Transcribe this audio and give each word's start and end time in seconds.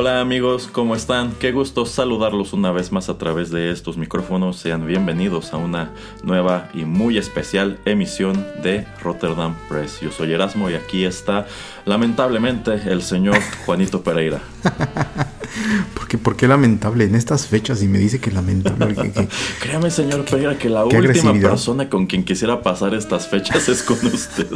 Hola 0.00 0.22
amigos, 0.22 0.66
¿cómo 0.72 0.96
están? 0.96 1.32
Qué 1.32 1.52
gusto 1.52 1.84
saludarlos 1.84 2.54
una 2.54 2.72
vez 2.72 2.90
más 2.90 3.10
a 3.10 3.18
través 3.18 3.50
de 3.50 3.70
estos 3.70 3.98
micrófonos. 3.98 4.56
Sean 4.56 4.86
bienvenidos 4.86 5.52
a 5.52 5.58
una 5.58 5.90
nueva 6.22 6.70
y 6.72 6.86
muy 6.86 7.18
especial 7.18 7.78
emisión 7.84 8.46
de 8.62 8.86
Rotterdam 9.02 9.54
Press. 9.68 10.00
Yo 10.00 10.10
soy 10.10 10.32
Erasmo 10.32 10.70
y 10.70 10.74
aquí 10.74 11.04
está 11.04 11.46
lamentablemente 11.84 12.80
el 12.86 13.02
señor 13.02 13.36
Juanito 13.66 14.02
Pereira. 14.02 14.40
¿Por 16.18 16.36
qué, 16.36 16.48
lamentable 16.48 17.04
en 17.04 17.14
estas 17.14 17.46
fechas? 17.46 17.82
Y 17.82 17.88
me 17.88 17.98
dice 17.98 18.18
que 18.20 18.30
lamentable. 18.30 18.94
Créame, 19.60 19.90
señor 19.90 20.24
Pereira, 20.24 20.58
que 20.58 20.68
la 20.68 20.84
última 20.84 21.32
persona 21.32 21.88
con 21.88 22.06
quien 22.06 22.24
quisiera 22.24 22.62
pasar 22.62 22.94
estas 22.94 23.28
fechas 23.28 23.68
es 23.68 23.82
con 23.82 23.98
usted. 24.06 24.48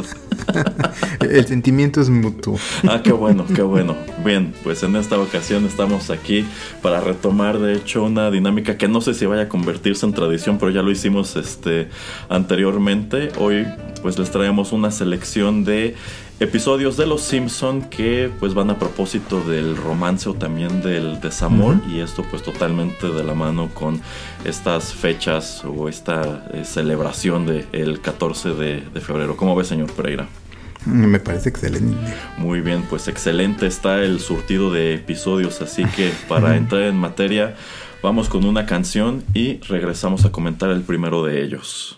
El 1.19 1.47
sentimiento 1.47 2.01
es 2.01 2.09
mutuo. 2.09 2.57
Ah, 2.87 3.01
qué 3.03 3.11
bueno, 3.11 3.45
qué 3.53 3.61
bueno. 3.61 3.95
Bien, 4.23 4.53
pues 4.63 4.83
en 4.83 4.95
esta 4.95 5.17
ocasión 5.17 5.65
estamos 5.65 6.09
aquí 6.09 6.45
para 6.81 7.01
retomar, 7.01 7.59
de 7.59 7.73
hecho, 7.73 8.03
una 8.03 8.31
dinámica 8.31 8.77
que 8.77 8.87
no 8.87 9.01
sé 9.01 9.13
si 9.13 9.25
vaya 9.25 9.43
a 9.43 9.49
convertirse 9.49 10.05
en 10.05 10.13
tradición, 10.13 10.57
pero 10.57 10.71
ya 10.71 10.81
lo 10.81 10.91
hicimos 10.91 11.35
este, 11.35 11.89
anteriormente. 12.29 13.31
Hoy, 13.39 13.65
pues 14.01 14.19
les 14.19 14.31
traemos 14.31 14.71
una 14.71 14.91
selección 14.91 15.63
de 15.63 15.95
episodios 16.39 16.97
de 16.97 17.05
Los 17.05 17.21
Simpson 17.21 17.83
que 17.83 18.29
pues 18.39 18.53
van 18.53 18.69
a 18.69 18.77
propósito 18.77 19.41
del 19.41 19.77
romance 19.77 20.27
o 20.29 20.33
también 20.33 20.81
del 20.81 21.21
desamor 21.21 21.77
y 21.89 21.99
esto 21.99 22.23
pues 22.29 22.43
totalmente 22.43 23.09
de 23.09 23.23
la 23.23 23.33
mano 23.33 23.69
con 23.73 24.01
estas 24.43 24.93
fechas 24.93 25.63
o 25.63 25.87
esta 25.87 26.47
eh, 26.53 26.65
celebración 26.65 27.45
del 27.45 28.01
14 28.01 28.49
de, 28.49 28.81
de 28.81 29.01
febrero. 29.01 29.37
¿Cómo 29.37 29.55
ve 29.55 29.63
señor 29.63 29.91
Pereira? 29.93 30.27
Me 30.85 31.19
parece 31.19 31.49
excelente. 31.49 31.95
Muy 32.37 32.61
bien, 32.61 32.83
pues 32.89 33.07
excelente 33.07 33.65
está 33.65 34.03
el 34.03 34.19
surtido 34.19 34.71
de 34.71 34.93
episodios, 34.93 35.61
así 35.61 35.83
que 35.85 36.11
para 36.27 36.57
entrar 36.57 36.83
en 36.83 36.95
materia 36.95 37.55
vamos 38.03 38.29
con 38.29 38.45
una 38.45 38.67
canción 38.67 39.23
y 39.33 39.57
regresamos 39.61 40.25
a 40.25 40.31
comentar 40.31 40.69
el 40.69 40.81
primero 40.81 41.23
de 41.23 41.43
ellos. 41.43 41.97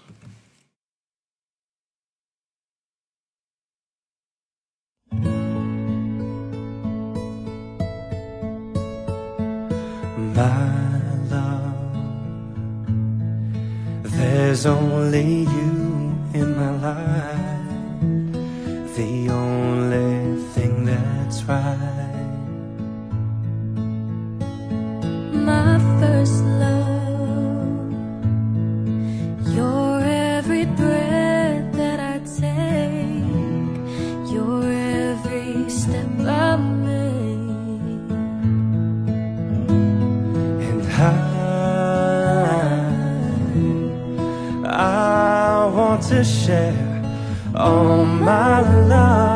My 10.37 11.01
love, 11.31 11.73
there's 14.03 14.67
only 14.67 15.47
you 15.55 16.15
in 16.35 16.55
my 16.55 16.71
life, 16.89 18.05
the 18.95 19.29
only 19.31 20.39
thing 20.53 20.85
that's 20.85 21.43
right. 21.45 22.13
My 25.33 25.79
first 25.99 26.43
love, 26.43 26.76
want 45.97 46.09
to 46.09 46.23
share 46.23 46.75
all 47.55 48.05
my 48.05 48.61
love 48.87 49.26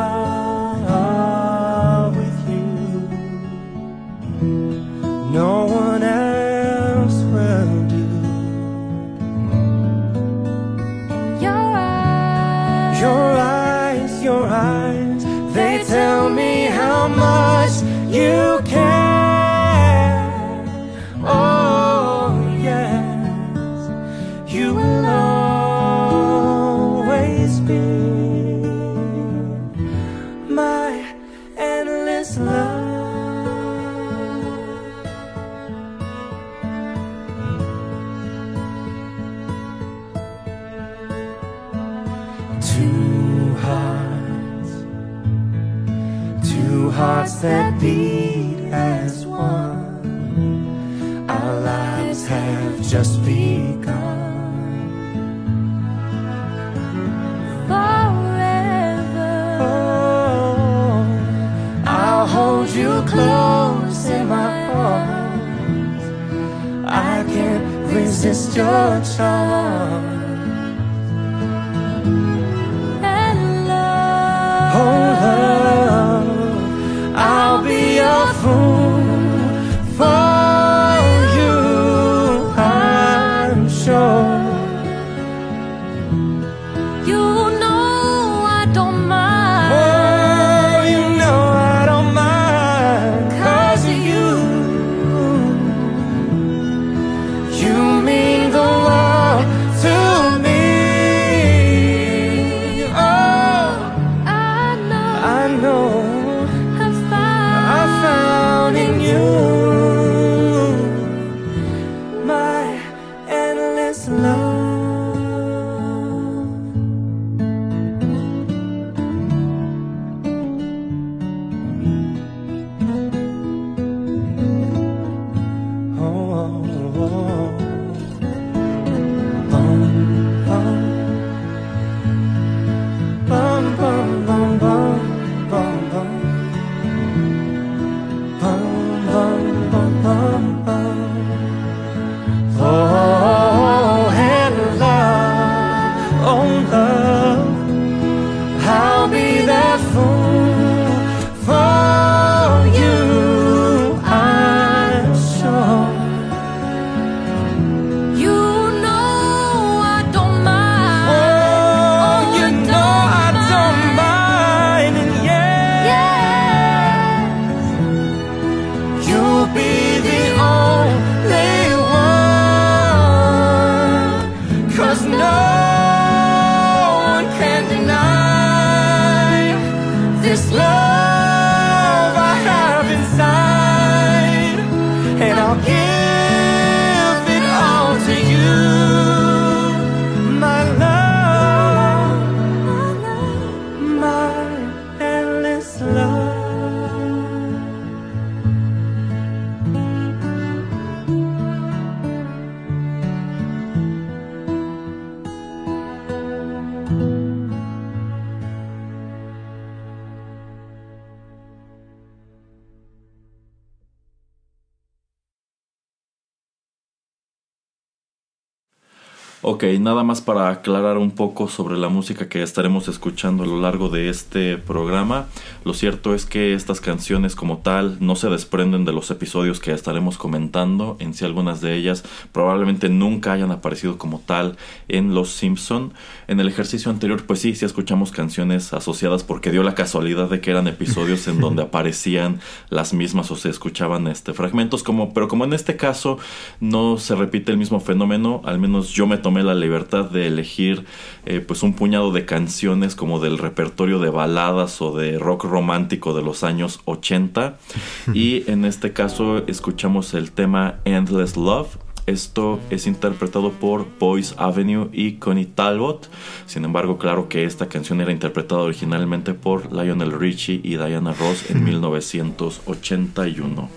nada 220.02 220.08
más 220.08 220.22
para 220.22 220.50
aclarar 220.50 220.98
un 220.98 221.12
poco 221.12 221.48
sobre 221.48 221.78
la 221.78 221.88
música 221.88 222.28
que 222.28 222.42
estaremos 222.42 222.88
escuchando 222.88 223.44
a 223.44 223.46
lo 223.46 223.62
largo 223.62 223.88
de 223.88 224.10
este 224.10 224.58
programa. 224.58 225.28
Lo 225.64 225.76
cierto 225.76 226.16
es 226.16 226.26
que 226.26 226.56
estas 226.56 226.82
canciones 226.82 227.36
como 227.36 227.60
tal 227.60 227.98
no 228.00 228.16
se 228.16 228.28
desprenden 228.28 228.84
de 228.84 228.94
los 228.94 229.12
episodios 229.12 229.60
que 229.60 229.74
estaremos 229.74 230.18
comentando. 230.18 230.98
En 231.00 231.14
sí 231.14 231.24
algunas 231.24 231.62
de 231.62 231.76
ellas 231.76 232.04
probablemente 232.32 232.90
nunca 232.90 233.34
hayan 233.34 233.52
aparecido 233.52 234.00
como 234.00 234.18
tal 234.18 234.58
en 234.88 235.14
Los 235.14 235.34
Simpson. 235.34 235.94
En 236.28 236.40
el 236.40 236.48
ejercicio 236.48 236.90
anterior 236.90 237.24
pues 237.28 237.42
sí, 237.42 237.54
sí 237.54 237.66
escuchamos 237.66 238.12
canciones 238.12 238.74
asociadas 238.74 239.24
porque 239.24 239.52
dio 239.52 239.62
la 239.62 239.76
casualidad 239.76 240.32
de 240.32 240.42
que 240.42 240.50
eran 240.50 240.68
episodios 240.68 241.28
en 241.28 241.40
donde 241.40 241.62
aparecían 241.72 242.40
las 242.72 242.96
mismas 242.96 243.30
o 243.30 243.36
se 243.36 243.50
escuchaban 243.50 244.08
este 244.08 244.34
fragmentos 244.34 244.82
como 244.82 245.14
pero 245.14 245.28
como 245.28 245.46
en 245.46 245.54
este 245.54 245.78
caso 245.78 246.18
no 246.60 246.98
se 246.98 247.14
repite 247.14 247.52
el 247.52 247.60
mismo 247.60 247.80
fenómeno, 247.80 248.42
al 248.46 248.58
menos 248.58 248.90
yo 248.90 249.06
me 249.06 249.18
tomé 249.18 249.44
la 249.44 249.54
libertad 249.54 249.91
de 249.92 250.28
elegir 250.28 250.86
eh, 251.26 251.40
pues 251.40 251.64
un 251.64 251.74
puñado 251.74 252.12
de 252.12 252.26
canciones 252.26 252.96
como 252.96 253.20
del 253.20 253.38
repertorio 253.38 254.00
de 254.00 254.10
baladas 254.10 254.82
o 254.82 254.96
de 254.96 255.20
rock 255.20 255.44
romántico 255.44 256.14
de 256.14 256.24
los 256.24 256.44
años 256.44 256.80
80 256.86 257.58
y 258.14 258.50
en 258.50 258.66
este 258.66 258.94
caso 258.94 259.44
escuchamos 259.48 260.14
el 260.14 260.32
tema 260.32 260.80
Endless 260.86 261.38
Love 261.38 261.78
esto 262.08 262.60
es 262.70 262.88
interpretado 262.88 263.52
por 263.52 263.86
Boys 264.00 264.34
Avenue 264.38 264.90
y 264.92 265.14
Connie 265.14 265.46
Talbot. 265.46 266.10
Sin 266.48 266.66
embargo, 266.66 266.98
claro 266.98 267.30
que 267.30 267.46
esta 267.46 267.70
canción 267.70 268.02
era 268.02 268.12
interpretada 268.12 268.62
originalmente 268.62 269.36
por 269.36 269.72
Lionel 269.72 270.12
Richie 270.12 270.60
y 270.64 270.78
Diana 270.78 271.14
Ross 271.14 271.52
en 271.52 271.64
1981. 271.72 273.70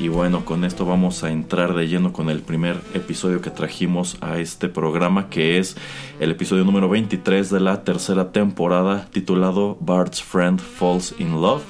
Y 0.00 0.06
bueno, 0.06 0.44
con 0.44 0.62
esto 0.62 0.86
vamos 0.86 1.24
a 1.24 1.32
entrar 1.32 1.74
de 1.74 1.88
lleno 1.88 2.12
con 2.12 2.30
el 2.30 2.40
primer 2.40 2.76
episodio 2.94 3.40
que 3.40 3.50
trajimos 3.50 4.16
a 4.20 4.38
este 4.38 4.68
programa, 4.68 5.28
que 5.28 5.58
es 5.58 5.76
el 6.20 6.30
episodio 6.30 6.62
número 6.62 6.88
23 6.88 7.50
de 7.50 7.58
la 7.58 7.82
tercera 7.82 8.30
temporada, 8.30 9.08
titulado 9.12 9.76
Bart's 9.80 10.22
Friend 10.22 10.60
Falls 10.60 11.16
in 11.18 11.40
Love, 11.40 11.64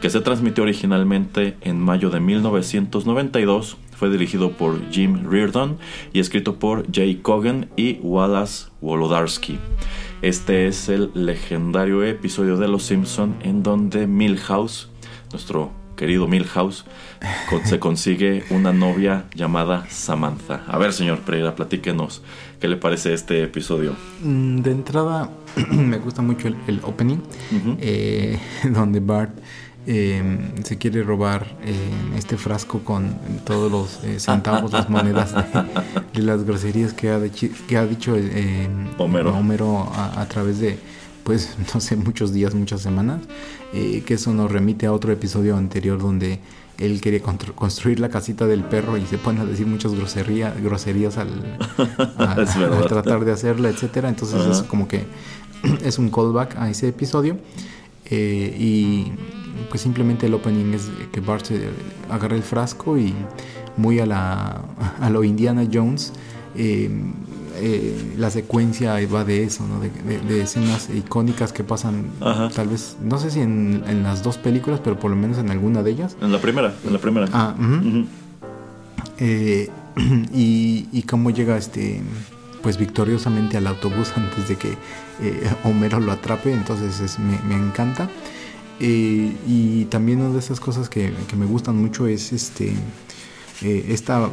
que 0.00 0.10
se 0.10 0.20
transmitió 0.20 0.62
originalmente 0.62 1.56
en 1.62 1.80
mayo 1.80 2.10
de 2.10 2.20
1992. 2.20 3.76
Fue 3.96 4.10
dirigido 4.10 4.52
por 4.52 4.88
Jim 4.92 5.28
Reardon 5.28 5.76
y 6.12 6.20
escrito 6.20 6.60
por 6.60 6.86
Jay 6.92 7.16
Cogan 7.16 7.68
y 7.76 7.94
Wallace 7.94 8.68
Wolodarski. 8.80 9.58
Este 10.22 10.68
es 10.68 10.88
el 10.88 11.10
legendario 11.14 12.04
episodio 12.04 12.56
de 12.58 12.68
Los 12.68 12.84
Simpson 12.84 13.34
en 13.42 13.64
donde 13.64 14.06
Milhouse, 14.06 14.88
nuestro 15.32 15.79
querido 16.00 16.26
Milhouse, 16.26 16.86
se 17.64 17.78
consigue 17.78 18.42
una 18.48 18.72
novia 18.72 19.26
llamada 19.34 19.84
Samantha. 19.90 20.64
A 20.66 20.78
ver, 20.78 20.94
señor 20.94 21.18
Pereira, 21.18 21.54
platíquenos 21.54 22.22
qué 22.58 22.68
le 22.68 22.76
parece 22.76 23.12
este 23.12 23.42
episodio. 23.42 23.94
Mm, 24.24 24.60
De 24.62 24.70
entrada, 24.70 25.28
me 25.70 25.98
gusta 25.98 26.22
mucho 26.22 26.48
el, 26.48 26.56
el 26.68 26.80
opening, 26.84 27.18
eh, 27.80 28.38
donde 28.72 29.00
Bart 29.00 29.32
eh, 29.86 30.22
se 30.64 30.78
quiere 30.78 31.02
robar 31.02 31.46
eh, 31.64 31.74
este 32.16 32.38
frasco 32.38 32.78
con 32.80 33.14
todos 33.44 33.70
los 33.70 34.02
eh, 34.04 34.18
centavos, 34.20 34.72
las 34.72 34.88
monedas 34.88 35.34
de, 35.34 35.42
de 36.14 36.22
las 36.22 36.44
groserías 36.44 36.94
que 36.94 37.10
ha, 37.10 37.18
dichi- 37.18 37.50
que 37.68 37.76
ha 37.76 37.84
dicho 37.84 38.16
Homero. 38.96 39.36
Homero 39.36 39.86
a, 39.94 40.22
a 40.22 40.26
través 40.28 40.60
de, 40.60 40.78
pues, 41.24 41.56
no 41.74 41.80
sé, 41.80 41.96
muchos 41.96 42.32
días, 42.32 42.54
muchas 42.54 42.80
semanas, 42.80 43.20
eh, 43.72 44.02
que 44.06 44.14
eso 44.14 44.32
nos 44.34 44.50
remite 44.50 44.86
a 44.86 44.92
otro 44.92 45.12
episodio 45.12 45.56
anterior 45.56 45.98
donde 46.00 46.38
él 46.78 47.00
quiere 47.02 47.22
constru- 47.22 47.54
construir 47.54 48.00
la 48.00 48.08
casita 48.08 48.46
del 48.46 48.64
perro 48.64 48.96
y 48.96 49.04
se 49.04 49.18
pone 49.18 49.40
a 49.40 49.44
decir 49.44 49.66
muchas 49.66 49.94
grosería, 49.94 50.54
groserías 50.62 51.18
al, 51.18 51.28
a- 52.18 52.36
tratar 52.88 53.24
de 53.24 53.32
hacerla, 53.32 53.68
etcétera. 53.68 54.08
Entonces 54.08 54.40
Ajá. 54.40 54.50
es 54.52 54.62
como 54.62 54.88
que 54.88 55.04
es 55.84 55.98
un 55.98 56.08
callback 56.10 56.56
a 56.56 56.70
ese 56.70 56.88
episodio. 56.88 57.36
Eh, 58.12 58.56
y 58.58 59.12
pues 59.68 59.82
simplemente 59.82 60.26
el 60.26 60.34
opening 60.34 60.72
es 60.74 60.88
que 61.12 61.20
Bart 61.20 61.44
se 61.44 61.68
agarra 62.10 62.34
el 62.34 62.42
frasco 62.42 62.98
y 62.98 63.14
muy 63.76 64.00
a 64.00 64.06
la 64.06 64.62
a 65.00 65.10
lo 65.10 65.22
Indiana 65.22 65.64
Jones 65.72 66.12
eh, 66.56 66.90
eh, 67.56 68.14
la 68.16 68.30
secuencia 68.30 68.94
va 69.12 69.24
de 69.24 69.44
eso, 69.44 69.66
¿no? 69.66 69.80
de, 69.80 69.90
de- 69.90 70.20
de 70.20 70.42
escenas 70.42 70.88
icónicas 70.94 71.52
que 71.52 71.64
pasan 71.64 72.06
Ajá. 72.20 72.48
tal 72.50 72.68
vez, 72.68 72.96
no 73.02 73.18
sé 73.18 73.30
si 73.30 73.40
en, 73.40 73.82
en 73.86 74.02
las 74.02 74.22
dos 74.22 74.36
películas, 74.38 74.80
pero 74.82 74.98
por 74.98 75.10
lo 75.10 75.16
menos 75.16 75.38
en 75.38 75.50
alguna 75.50 75.82
de 75.82 75.90
ellas. 75.90 76.16
En 76.20 76.32
la 76.32 76.40
primera, 76.40 76.74
en 76.86 76.92
la 76.92 76.98
primera. 76.98 77.28
Ah. 77.32 77.54
Eh, 79.18 79.68
y, 80.34 80.88
y 80.92 81.02
cómo 81.02 81.30
llega 81.30 81.56
este 81.56 82.00
pues 82.62 82.76
victoriosamente 82.76 83.56
al 83.56 83.66
autobús 83.66 84.12
antes 84.16 84.48
de 84.48 84.56
que 84.56 84.68
eh, 85.22 85.50
Homero 85.64 85.98
lo 86.00 86.12
atrape 86.12 86.52
entonces 86.52 87.00
es- 87.00 87.18
me, 87.18 87.38
me 87.48 87.54
encanta 87.54 88.08
y 88.82 89.84
también 89.90 90.22
una 90.22 90.32
de 90.32 90.38
esas 90.38 90.58
cosas 90.58 90.88
que, 90.88 91.12
que 91.28 91.36
me 91.36 91.44
gustan 91.44 91.76
mucho 91.76 92.06
es 92.06 92.32
este 92.32 92.72
eh, 93.62 93.86
esta 93.88 94.28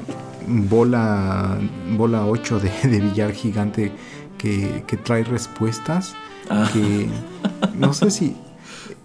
bola 0.47 1.57
bola 1.97 2.25
8 2.25 2.59
de, 2.59 2.71
de 2.89 2.99
billar 3.01 3.31
gigante 3.33 3.91
que, 4.37 4.83
que 4.87 4.97
trae 4.97 5.23
respuestas 5.23 6.15
Ah. 6.49 6.69
que 6.71 7.09
no 7.75 7.93
sé 7.93 8.09
si 8.09 8.33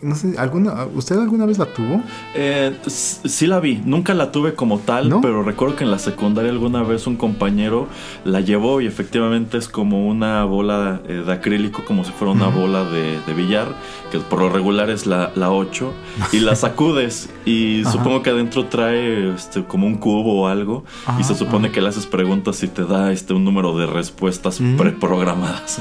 no 0.03 0.15
sé 0.15 0.35
alguna 0.39 0.87
usted 0.95 1.17
alguna 1.19 1.47
vez 1.47 1.59
la 1.59 1.67
tuvo 1.67 2.03
Eh, 2.35 2.77
sí 2.87 3.47
la 3.47 3.61
vi, 3.61 3.81
nunca 3.85 4.15
la 4.15 4.33
tuve 4.33 4.55
como 4.55 4.79
tal, 4.79 5.09
¿No? 5.09 5.21
pero 5.21 5.43
recuerdo 5.43 5.77
que 5.77 5.85
en 5.85 5.91
la 5.91 5.99
secundaria 5.99 6.51
alguna 6.51 6.83
vez 6.83 7.07
un 7.07 7.17
compañero 7.17 7.87
la 8.25 8.41
llevó 8.41 8.81
y 8.81 8.87
efectivamente 8.87 9.59
es 9.59 9.69
como 9.69 10.07
una 10.09 10.45
bola 10.45 11.01
eh, 11.07 11.23
de 11.27 11.33
acrílico, 11.33 11.85
como 11.85 12.05
si 12.05 12.13
fuera 12.13 12.33
una 12.33 12.49
bola 12.49 12.85
de, 12.85 13.21
de 13.27 13.35
billar, 13.35 13.69
que 14.11 14.19
por 14.19 14.41
lo 14.41 14.49
regular 14.51 14.91
es 14.91 15.07
la, 15.07 15.31
la 15.37 15.51
8, 15.51 15.93
y 16.33 16.41
la 16.41 16.55
sacudes 16.65 17.29
y 17.45 17.83
Ajá. 17.83 17.93
supongo 17.93 18.23
que 18.23 18.31
adentro 18.31 18.67
trae 18.67 19.33
este, 19.35 19.65
como 19.65 19.87
un 19.87 19.97
cubo 19.97 20.43
o 20.43 20.47
algo, 20.49 20.85
y 21.19 21.25
se 21.25 21.35
supone 21.35 21.71
que 21.71 21.81
le 21.81 21.89
haces 21.89 22.07
preguntas 22.07 22.63
y 22.63 22.69
te 22.69 22.85
da 22.85 23.13
este, 23.13 23.35
un 23.35 23.45
número 23.45 23.77
de 23.77 23.87
respuestas 23.87 24.61
Ujú. 24.61 24.77
preprogramadas. 24.77 25.81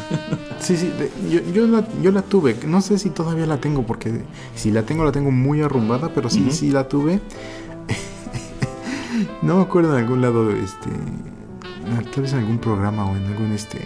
Sí, 0.60 0.78
sí, 0.78 0.92
yo, 1.30 1.40
yo, 1.54 1.68
la, 1.68 1.86
yo 2.02 2.12
la 2.12 2.22
tuve. 2.22 2.56
No 2.68 2.82
sé 2.82 3.00
si 3.00 3.10
todavía 3.10 3.46
la 3.46 3.58
tengo, 3.58 3.84
porque 3.84 4.11
si 4.56 4.72
la 4.72 4.84
tengo, 4.84 5.04
la 5.06 5.12
tengo 5.12 5.32
muy 5.32 5.62
arrumbada, 5.62 6.10
pero 6.14 6.30
sí, 6.30 6.48
sí 6.52 6.72
la 6.72 6.88
tuve. 6.88 7.20
no 9.42 9.58
me 9.58 9.62
acuerdo 9.64 9.98
en 9.98 10.04
algún 10.04 10.22
lado, 10.22 10.50
este. 10.52 10.90
Tal 12.14 12.24
vez 12.24 12.34
en 12.34 12.40
algún 12.40 12.60
programa 12.60 13.06
o 13.06 13.16
en 13.16 13.26
algún 13.26 13.52
este. 13.52 13.80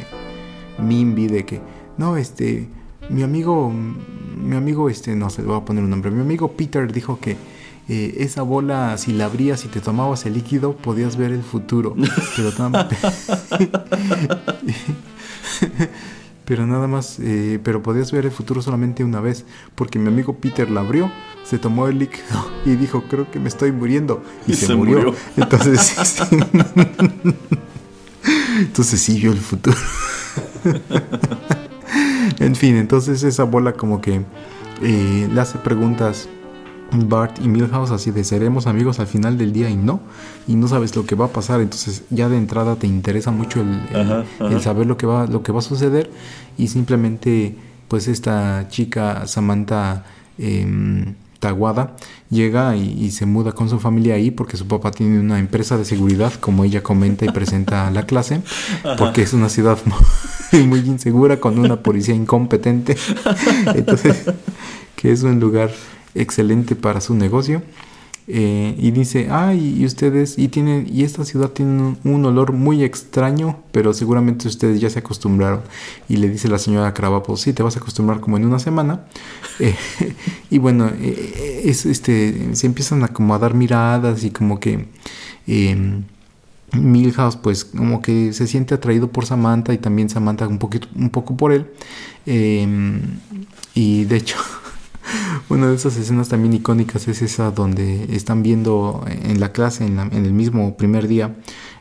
Mimbi 0.80 1.28
de 1.28 1.46
que. 1.46 1.62
No, 1.98 2.18
este. 2.18 2.68
Mi 3.10 3.24
amigo. 3.24 3.72
Mi 3.72 4.56
amigo, 4.56 4.90
este. 4.90 5.16
No 5.16 5.30
se 5.30 5.42
le 5.42 5.48
voy 5.48 5.58
a 5.58 5.66
poner 5.66 5.84
un 5.84 5.90
nombre. 5.90 6.12
Mi 6.12 6.22
amigo 6.22 6.52
Peter 6.52 6.92
dijo 6.92 7.20
que. 7.20 7.38
eh, 7.88 8.16
esa 8.20 8.42
bola, 8.42 8.98
si 8.98 9.14
la 9.14 9.26
abrías 9.26 9.64
y 9.66 9.68
te 9.70 9.80
tomabas 9.80 10.26
el 10.26 10.34
líquido, 10.34 10.76
podías 10.76 11.16
ver 11.18 11.32
el 11.32 11.44
futuro. 11.44 11.96
Pero 12.36 12.52
tan- 12.52 12.74
pero 16.46 16.66
nada 16.68 16.88
más, 16.88 17.18
eh, 17.20 17.60
pero 17.64 17.82
podías 17.82 18.12
ver 18.12 18.26
el 18.26 18.32
futuro 18.32 18.62
solamente 18.62 19.04
una 19.04 19.20
vez, 19.20 19.46
porque 19.76 20.00
mi 20.00 20.08
amigo 20.08 20.36
Peter 20.38 20.70
la 20.70 20.82
abrió, 20.82 21.12
se 21.44 21.60
tomó 21.60 21.88
el 21.88 22.00
líquido 22.00 22.50
y 22.66 22.76
dijo, 22.76 23.04
creo 23.10 23.30
que 23.30 23.40
me 23.40 23.50
estoy 23.50 23.72
muriendo. 23.72 24.24
Y, 24.48 24.52
Y 24.52 24.56
se, 24.56 24.68
se 24.68 24.76
murió. 24.76 24.98
murió. 24.98 25.16
Entonces, 25.38 25.82
sí, 25.82 26.36
entonces 28.60 29.02
sí 29.02 29.20
vio 29.20 29.32
el 29.32 29.40
futuro. 29.40 29.78
en 32.40 32.56
fin, 32.56 32.78
entonces 32.78 33.24
esa 33.24 33.44
bola 33.44 33.74
como 33.74 34.02
que 34.02 34.22
eh, 34.82 35.30
le 35.32 35.42
hace 35.42 35.58
preguntas 35.60 36.28
Bart 37.04 37.38
y 37.44 37.48
Milhouse 37.48 37.92
así 37.92 38.12
de 38.12 38.24
seremos 38.24 38.68
amigos 38.68 39.00
al 39.00 39.08
final 39.08 39.38
del 39.38 39.52
día 39.54 39.70
y 39.70 39.76
no, 39.76 40.00
y 40.48 40.56
no 40.56 40.68
sabes 40.68 40.96
lo 40.96 41.06
que 41.06 41.16
va 41.16 41.26
a 41.26 41.30
pasar, 41.30 41.62
entonces 41.62 42.04
ya 42.10 42.30
de 42.30 42.38
entrada 42.38 42.76
te 42.76 42.88
interesa 42.88 43.32
mucho 43.32 43.62
el, 43.62 43.70
el- 43.92 44.12
Ajá, 44.12 44.24
ajá. 44.40 44.48
el 44.54 44.62
saber 44.62 44.88
lo 44.88 44.98
que 44.98 45.06
va 45.06 45.28
lo 45.28 45.44
que 45.44 45.52
va 45.52 45.60
a 45.60 45.62
suceder. 45.62 46.10
Y 46.58 46.68
simplemente 46.68 47.56
pues 47.88 48.08
esta 48.08 48.68
chica 48.70 49.28
Samantha 49.28 50.06
em, 50.38 51.14
Taguada 51.40 51.96
llega 52.32 52.76
y, 52.76 53.04
y 53.04 53.12
se 53.12 53.26
muda 53.28 53.52
con 53.52 53.70
su 53.70 53.80
familia 53.80 54.16
ahí 54.16 54.32
porque 54.32 54.58
su 54.58 54.66
papá 54.68 54.90
tiene 54.92 55.20
una 55.20 55.38
empresa 55.38 55.78
de 55.78 55.86
seguridad 55.86 56.34
como 56.40 56.64
ella 56.64 56.82
comenta 56.82 57.26
y 57.26 57.30
presenta 57.30 57.88
a 57.88 57.92
la 57.92 58.06
clase 58.08 58.42
porque 58.98 59.22
es 59.22 59.34
una 59.34 59.50
ciudad 59.50 59.78
muy, 60.52 60.66
muy 60.66 60.80
insegura 60.80 61.40
con 61.40 61.60
una 61.60 61.76
policía 61.84 62.16
incompetente. 62.16 62.96
Entonces 63.76 64.24
que 64.96 65.12
es 65.12 65.24
un 65.24 65.40
lugar 65.40 65.72
excelente 66.16 66.76
para 66.76 67.02
su 67.02 67.14
negocio 67.14 67.62
eh, 68.28 68.76
y 68.80 68.90
dice, 68.90 69.28
ay, 69.30 69.76
y 69.80 69.86
ustedes, 69.86 70.40
y 70.40 70.48
tienen, 70.48 70.88
y 70.92 71.04
esta 71.04 71.24
ciudad 71.26 71.50
tiene 71.50 71.96
un, 72.04 72.26
olor 72.26 72.54
muy 72.54 72.84
extraño, 72.84 73.60
pero 73.72 73.94
seguramente 73.94 74.48
ustedes 74.48 74.82
ya 74.82 74.90
se 74.90 75.00
acostumbraron. 75.00 75.62
Y 76.10 76.18
le 76.18 76.30
dice 76.30 76.48
la 76.48 76.58
señora 76.58 76.94
Krabappel, 76.94 77.38
sí, 77.38 77.54
te 77.54 77.62
vas 77.62 77.76
a 77.76 77.80
acostumbrar 77.80 78.20
como 78.22 78.38
en 78.38 78.46
una 78.46 78.60
semana. 78.60 79.06
Eh, 79.58 79.74
y 80.50 80.58
bueno, 80.58 80.92
eh, 81.00 81.62
es, 81.64 81.86
este, 81.86 82.54
se 82.56 82.68
empiezan 82.68 83.06
a 83.06 83.08
como 83.08 83.34
a 83.34 83.40
dar 83.40 83.54
miradas 83.54 84.26
y 84.26 84.32
como 84.32 84.60
que 84.60 84.88
eh, 85.48 86.04
Milhouse 86.74 87.38
pues 87.38 87.66
como 87.66 88.02
que 88.02 88.34
se 88.34 88.48
siente 88.48 88.74
atraído 88.74 89.10
por 89.12 89.26
Samantha 89.26 89.74
y 89.74 89.78
también 89.78 90.10
Samantha 90.10 90.48
un 90.48 90.60
poquito, 90.60 90.88
un 90.96 91.10
poco 91.10 91.38
por 91.38 91.52
él. 91.52 91.68
Eh, 92.26 92.68
y 93.74 94.06
de 94.06 94.18
hecho, 94.18 94.38
una 95.50 95.68
de 95.70 95.76
esas 95.76 95.98
escenas 95.98 96.30
también 96.30 96.54
icónicas 96.54 97.08
es 97.08 97.22
esa 97.22 97.52
donde 97.52 98.16
están 98.16 98.44
viendo 98.44 99.04
en 99.08 99.40
la 99.40 99.52
clase, 99.52 99.86
en, 99.86 99.96
la- 99.98 100.04
en 100.04 100.26
el 100.26 100.34
mismo 100.34 100.76
primer 100.78 101.08
día, 101.08 101.36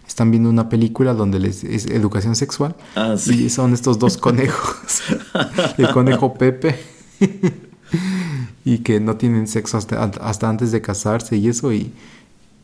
están 0.06 0.30
viendo 0.30 0.50
una 0.50 0.68
película 0.68 1.14
donde 1.14 1.38
les 1.40 1.64
es 1.64 1.86
educación 1.86 2.36
sexual. 2.36 2.76
Ah, 2.94 3.14
sí. 3.18 3.44
Y 3.44 3.50
son 3.50 3.72
estos 3.72 3.98
dos 3.98 4.16
conejos. 4.18 5.02
el 5.78 5.90
conejo 5.90 6.34
Pepe. 6.34 6.78
y 8.64 8.78
que 8.78 9.00
no 9.00 9.16
tienen 9.16 9.46
sexo 9.46 9.76
hasta, 9.78 10.02
hasta 10.04 10.48
antes 10.48 10.72
de 10.72 10.80
casarse 10.80 11.36
y 11.36 11.48
eso. 11.48 11.72
Y 11.72 11.92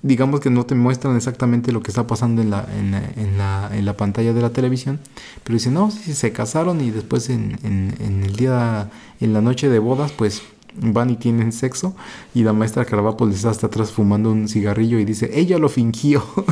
digamos 0.03 0.41
que 0.41 0.51
no 0.51 0.65
te 0.67 0.75
muestran 0.75 1.17
exactamente 1.17 1.73
lo 1.73 1.83
que 1.83 1.91
está 1.91 2.07
pasando 2.07 2.43
en 2.43 2.51
la, 2.51 2.67
en, 2.79 2.91
la- 2.93 3.05
en 3.17 3.39
la, 3.39 3.71
en 3.77 3.85
la 3.85 3.97
pantalla 3.97 4.33
de 4.33 4.41
la 4.43 4.51
televisión. 4.51 5.01
Pero 5.45 5.55
dicen, 5.55 5.75
no, 5.75 5.91
sí, 5.91 6.15
se 6.15 6.33
casaron 6.33 6.81
y 6.81 6.91
después 6.91 7.29
en, 7.31 7.59
en, 7.65 8.23
el 8.25 8.37
día, 8.37 8.91
en 9.21 9.33
la 9.33 9.41
noche 9.43 9.69
de 9.69 9.79
bodas, 9.79 10.13
pues 10.13 10.43
van 10.81 11.11
y 11.11 11.17
tienen 11.17 11.53
sexo. 11.53 11.95
Y 12.35 12.45
la 12.45 12.53
maestra 12.53 12.85
Carvapo 12.85 13.27
les 13.27 13.37
está 13.37 13.51
hasta 13.51 13.67
atrás 13.69 13.93
fumando 13.93 14.31
un 14.31 14.49
cigarrillo 14.49 14.99
y 14.99 15.05
dice, 15.05 15.31
ella 15.39 15.59
lo 15.59 15.69
fingió. 15.69 16.23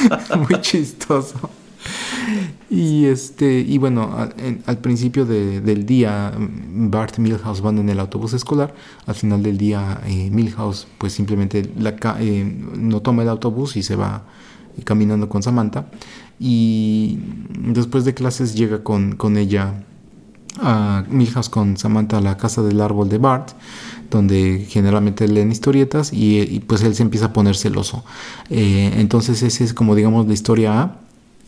Muy 0.36 0.60
chistoso. 0.60 1.50
Y 2.68 3.04
este, 3.04 3.60
y 3.60 3.78
bueno, 3.78 4.16
al, 4.66 4.78
principio 4.78 5.24
de- 5.24 5.60
del 5.60 5.86
día, 5.86 6.32
Bart 6.38 7.18
y 7.18 7.20
Milhouse 7.20 7.60
van 7.60 7.78
en 7.78 7.88
el 7.88 8.00
autobús 8.00 8.32
escolar. 8.32 8.74
Al 9.06 9.14
final 9.14 9.42
del 9.42 9.56
día, 9.56 10.00
eh, 10.06 10.30
Milhouse, 10.30 10.86
pues 10.98 11.12
simplemente 11.12 11.70
eh, 12.20 12.66
no 12.76 13.00
toma 13.02 13.22
el 13.22 13.28
autobús 13.28 13.76
y 13.76 13.82
se 13.82 13.96
va 13.96 14.24
caminando 14.84 15.28
con 15.28 15.42
Samantha. 15.42 15.86
Y 16.40 17.18
después 17.58 18.04
de 18.04 18.14
clases 18.14 18.54
llega 18.54 18.82
con, 18.82 19.14
con 19.16 19.36
ella 19.36 19.84
Milhouse 21.08 21.48
con 21.48 21.76
Samantha 21.76 22.18
a 22.18 22.20
la 22.20 22.36
casa 22.36 22.62
del 22.62 22.80
árbol 22.80 23.08
de 23.08 23.18
Bart, 23.18 23.50
donde 24.10 24.66
generalmente 24.68 25.28
leen 25.28 25.52
historietas 25.52 26.12
y, 26.12 26.40
y, 26.40 26.60
pues 26.60 26.82
él 26.82 26.94
se 26.94 27.02
empieza 27.02 27.26
a 27.26 27.32
poner 27.32 27.56
celoso. 27.56 28.04
Eh, 28.50 28.94
entonces 28.96 29.42
esa 29.42 29.64
es 29.64 29.74
como 29.74 29.94
digamos 29.94 30.26
la 30.26 30.32
historia 30.34 30.80
A. 30.82 31.00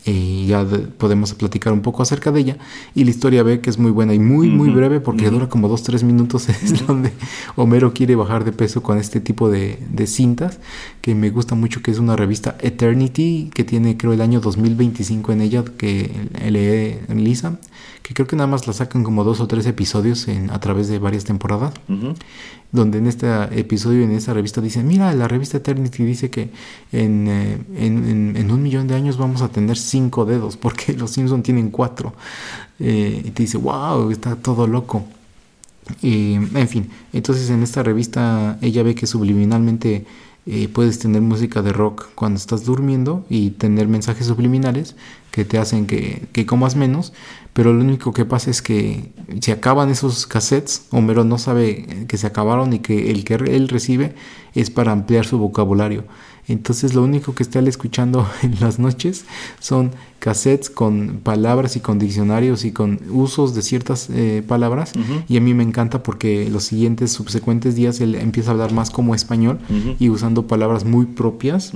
eh, 0.05 0.45
ya 0.47 0.63
de- 0.65 0.79
podemos 0.79 1.33
platicar 1.33 1.73
un 1.73 1.81
poco 1.81 2.01
acerca 2.03 2.31
de 2.31 2.39
ella. 2.39 2.57
Y 2.95 3.03
la 3.03 3.09
historia 3.09 3.43
B, 3.43 3.59
que 3.61 3.69
es 3.69 3.77
muy 3.77 3.91
buena 3.91 4.13
y 4.13 4.19
muy, 4.19 4.47
muy 4.47 4.69
breve, 4.69 4.99
porque 4.99 5.29
dura 5.29 5.49
como 5.49 5.69
2-3 5.69 6.03
minutos, 6.03 6.47
es 6.49 6.85
donde 6.87 7.11
Homero 7.55 7.93
quiere 7.93 8.15
bajar 8.15 8.43
de 8.45 8.51
peso 8.51 8.81
con 8.81 8.97
este 8.97 9.19
tipo 9.19 9.49
de, 9.49 9.77
de 9.91 10.07
cintas, 10.07 10.59
que 11.01 11.15
me 11.15 11.29
gusta 11.29 11.55
mucho, 11.55 11.81
que 11.81 11.91
es 11.91 11.99
una 11.99 12.15
revista 12.15 12.57
Eternity, 12.61 13.51
que 13.53 13.63
tiene 13.63 13.97
creo 13.97 14.13
el 14.13 14.21
año 14.21 14.39
2025 14.39 15.31
en 15.31 15.41
ella, 15.41 15.63
que 15.77 16.09
lee 16.49 17.13
Lisa, 17.15 17.59
que 18.01 18.13
creo 18.13 18.25
que 18.25 18.35
nada 18.35 18.47
más 18.47 18.65
la 18.67 18.73
sacan 18.73 19.03
como 19.03 19.23
dos 19.23 19.39
o 19.41 19.47
tres 19.47 19.65
episodios 19.67 20.27
en, 20.27 20.49
a 20.49 20.59
través 20.59 20.87
de 20.87 20.97
varias 20.99 21.25
temporadas. 21.25 21.73
Donde 22.71 22.99
en 22.99 23.07
este 23.07 23.27
episodio, 23.59 24.03
en 24.03 24.11
esta 24.11 24.33
revista, 24.33 24.61
dicen, 24.61 24.87
mira, 24.87 25.13
la 25.15 25.27
revista 25.27 25.57
Eternity 25.57 26.03
dice 26.05 26.29
que 26.29 26.51
en, 26.91 27.27
eh, 27.27 27.57
en- 27.77 28.35
en- 28.37 28.51
un 28.51 28.61
millón 28.63 28.87
de 28.87 28.95
años 28.95 29.17
vamos 29.17 29.41
a 29.41 29.49
tener 29.49 29.77
cinco 29.77 30.25
dedos, 30.25 30.55
porque 30.57 30.93
los 30.97 31.11
Simpson 31.11 31.41
tienen 31.43 31.71
cuatro. 31.71 32.13
Eh, 32.79 33.23
y 33.25 33.31
te 33.31 33.43
dice, 33.43 33.57
wow, 33.57 34.11
está 34.11 34.35
todo 34.35 34.67
loco. 34.67 35.03
En 36.03 36.67
fin, 36.67 36.89
entonces 37.13 37.49
en 37.49 37.63
esta 37.63 37.81
revista 37.81 38.59
ella 38.61 38.83
ve 38.83 38.93
que 38.93 39.07
subliminalmente 39.07 40.05
eh, 40.45 40.67
puedes 40.67 40.99
tener 40.99 41.21
música 41.21 41.63
de 41.63 41.73
rock 41.73 42.09
cuando 42.13 42.37
estás 42.37 42.63
durmiendo 42.63 43.25
y 43.27 43.51
tener 43.51 43.87
mensajes 43.87 44.27
subliminales 44.27 44.95
que 45.31 45.45
te 45.45 45.57
hacen 45.57 45.87
que, 45.87 46.27
que 46.31 46.45
comas 46.45 46.75
menos, 46.75 47.13
pero 47.53 47.73
lo 47.73 47.81
único 47.81 48.13
que 48.13 48.25
pasa 48.25 48.51
es 48.51 48.61
que 48.61 49.11
se 49.41 49.51
acaban 49.51 49.89
esos 49.89 50.27
cassettes, 50.27 50.87
Homero 50.91 51.23
no 51.23 51.37
sabe 51.37 52.05
que 52.07 52.17
se 52.17 52.27
acabaron 52.27 52.73
y 52.73 52.79
que 52.79 53.11
el 53.11 53.23
que 53.23 53.35
él 53.35 53.67
recibe 53.67 54.15
es 54.55 54.69
para 54.69 54.91
ampliar 54.91 55.25
su 55.25 55.37
vocabulario. 55.37 56.05
Entonces 56.49 56.95
lo 56.95 57.03
único 57.03 57.35
que 57.35 57.43
está 57.43 57.59
él 57.59 57.67
escuchando 57.67 58.27
en 58.41 58.59
las 58.59 58.79
noches 58.79 59.25
son 59.59 59.91
cassettes 60.17 60.69
con 60.69 61.21
palabras 61.23 61.75
y 61.75 61.79
con 61.79 61.99
diccionarios 61.99 62.65
y 62.65 62.71
con 62.71 62.99
usos 63.11 63.53
de 63.53 63.61
ciertas 63.61 64.09
eh, 64.09 64.43
palabras. 64.45 64.91
Y 65.27 65.37
a 65.37 65.41
mí 65.41 65.53
me 65.53 65.63
encanta 65.63 66.01
porque 66.03 66.49
los 66.49 66.63
siguientes 66.63 67.11
subsecuentes 67.11 67.75
días 67.75 68.01
él 68.01 68.15
empieza 68.15 68.49
a 68.49 68.53
hablar 68.53 68.73
más 68.73 68.89
como 68.89 69.15
español 69.15 69.59
y 69.99 70.09
usando 70.09 70.47
palabras 70.47 70.85
muy 70.85 71.05
propias. 71.05 71.71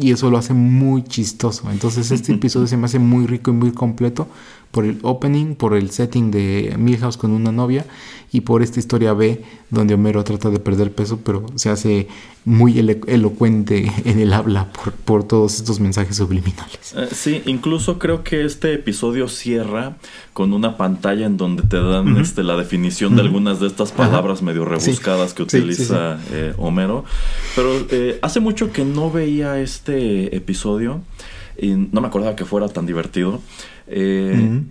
Y 0.00 0.12
eso 0.12 0.30
lo 0.30 0.38
hace 0.38 0.54
muy 0.54 1.02
chistoso. 1.02 1.70
Entonces 1.70 2.10
este 2.10 2.32
episodio 2.34 2.68
se 2.68 2.76
me 2.76 2.86
hace 2.86 3.00
muy 3.00 3.26
rico 3.26 3.50
y 3.50 3.54
muy 3.54 3.72
completo 3.72 4.28
por 4.74 4.84
el 4.84 4.98
opening, 5.02 5.54
por 5.54 5.74
el 5.74 5.90
setting 5.90 6.30
de 6.32 6.74
Milhouse 6.76 7.16
con 7.16 7.30
una 7.30 7.52
novia 7.52 7.86
y 8.32 8.40
por 8.40 8.62
esta 8.64 8.80
historia 8.80 9.12
B 9.12 9.42
donde 9.70 9.94
Homero 9.94 10.24
trata 10.24 10.50
de 10.50 10.58
perder 10.58 10.90
peso 10.92 11.20
pero 11.24 11.46
se 11.54 11.70
hace 11.70 12.08
muy 12.44 12.74
elo- 12.80 13.00
elocuente 13.06 13.90
en 14.04 14.18
el 14.18 14.32
habla 14.32 14.72
por, 14.72 14.92
por 14.92 15.22
todos 15.24 15.54
estos 15.54 15.78
mensajes 15.78 16.16
subliminales. 16.16 16.92
Eh, 16.96 17.08
sí, 17.12 17.42
incluso 17.46 18.00
creo 18.00 18.24
que 18.24 18.44
este 18.44 18.74
episodio 18.74 19.28
cierra 19.28 19.96
con 20.32 20.52
una 20.52 20.76
pantalla 20.76 21.26
en 21.26 21.36
donde 21.36 21.62
te 21.62 21.80
dan 21.80 22.16
este, 22.16 22.42
la 22.42 22.56
definición 22.56 23.14
de 23.14 23.22
algunas 23.22 23.60
de 23.60 23.68
estas 23.68 23.92
Ajá. 23.92 23.98
palabras 24.08 24.42
medio 24.42 24.64
rebuscadas 24.64 25.32
que 25.34 25.44
Sí, 25.44 25.50
sí, 25.50 25.58
utiliza 25.58 26.18
eh, 26.32 26.52
Homero. 26.58 27.04
Pero 27.54 27.70
eh, 27.90 28.18
hace 28.22 28.40
mucho 28.40 28.72
que 28.72 28.84
no 28.84 29.12
veía 29.12 29.60
este 29.60 30.34
episodio 30.36 31.02
y 31.56 31.68
no 31.68 32.00
me 32.00 32.08
acordaba 32.08 32.34
que 32.34 32.44
fuera 32.44 32.68
tan 32.68 32.84
divertido. 32.84 33.40
Eh. 33.86 34.62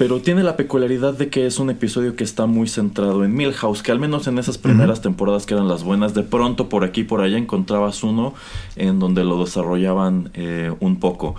Pero 0.00 0.22
tiene 0.22 0.42
la 0.42 0.56
peculiaridad 0.56 1.12
de 1.12 1.28
que 1.28 1.44
es 1.44 1.58
un 1.58 1.68
episodio 1.68 2.16
que 2.16 2.24
está 2.24 2.46
muy 2.46 2.68
centrado 2.68 3.22
en 3.22 3.34
Milhouse, 3.34 3.82
que 3.82 3.92
al 3.92 3.98
menos 3.98 4.26
en 4.28 4.38
esas 4.38 4.56
primeras 4.56 5.02
temporadas 5.02 5.44
que 5.44 5.52
eran 5.52 5.68
las 5.68 5.84
buenas, 5.84 6.14
de 6.14 6.22
pronto 6.22 6.70
por 6.70 6.84
aquí 6.84 7.02
y 7.02 7.04
por 7.04 7.20
allá 7.20 7.36
encontrabas 7.36 8.02
uno 8.02 8.32
en 8.76 8.98
donde 8.98 9.24
lo 9.24 9.44
desarrollaban 9.44 10.30
eh, 10.32 10.72
un 10.80 11.00
poco. 11.00 11.34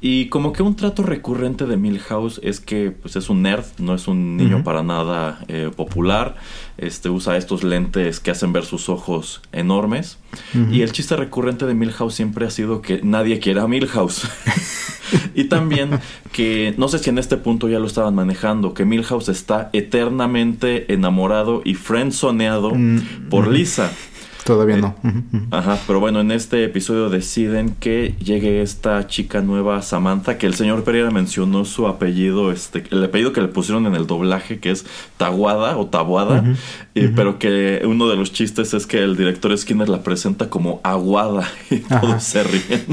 Y 0.00 0.30
como 0.30 0.54
que 0.54 0.62
un 0.62 0.76
trato 0.76 1.02
recurrente 1.02 1.66
de 1.66 1.76
Milhouse 1.76 2.40
es 2.42 2.58
que 2.58 2.90
pues, 2.90 3.16
es 3.16 3.28
un 3.28 3.42
nerd, 3.42 3.66
no 3.80 3.94
es 3.94 4.08
un 4.08 4.38
niño 4.38 4.64
para 4.64 4.82
nada 4.82 5.44
eh, 5.48 5.70
popular, 5.76 6.36
este, 6.78 7.08
usa 7.10 7.36
estos 7.36 7.62
lentes 7.64 8.20
que 8.20 8.30
hacen 8.30 8.52
ver 8.52 8.64
sus 8.64 8.88
ojos 8.88 9.42
enormes. 9.52 10.18
Y 10.70 10.82
el 10.82 10.92
chiste 10.92 11.16
recurrente 11.16 11.64
de 11.66 11.74
Milhouse 11.74 12.14
siempre 12.14 12.46
ha 12.46 12.50
sido 12.50 12.82
que 12.82 13.00
nadie 13.02 13.38
quiere 13.38 13.60
a 13.60 13.66
Milhouse. 13.66 14.28
y 15.34 15.44
también 15.44 15.98
que, 16.32 16.74
no 16.76 16.88
sé 16.88 16.98
si 16.98 17.08
en 17.10 17.18
este 17.18 17.36
punto 17.38 17.68
ya 17.68 17.78
lo 17.78 17.86
estaban 17.86 18.14
manejando, 18.14 18.74
que 18.74 18.84
Milhouse 18.84 19.28
está 19.30 19.70
eternamente 19.72 20.92
enamorado 20.92 21.62
y 21.64 21.74
friendzoneado 21.74 22.74
Mm, 22.74 23.28
por 23.30 23.44
ujú. 23.44 23.52
Lisa. 23.52 23.92
Todavía 24.46 24.76
Eh, 24.76 24.80
no. 24.80 24.94
Ajá, 25.50 25.78
pero 25.88 25.98
bueno, 25.98 26.20
en 26.20 26.30
este 26.30 26.62
episodio 26.64 27.10
deciden 27.10 27.74
que 27.80 28.14
llegue 28.22 28.62
esta 28.62 29.08
chica 29.08 29.40
nueva, 29.40 29.82
Samantha, 29.82 30.38
que 30.38 30.46
el 30.46 30.54
señor 30.54 30.84
Pereira 30.84 31.10
mencionó 31.10 31.64
su 31.64 31.88
apellido, 31.88 32.52
este, 32.52 32.84
el 32.92 33.02
apellido 33.02 33.32
que 33.32 33.40
le 33.40 33.48
pusieron 33.48 33.86
en 33.86 33.96
el 33.96 34.06
doblaje, 34.06 34.60
que 34.60 34.70
es 34.70 34.86
Taguada 35.16 35.76
o 35.76 35.86
Tabuada, 35.86 36.44
eh, 36.94 37.12
pero 37.16 37.40
que 37.40 37.82
uno 37.84 38.06
de 38.08 38.14
los 38.14 38.32
chistes 38.32 38.72
es 38.72 38.86
que 38.86 39.02
el 39.02 39.16
director 39.16 39.56
Skinner 39.58 39.88
la 39.88 40.04
presenta 40.04 40.48
como 40.48 40.80
Aguada 40.84 41.48
y 41.70 41.80
todos 41.80 42.04
Ajá. 42.04 42.20
se 42.20 42.44
ríen. 42.44 42.84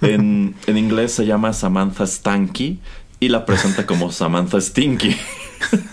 En, 0.00 0.54
en 0.66 0.78
inglés 0.78 1.12
se 1.12 1.26
llama 1.26 1.52
Samantha 1.52 2.06
Stanky 2.06 2.78
y 3.20 3.28
la 3.28 3.44
presenta 3.44 3.84
como 3.84 4.10
Samantha 4.10 4.58
Stinky. 4.60 5.14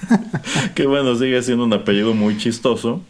que 0.76 0.88
bueno, 0.88 1.16
sigue 1.16 1.42
siendo 1.42 1.66
un 1.66 1.74
apellido 1.74 2.14
muy 2.14 2.38
chistoso. 2.38 3.02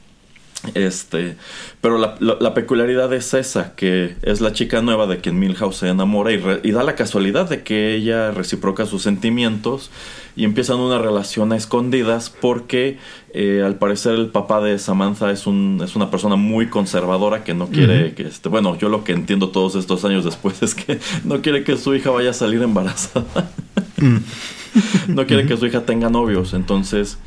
Este, 0.76 1.36
pero 1.82 1.98
la, 1.98 2.16
la- 2.22 2.38
la 2.40 2.54
peculiaridad 2.54 3.12
es 3.14 3.34
esa, 3.34 3.76
que 3.76 4.16
es 4.22 4.40
la 4.40 4.54
chica 4.54 4.82
nueva 4.82 5.08
de 5.08 5.18
quien 5.18 5.38
Milhouse 5.38 5.76
se 5.78 5.90
enamora 5.90 6.32
y, 6.32 6.38
re- 6.38 6.62
y 6.64 6.72
da 6.72 6.84
la 6.84 6.96
casualidad 6.96 7.50
de 7.50 7.64
que 7.64 7.96
ella 7.96 8.32
reciproca 8.32 8.86
sus 8.86 9.02
sentimientos 9.02 9.92
y 10.38 10.46
empiezan 10.46 10.80
una 10.80 11.00
relación 11.00 11.52
a 11.52 11.58
escondidas 11.58 12.30
porque 12.30 12.98
eh, 13.34 13.62
al 13.64 13.76
parecer 13.76 14.14
el 14.16 14.28
papá 14.28 14.62
de 14.62 14.80
Samantha 14.80 15.30
es, 15.32 15.48
un, 15.48 15.82
es 15.84 15.98
una 15.98 16.10
persona 16.10 16.38
muy 16.38 16.68
conservadora 16.68 17.44
que 17.44 17.54
no 17.54 17.68
quiere 17.68 18.14
que, 18.14 18.24
este, 18.24 18.48
bueno, 18.48 18.78
yo 18.78 18.88
lo 18.88 19.04
que 19.04 19.12
entiendo 19.12 19.50
todos 19.50 19.76
estos 19.76 20.06
años 20.06 20.24
después 20.24 20.62
es 20.64 20.76
que 20.76 20.98
no 21.26 21.42
quiere 21.42 21.66
que 21.66 21.76
su 21.78 21.94
hija 21.94 22.10
vaya 22.10 22.30
a 22.30 22.34
salir 22.34 22.62
embarazada. 22.64 23.52
no 25.08 25.26
quiere 25.28 25.46
que 25.46 25.58
su 25.58 25.66
hija 25.66 25.82
tenga 25.86 26.10
novios, 26.10 26.54
entonces 26.54 27.18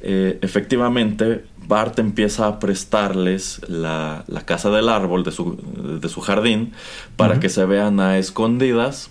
eh, 0.00 0.38
efectivamente 0.42 1.44
Bart 1.66 1.98
empieza 1.98 2.46
a 2.46 2.58
prestarles 2.58 3.60
la, 3.68 4.24
la 4.26 4.42
casa 4.42 4.70
del 4.70 4.88
árbol 4.88 5.24
de 5.24 5.32
su, 5.32 5.56
de 6.00 6.08
su 6.08 6.20
jardín 6.20 6.72
para 7.16 7.40
que 7.40 7.48
se 7.48 7.64
vean 7.64 8.00
a 8.00 8.18
escondidas. 8.18 9.10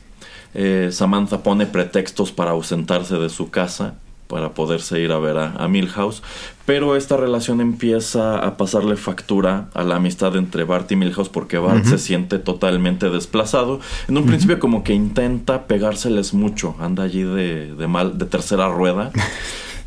Eh, 0.53 0.89
Samantha 0.91 1.41
pone 1.41 1.65
pretextos 1.65 2.31
para 2.31 2.51
ausentarse 2.51 3.17
de 3.17 3.29
su 3.29 3.49
casa 3.49 3.95
para 4.27 4.53
poderse 4.53 4.99
ir 4.99 5.11
a 5.11 5.19
ver 5.19 5.37
a, 5.37 5.51
a 5.57 5.67
Milhouse, 5.67 6.23
pero 6.65 6.95
esta 6.95 7.17
relación 7.17 7.61
empieza 7.61 8.39
a 8.39 8.57
pasarle 8.57 8.95
factura 8.95 9.69
a 9.75 9.83
la 9.83 9.97
amistad 9.97 10.35
entre 10.35 10.63
Bart 10.63 10.91
y 10.91 10.95
Milhouse 10.95 11.29
porque 11.29 11.59
Bart 11.59 11.85
se 11.85 11.99
siente 11.99 12.39
totalmente 12.39 13.11
desplazado. 13.11 13.79
En 14.07 14.17
un 14.17 14.25
principio 14.25 14.59
como 14.59 14.83
que 14.83 14.93
intenta 14.93 15.67
pegárseles 15.67 16.33
mucho, 16.33 16.75
anda 16.79 17.03
allí 17.03 17.21
de, 17.21 17.75
de 17.75 17.87
mal, 17.87 18.17
de 18.17 18.25
tercera 18.25 18.69
rueda. 18.69 19.11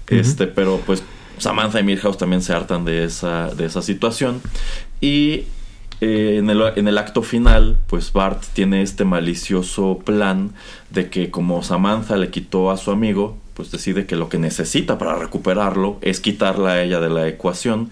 Este, 0.08 0.46
pero 0.46 0.80
pues 0.86 1.02
Samantha 1.38 1.80
y 1.80 1.82
Milhouse 1.82 2.18
también 2.18 2.42
se 2.42 2.52
hartan 2.52 2.84
de 2.84 3.04
esa, 3.04 3.54
de 3.54 3.66
esa 3.66 3.82
situación. 3.82 4.40
Y 5.00 5.44
eh, 6.00 6.36
en, 6.38 6.50
el, 6.50 6.62
en 6.76 6.88
el 6.88 6.98
acto 6.98 7.22
final, 7.22 7.78
pues 7.86 8.12
Bart 8.12 8.42
tiene 8.52 8.82
este 8.82 9.04
malicioso 9.04 9.98
plan 10.04 10.52
de 10.90 11.08
que 11.08 11.30
como 11.30 11.62
Samantha 11.62 12.16
le 12.16 12.30
quitó 12.30 12.70
a 12.70 12.76
su 12.76 12.90
amigo, 12.90 13.38
pues 13.54 13.70
decide 13.70 14.04
que 14.04 14.16
lo 14.16 14.28
que 14.28 14.38
necesita 14.38 14.98
para 14.98 15.16
recuperarlo 15.16 15.98
es 16.02 16.20
quitarla 16.20 16.72
a 16.72 16.82
ella 16.82 17.00
de 17.00 17.08
la 17.08 17.26
ecuación. 17.26 17.90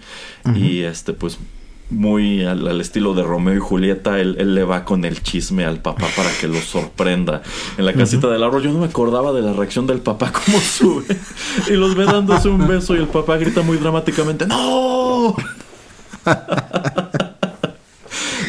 Y 0.55 0.81
este, 0.81 1.13
pues 1.13 1.39
muy 1.89 2.43
al, 2.43 2.67
al 2.67 2.81
estilo 2.81 3.13
de 3.13 3.23
Romeo 3.23 3.55
y 3.55 3.59
Julieta, 3.59 4.19
él, 4.19 4.35
él 4.39 4.55
le 4.55 4.63
va 4.63 4.85
con 4.85 5.05
el 5.05 5.21
chisme 5.21 5.65
al 5.65 5.79
papá 5.79 6.07
para 6.15 6.31
que 6.39 6.47
lo 6.47 6.59
sorprenda. 6.59 7.41
En 7.77 7.85
la 7.85 7.93
casita 7.93 8.27
del 8.29 8.43
árbol, 8.43 8.63
yo 8.63 8.71
no 8.71 8.79
me 8.79 8.85
acordaba 8.85 9.31
de 9.33 9.41
la 9.41 9.53
reacción 9.53 9.85
del 9.87 9.99
papá 9.99 10.31
como 10.31 10.59
sube 10.59 11.05
y 11.67 11.73
los 11.73 11.95
ve 11.95 12.05
dándose 12.05 12.49
un 12.49 12.67
beso 12.67 12.95
y 12.95 12.99
el 12.99 13.07
papá 13.07 13.37
grita 13.37 13.61
muy 13.61 13.77
dramáticamente, 13.77 14.47
¡No! 14.47 15.35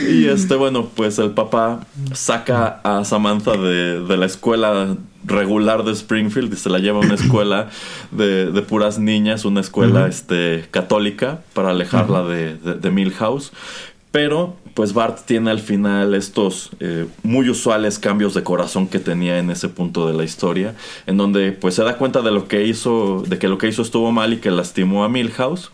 Y 0.09 0.28
este, 0.28 0.55
bueno, 0.55 0.88
pues 0.95 1.19
el 1.19 1.33
papá 1.33 1.81
saca 2.12 2.81
a 2.85 3.05
Samantha 3.05 3.57
de, 3.57 4.00
de 4.05 4.16
la 4.16 4.26
escuela 4.26 4.97
regular 5.26 5.85
de 5.85 5.92
Springfield 5.92 6.52
y 6.52 6.56
se 6.56 6.71
la 6.71 6.78
lleva 6.78 6.99
a 6.99 7.00
una 7.00 7.14
escuela 7.23 7.68
de, 8.11 8.50
de 8.50 8.62
puras 8.62 8.99
niñas, 8.99 9.45
una 9.45 9.61
escuela 9.61 10.06
este, 10.06 10.66
católica 10.71 11.40
para 11.52 11.71
alejarla 11.71 12.23
de, 12.23 12.56
de, 12.56 12.75
de 12.75 12.90
Milhouse. 12.90 13.52
Pero, 14.16 14.56
pues 14.73 14.95
Bart 14.95 15.26
tiene 15.26 15.50
al 15.50 15.59
final 15.59 16.14
estos 16.14 16.71
eh, 16.80 17.06
muy 17.23 17.50
usuales 17.50 17.99
cambios 17.99 18.33
de 18.33 18.42
corazón 18.42 18.88
que 18.88 18.99
tenía 18.99 19.38
en 19.38 19.50
ese 19.50 19.68
punto 19.68 20.06
de 20.06 20.14
la 20.14 20.25
historia, 20.25 20.75
en 21.06 21.18
donde 21.18 21.52
pues 21.52 21.75
se 21.75 21.83
da 21.83 21.99
cuenta 21.99 22.23
de 22.23 22.30
lo 22.30 22.49
que 22.49 22.64
hizo, 22.64 23.25
de 23.26 23.38
que 23.38 23.49
lo 23.49 23.59
que 23.59 23.68
hizo 23.68 23.83
estuvo 23.83 24.12
mal 24.12 24.33
y 24.33 24.38
que 24.38 24.50
lastimó 24.50 25.04
a 25.04 25.11
Milhouse 25.11 25.71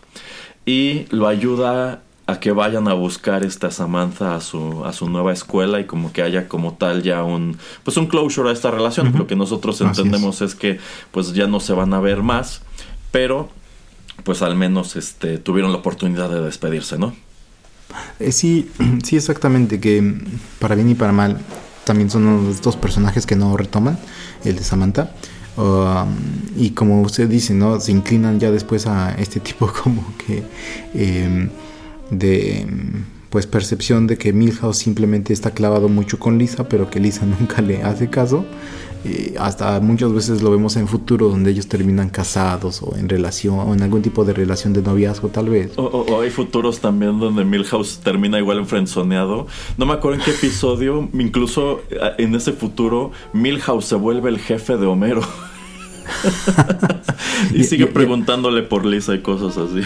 y 0.65 1.05
lo 1.09 1.27
ayuda 1.27 2.01
a 2.25 2.39
que 2.39 2.51
vayan 2.51 2.87
a 2.87 2.93
buscar 2.93 3.43
esta 3.43 3.69
Samantha 3.69 4.35
a 4.35 4.41
su, 4.41 4.85
a 4.85 4.93
su 4.93 5.09
nueva 5.09 5.33
escuela 5.33 5.79
y 5.79 5.85
como 5.85 6.13
que 6.13 6.21
haya 6.21 6.47
como 6.47 6.73
tal 6.73 7.03
ya 7.03 7.23
un 7.23 7.57
pues 7.83 7.97
un 7.97 8.07
closure 8.07 8.49
a 8.49 8.53
esta 8.53 8.71
relación. 8.71 9.13
Lo 9.17 9.27
que 9.27 9.35
nosotros 9.35 9.81
entendemos 9.81 10.41
es. 10.41 10.55
que 10.55 10.79
pues 11.11 11.33
ya 11.33 11.47
no 11.47 11.59
se 11.59 11.73
van 11.73 11.93
a 11.93 11.99
ver 11.99 12.23
más, 12.23 12.61
pero 13.11 13.49
pues 14.23 14.41
al 14.41 14.55
menos 14.55 14.95
este 14.95 15.37
tuvieron 15.37 15.71
la 15.71 15.79
oportunidad 15.79 16.29
de 16.29 16.41
despedirse, 16.41 16.97
¿no? 16.97 17.13
Eh, 18.19 18.31
sí, 18.31 18.71
sí, 19.03 19.17
exactamente, 19.17 19.79
que 19.79 20.21
para 20.59 20.75
bien 20.75 20.89
y 20.89 20.95
para 20.95 21.11
mal 21.11 21.39
también 21.83 22.09
son 22.09 22.47
los 22.47 22.61
dos 22.61 22.77
personajes 22.77 23.25
que 23.25 23.35
no 23.35 23.57
retoman, 23.57 23.99
el 24.45 24.55
de 24.55 24.63
Samantha. 24.63 25.11
Um, 25.55 26.15
y 26.57 26.71
como 26.71 27.01
usted 27.01 27.29
dice, 27.29 27.53
¿no? 27.53 27.79
Se 27.79 27.91
inclinan 27.91 28.39
ya 28.39 28.49
después 28.49 28.87
a 28.87 29.13
este 29.15 29.39
tipo 29.41 29.71
como 29.71 30.05
que 30.17 30.43
em, 30.93 31.49
de 32.11 32.65
pues 33.29 33.47
percepción 33.47 34.05
de 34.05 34.17
que 34.17 34.31
Milhouse 34.31 34.77
simplemente 34.77 35.33
está 35.33 35.51
clavado 35.51 35.89
mucho 35.89 36.19
con 36.19 36.37
Lisa, 36.37 36.69
pero 36.69 36.89
que 36.89 36.99
Lisa 36.99 37.25
nunca 37.39 37.61
le 37.61 37.81
hace 37.83 38.09
caso. 38.09 38.45
Eh, 39.05 39.35
hasta 39.37 39.81
muchas 39.81 40.13
veces 40.13 40.41
lo 40.41 40.49
vemos 40.49 40.77
en 40.77 40.87
futuro 40.87 41.27
donde 41.27 41.51
ellos 41.51 41.67
terminan 41.67 42.09
casados 42.09 42.81
o 42.81 42.95
en 42.95 43.09
relación 43.09 43.59
o 43.59 43.73
en 43.73 43.81
algún 43.81 44.01
tipo 44.01 44.23
de 44.23 44.31
relación 44.31 44.71
de 44.71 44.81
noviazgo 44.81 45.27
tal 45.27 45.49
vez. 45.49 45.71
O, 45.77 45.83
o- 45.83 46.05
o 46.15 46.21
hay 46.21 46.29
futuros 46.29 46.79
también 46.79 47.19
donde 47.19 47.43
Milhouse 47.43 47.99
termina 48.01 48.39
igual 48.39 48.59
enfrenzoneado. 48.59 49.47
No 49.77 49.85
me 49.85 49.91
acuerdo 49.93 50.19
en 50.19 50.23
qué 50.25 50.31
episodio, 50.31 51.09
incluso 51.13 51.81
eh, 51.89 51.97
en 52.19 52.33
ese 52.35 52.53
futuro, 52.53 53.11
Milhouse 53.33 53.83
se 53.85 53.95
vuelve 53.95 54.29
el 54.29 54.39
jefe 54.39 54.77
de 54.77 54.85
Homero. 54.85 55.21
y 57.53 57.63
sigue 57.63 57.87
preguntándole 57.87 58.63
por 58.63 58.85
Lisa 58.85 59.13
y 59.15 59.19
cosas 59.21 59.57
así. 59.57 59.81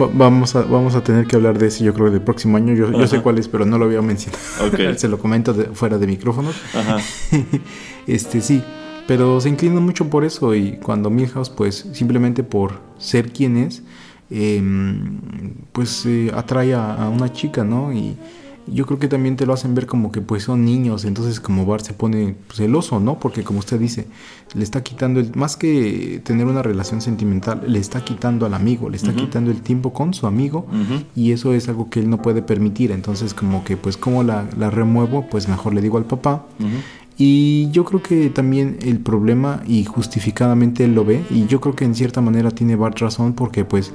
Va- 0.00 0.08
Vamos 0.12 0.54
a, 0.56 0.62
vamos 0.62 0.94
a 0.94 1.02
tener 1.02 1.26
que 1.26 1.36
hablar 1.36 1.58
de 1.58 1.66
eso, 1.68 1.84
yo 1.84 1.92
creo, 1.94 2.08
el 2.08 2.20
próximo 2.20 2.56
año. 2.56 2.74
Yo, 2.74 2.90
yo 2.92 3.06
sé 3.06 3.20
cuál 3.20 3.38
es, 3.38 3.48
pero 3.48 3.64
no 3.64 3.78
lo 3.78 3.84
había 3.86 4.02
mencionado. 4.02 4.42
Se 4.96 5.08
lo 5.08 5.18
comento 5.18 5.52
de- 5.52 5.66
fuera 5.66 5.98
de 5.98 6.06
micrófonos. 6.06 6.54
Ajá. 6.74 6.98
Este 8.06 8.40
sí, 8.40 8.62
pero 9.06 9.40
se 9.40 9.48
inclina 9.48 9.78
mucho 9.80 10.10
por 10.10 10.24
eso. 10.24 10.54
Y 10.56 10.78
cuando 10.82 11.08
Milhouse, 11.10 11.50
pues 11.50 11.86
simplemente 11.92 12.42
por 12.42 12.80
ser 12.98 13.30
quien 13.32 13.56
es, 13.56 13.82
em, 14.30 15.20
pues 15.72 16.04
eh, 16.06 16.32
atrae 16.34 16.74
a, 16.74 16.94
a 16.94 17.08
una 17.08 17.32
chica, 17.32 17.62
¿no? 17.62 17.92
Y 17.92 18.16
yo 18.66 18.86
creo 18.86 18.98
que 18.98 19.08
también 19.08 19.36
te 19.36 19.46
lo 19.46 19.52
hacen 19.52 19.74
ver 19.74 19.86
como 19.86 20.12
que 20.12 20.20
pues 20.20 20.44
son 20.44 20.64
niños. 20.64 21.04
Entonces, 21.04 21.40
como 21.40 21.66
Bart 21.66 21.84
se 21.84 21.94
pone 21.94 22.36
celoso, 22.52 23.00
¿no? 23.00 23.18
Porque, 23.18 23.42
como 23.42 23.58
usted 23.58 23.78
dice, 23.78 24.06
le 24.54 24.62
está 24.62 24.82
quitando, 24.82 25.20
el, 25.20 25.34
más 25.34 25.56
que 25.56 26.20
tener 26.24 26.46
una 26.46 26.62
relación 26.62 27.00
sentimental, 27.00 27.62
le 27.66 27.78
está 27.78 28.04
quitando 28.04 28.46
al 28.46 28.54
amigo, 28.54 28.88
le 28.88 28.96
está 28.96 29.14
quitando 29.14 29.50
el 29.50 29.62
tiempo 29.62 29.92
con 29.92 30.14
su 30.14 30.26
amigo 30.26 30.66
y 31.16 31.32
eso 31.32 31.52
es 31.52 31.68
algo 31.68 31.90
que 31.90 32.00
él 32.00 32.08
no 32.08 32.22
puede 32.22 32.42
permitir. 32.42 32.92
Entonces, 32.92 33.34
como 33.34 33.64
que, 33.64 33.76
pues, 33.76 33.96
¿cómo 33.96 34.22
la, 34.22 34.48
la 34.58 34.70
remuevo? 34.70 35.26
Pues 35.28 35.48
mejor 35.48 35.74
le 35.74 35.80
digo 35.80 35.98
al 35.98 36.04
papá. 36.04 36.46
Y 37.18 37.70
yo 37.70 37.84
creo 37.84 38.02
que 38.02 38.30
también 38.30 38.78
el 38.80 38.98
problema, 38.98 39.62
y 39.66 39.84
justificadamente 39.84 40.84
él 40.84 40.94
lo 40.94 41.04
ve, 41.04 41.22
y 41.30 41.46
yo 41.46 41.60
creo 41.60 41.76
que 41.76 41.84
en 41.84 41.94
cierta 41.94 42.20
manera 42.20 42.50
tiene 42.50 42.74
Bart 42.74 42.98
razón, 42.98 43.34
porque, 43.34 43.64
pues, 43.64 43.92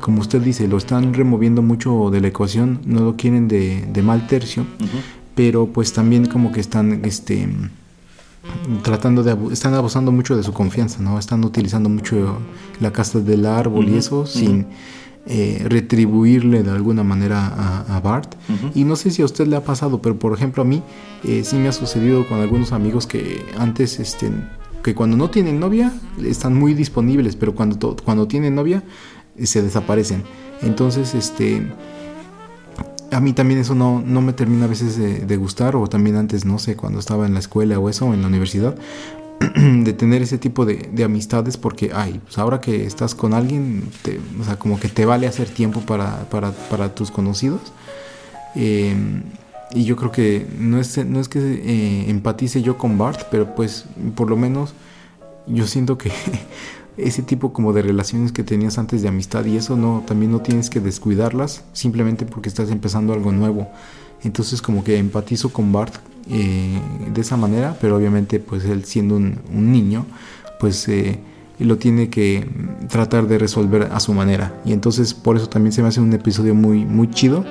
como 0.00 0.20
usted 0.20 0.40
dice, 0.40 0.68
lo 0.68 0.76
están 0.76 1.14
removiendo 1.14 1.62
mucho 1.62 2.10
de 2.10 2.20
la 2.20 2.28
ecuación, 2.28 2.80
no 2.84 3.00
lo 3.00 3.16
quieren 3.16 3.48
de, 3.48 3.86
de 3.92 4.02
mal 4.02 4.26
tercio, 4.26 4.64
pero 5.34 5.66
pues 5.66 5.92
también 5.92 6.26
como 6.26 6.52
que 6.52 6.60
están, 6.60 7.04
este 7.04 7.48
tratando 8.82 9.22
de 9.22 9.36
están 9.52 9.74
abusando 9.74 10.12
mucho 10.12 10.36
de 10.36 10.42
su 10.42 10.52
confianza, 10.52 11.02
¿no? 11.02 11.18
Están 11.18 11.44
utilizando 11.44 11.88
mucho 11.88 12.38
la 12.80 12.92
casa 12.92 13.20
del 13.20 13.46
árbol 13.46 13.88
y 13.88 13.96
eso 13.96 14.26
sin 14.26 14.66
eh, 15.26 15.64
retribuirle 15.66 16.62
de 16.62 16.70
alguna 16.70 17.04
manera 17.04 17.46
a, 17.46 17.96
a 17.96 18.00
Bart. 18.00 18.34
Y 18.74 18.84
no 18.84 18.96
sé 18.96 19.10
si 19.10 19.22
a 19.22 19.26
usted 19.26 19.46
le 19.46 19.56
ha 19.56 19.64
pasado, 19.64 20.00
pero 20.00 20.18
por 20.18 20.32
ejemplo 20.32 20.62
a 20.62 20.66
mí 20.66 20.82
eh, 21.24 21.42
sí 21.44 21.56
me 21.56 21.68
ha 21.68 21.72
sucedido 21.72 22.26
con 22.26 22.40
algunos 22.40 22.72
amigos 22.72 23.06
que 23.06 23.44
antes, 23.58 24.00
este, 24.00 24.30
que 24.82 24.94
cuando 24.94 25.16
no 25.16 25.28
tienen 25.28 25.60
novia 25.60 25.92
están 26.24 26.54
muy 26.54 26.74
disponibles, 26.74 27.36
pero 27.36 27.54
cuando, 27.54 27.96
cuando 28.02 28.26
tienen 28.26 28.54
novia 28.54 28.82
se 29.46 29.62
desaparecen. 29.62 30.22
Entonces, 30.62 31.14
este, 31.14 31.62
a 33.12 33.20
mí 33.20 33.32
también 33.32 33.60
eso 33.60 33.74
no, 33.74 34.02
no 34.04 34.20
me 34.20 34.32
termina 34.32 34.66
a 34.66 34.68
veces 34.68 34.96
de, 34.96 35.20
de 35.20 35.36
gustar, 35.36 35.74
o 35.76 35.86
también 35.88 36.16
antes, 36.16 36.44
no 36.44 36.58
sé, 36.58 36.76
cuando 36.76 36.98
estaba 36.98 37.26
en 37.26 37.34
la 37.34 37.40
escuela 37.40 37.78
o 37.78 37.88
eso, 37.88 38.12
en 38.14 38.22
la 38.22 38.28
universidad, 38.28 38.74
de 39.56 39.92
tener 39.94 40.22
ese 40.22 40.38
tipo 40.38 40.66
de, 40.66 40.88
de 40.92 41.04
amistades, 41.04 41.56
porque, 41.56 41.90
ay, 41.94 42.20
pues 42.24 42.38
ahora 42.38 42.60
que 42.60 42.84
estás 42.84 43.14
con 43.14 43.32
alguien, 43.34 43.84
te- 44.02 44.20
o 44.40 44.44
sea, 44.44 44.56
como 44.58 44.78
que 44.78 44.88
te 44.88 45.06
vale 45.06 45.26
hacer 45.26 45.48
tiempo 45.48 45.80
para, 45.80 46.28
para, 46.30 46.52
para 46.52 46.94
tus 46.94 47.10
conocidos. 47.10 47.60
Eh, 48.54 48.94
y 49.72 49.84
yo 49.84 49.96
creo 49.96 50.10
que 50.12 50.46
no 50.58 50.78
es, 50.80 51.04
no 51.06 51.20
es 51.20 51.28
que 51.28 51.38
eh, 51.38 52.10
empatice 52.10 52.60
yo 52.60 52.76
con 52.76 52.98
Bart, 52.98 53.22
pero 53.30 53.54
pues 53.54 53.84
por 54.16 54.28
lo 54.28 54.36
menos 54.36 54.74
yo 55.46 55.66
siento 55.66 55.96
que 55.96 56.10
ese 56.96 57.22
tipo 57.22 57.52
como 57.52 57.72
de 57.72 57.82
relaciones 57.82 58.32
que 58.32 58.44
tenías 58.44 58.78
antes 58.78 59.02
de 59.02 59.08
amistad 59.08 59.44
y 59.44 59.56
eso 59.56 59.76
no 59.76 60.02
también 60.06 60.32
no 60.32 60.40
tienes 60.40 60.70
que 60.70 60.80
descuidarlas 60.80 61.64
simplemente 61.72 62.26
porque 62.26 62.48
estás 62.48 62.70
empezando 62.70 63.12
algo 63.12 63.32
nuevo 63.32 63.68
entonces 64.22 64.60
como 64.60 64.84
que 64.84 64.98
empatizo 64.98 65.52
con 65.52 65.72
Bart 65.72 65.94
eh, 66.28 66.80
de 67.12 67.20
esa 67.20 67.36
manera 67.36 67.76
pero 67.80 67.96
obviamente 67.96 68.40
pues 68.40 68.64
él 68.64 68.84
siendo 68.84 69.16
un, 69.16 69.38
un 69.52 69.72
niño 69.72 70.04
pues 70.58 70.86
eh, 70.88 71.18
lo 71.64 71.76
tiene 71.78 72.08
que 72.08 72.48
tratar 72.88 73.26
de 73.26 73.38
resolver 73.38 73.88
a 73.92 74.00
su 74.00 74.14
manera. 74.14 74.60
Y 74.64 74.72
entonces 74.72 75.14
por 75.14 75.36
eso 75.36 75.48
también 75.48 75.72
se 75.72 75.82
me 75.82 75.88
hace 75.88 76.00
un 76.00 76.12
episodio 76.12 76.54
muy, 76.54 76.84
muy 76.84 77.10
chido. 77.10 77.44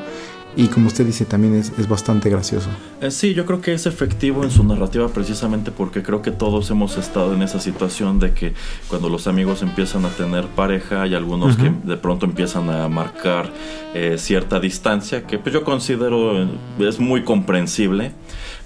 Y 0.56 0.68
como 0.68 0.88
usted 0.88 1.06
dice, 1.06 1.26
también 1.26 1.56
es, 1.56 1.72
es 1.78 1.88
bastante 1.88 2.30
gracioso. 2.30 2.70
Eh, 3.02 3.12
sí, 3.12 3.34
yo 3.34 3.46
creo 3.46 3.62
que 3.62 3.74
es 3.74 3.86
efectivo 3.86 4.44
en 4.44 4.52
su 4.52 4.64
narrativa 4.64 5.08
precisamente 5.10 5.72
porque 5.72 6.04
creo 6.04 6.22
que 6.22 6.32
todos 6.32 6.70
hemos 6.72 6.98
estado 6.98 7.34
en 7.34 7.42
esa 7.42 7.60
situación 7.60 8.20
de 8.20 8.34
que 8.34 8.54
cuando 8.88 9.10
los 9.10 9.28
amigos 9.28 9.62
empiezan 9.62 10.06
a 10.06 10.10
tener 10.10 10.48
pareja 10.48 11.04
hay 11.04 11.16
algunos 11.16 11.56
que 11.56 11.72
de 11.84 11.98
pronto 11.98 12.26
empiezan 12.26 12.70
a 12.70 12.88
marcar 12.90 13.52
eh, 13.94 14.18
cierta 14.18 14.60
distancia 14.60 15.26
que 15.26 15.38
pues 15.38 15.54
yo 15.54 15.64
considero 15.64 16.44
eh, 16.44 16.48
es 16.80 17.00
muy 17.00 17.24
comprensible. 17.24 18.12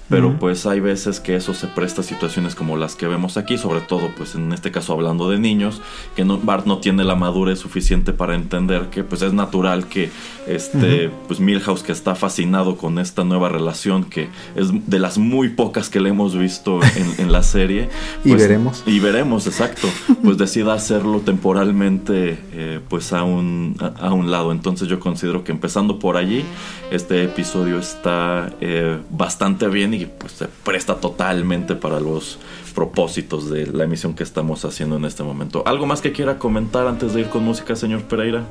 Pero 0.09 0.37
pues 0.37 0.65
hay 0.65 0.79
veces 0.79 1.19
que 1.19 1.35
eso 1.35 1.53
se 1.53 1.67
presta 1.67 2.01
a 2.01 2.03
situaciones 2.03 2.55
como 2.55 2.77
las 2.77 2.95
que 2.95 3.07
vemos 3.07 3.37
aquí, 3.37 3.57
sobre 3.57 3.81
todo 3.81 4.11
pues 4.15 4.35
en 4.35 4.51
este 4.53 4.71
caso 4.71 4.93
hablando 4.93 5.29
de 5.29 5.39
niños, 5.39 5.81
que 6.15 6.25
no, 6.25 6.37
Bart 6.37 6.65
no 6.65 6.79
tiene 6.79 7.03
la 7.03 7.15
madurez 7.15 7.59
suficiente 7.59 8.13
para 8.13 8.35
entender 8.35 8.89
que 8.89 9.03
pues 9.03 9.21
es 9.21 9.33
natural 9.33 9.87
que 9.87 10.11
este 10.47 11.09
pues 11.27 11.39
Milhouse 11.39 11.83
que 11.83 11.91
está 11.91 12.15
fascinado 12.15 12.77
con 12.77 12.99
esta 12.99 13.23
nueva 13.23 13.49
relación 13.49 14.03
que 14.03 14.27
es 14.55 14.67
de 14.87 14.99
las 14.99 15.17
muy 15.17 15.49
pocas 15.49 15.89
que 15.89 15.99
le 15.99 16.09
hemos 16.09 16.37
visto 16.37 16.79
en, 16.83 17.25
en 17.25 17.31
la 17.31 17.43
serie. 17.43 17.89
Y 18.23 18.29
pues, 18.29 18.41
veremos. 18.41 18.83
Y 18.85 18.99
veremos, 18.99 19.47
exacto. 19.47 19.87
Pues 20.23 20.37
decida 20.37 20.73
hacerlo 20.73 21.19
temporalmente 21.19 22.37
eh, 22.53 22.79
pues 22.87 23.11
a 23.11 23.23
un, 23.23 23.75
a, 23.79 24.07
a 24.07 24.13
un 24.13 24.31
lado. 24.31 24.51
Entonces 24.51 24.87
yo 24.87 24.99
considero 24.99 25.43
que 25.43 25.51
empezando 25.51 25.99
por 25.99 26.15
allí, 26.15 26.45
este 26.91 27.23
episodio 27.23 27.79
está 27.79 28.53
eh, 28.61 28.97
bastante 29.09 29.67
bien 29.67 29.92
y 29.93 30.05
pues 30.05 30.33
se 30.33 30.47
presta 30.63 30.95
totalmente 30.95 31.75
para 31.75 31.99
los 31.99 32.39
propósitos 32.73 33.49
de 33.49 33.67
la 33.67 33.83
emisión 33.83 34.13
que 34.13 34.23
estamos 34.23 34.65
haciendo 34.65 34.97
en 34.97 35.05
este 35.05 35.23
momento. 35.23 35.63
¿Algo 35.65 35.85
más 35.85 36.01
que 36.01 36.11
quiera 36.11 36.39
comentar 36.39 36.87
antes 36.87 37.13
de 37.13 37.21
ir 37.21 37.29
con 37.29 37.43
música, 37.43 37.75
señor 37.75 38.03
Pereira? 38.03 38.45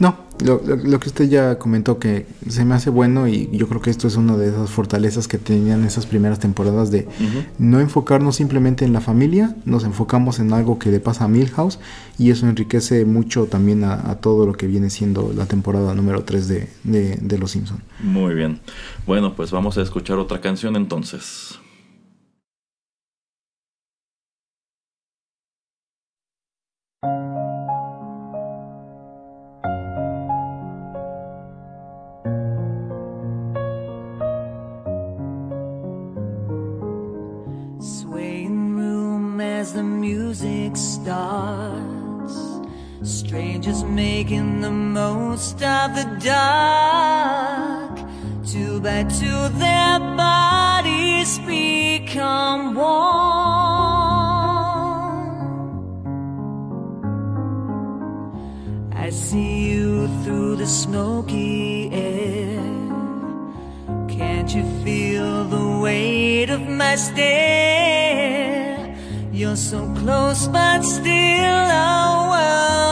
No, 0.00 0.16
lo, 0.44 0.60
lo- 0.66 0.74
lo 0.76 0.98
que 0.98 1.08
usted 1.08 1.28
ya 1.28 1.56
comentó 1.58 2.00
que 2.00 2.26
se 2.48 2.64
me 2.64 2.74
hace 2.74 2.90
bueno 2.90 3.28
y 3.28 3.48
yo 3.52 3.68
creo 3.68 3.80
que 3.80 3.90
esto 3.90 4.08
es 4.08 4.16
una 4.16 4.36
de 4.36 4.48
esas 4.48 4.68
fortalezas 4.70 5.28
que 5.28 5.38
tenían 5.38 5.84
esas 5.84 6.06
primeras 6.06 6.40
temporadas 6.40 6.90
de 6.90 7.06
no 7.58 7.78
enfocarnos 7.78 8.34
simplemente 8.36 8.84
en 8.84 8.92
la 8.92 9.00
familia, 9.00 9.54
nos 9.64 9.84
enfocamos 9.84 10.40
en 10.40 10.52
algo 10.52 10.80
que 10.80 10.90
le 10.90 10.98
pasa 10.98 11.24
a 11.24 11.28
Milhouse 11.28 11.78
y 12.18 12.30
eso 12.30 12.48
enriquece 12.48 13.04
mucho 13.04 13.46
también 13.46 13.84
a, 13.84 14.10
a 14.10 14.16
todo 14.16 14.46
lo 14.46 14.54
que 14.54 14.66
viene 14.66 14.90
siendo 14.90 15.32
la 15.32 15.46
temporada 15.46 15.94
número 15.94 16.24
3 16.24 16.48
de, 16.48 16.68
de- 16.82 17.16
de 17.20 17.38
Los 17.38 17.52
Simpson. 17.52 17.78
Muy 18.00 18.34
bien. 18.34 18.58
Bueno, 19.06 19.34
pues 19.36 19.52
vamos 19.52 19.78
a 19.78 19.82
escuchar 19.82 20.18
otra 20.18 20.40
canción 20.40 20.74
entonces. 20.74 21.53
Two, 49.18 49.48
their 49.60 50.00
bodies 50.16 51.38
become 51.46 52.74
warm. 52.74 52.84
I 58.92 59.10
see 59.10 59.70
you 59.70 60.08
through 60.24 60.56
the 60.56 60.66
smoky 60.66 61.90
air. 61.92 62.60
Can't 64.08 64.52
you 64.52 64.64
feel 64.82 65.44
the 65.44 65.78
weight 65.80 66.50
of 66.50 66.68
my 66.68 66.96
stare? 66.96 68.96
You're 69.32 69.54
so 69.56 69.94
close, 70.00 70.48
but 70.48 70.82
still 70.82 71.04
oh, 71.04 72.26
away. 72.26 72.83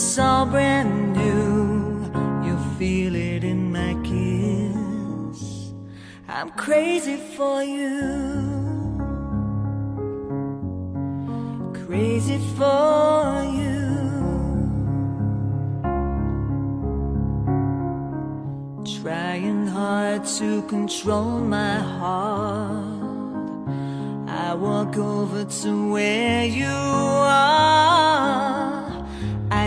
It's 0.00 0.16
all 0.16 0.46
brand 0.46 1.14
new. 1.16 2.46
You'll 2.46 2.70
feel 2.78 3.16
it 3.16 3.42
in 3.42 3.72
my 3.72 3.94
kiss. 4.04 5.72
I'm 6.28 6.50
crazy 6.50 7.16
for 7.16 7.64
you. 7.64 7.98
Crazy 11.84 12.38
for 12.56 13.42
you. 13.58 13.80
Trying 19.02 19.66
hard 19.66 20.24
to 20.38 20.62
control 20.68 21.40
my 21.40 21.80
heart. 21.80 22.84
I 24.28 24.54
walk 24.54 24.96
over 24.96 25.44
to 25.44 25.90
where 25.90 26.44
you 26.44 26.66
are. 26.66 28.57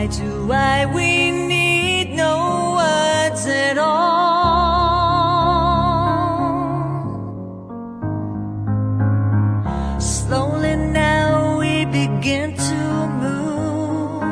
I 0.02 0.08
do, 0.08 0.52
I, 0.52 0.88
we 0.88 1.30
need 1.30 2.16
no 2.16 2.74
words 2.76 3.46
at 3.46 3.78
all. 3.78 3.92
Slowly 10.00 10.76
now 10.76 11.60
we 11.60 11.86
begin 11.86 12.56
to 12.56 13.08
move. 13.22 14.24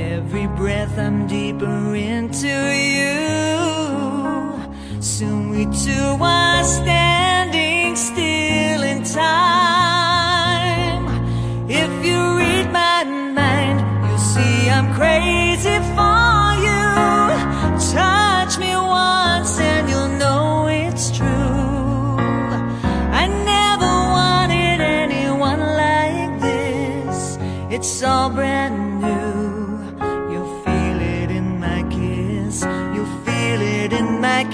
Every 0.00 0.48
breath 0.48 0.98
I'm 0.98 1.28
deeper 1.28 1.94
into 1.94 2.48
you. 2.96 3.20
Soon 5.00 5.50
we 5.50 5.66
two 5.66 6.18
are 6.20 6.64
standing 6.64 7.09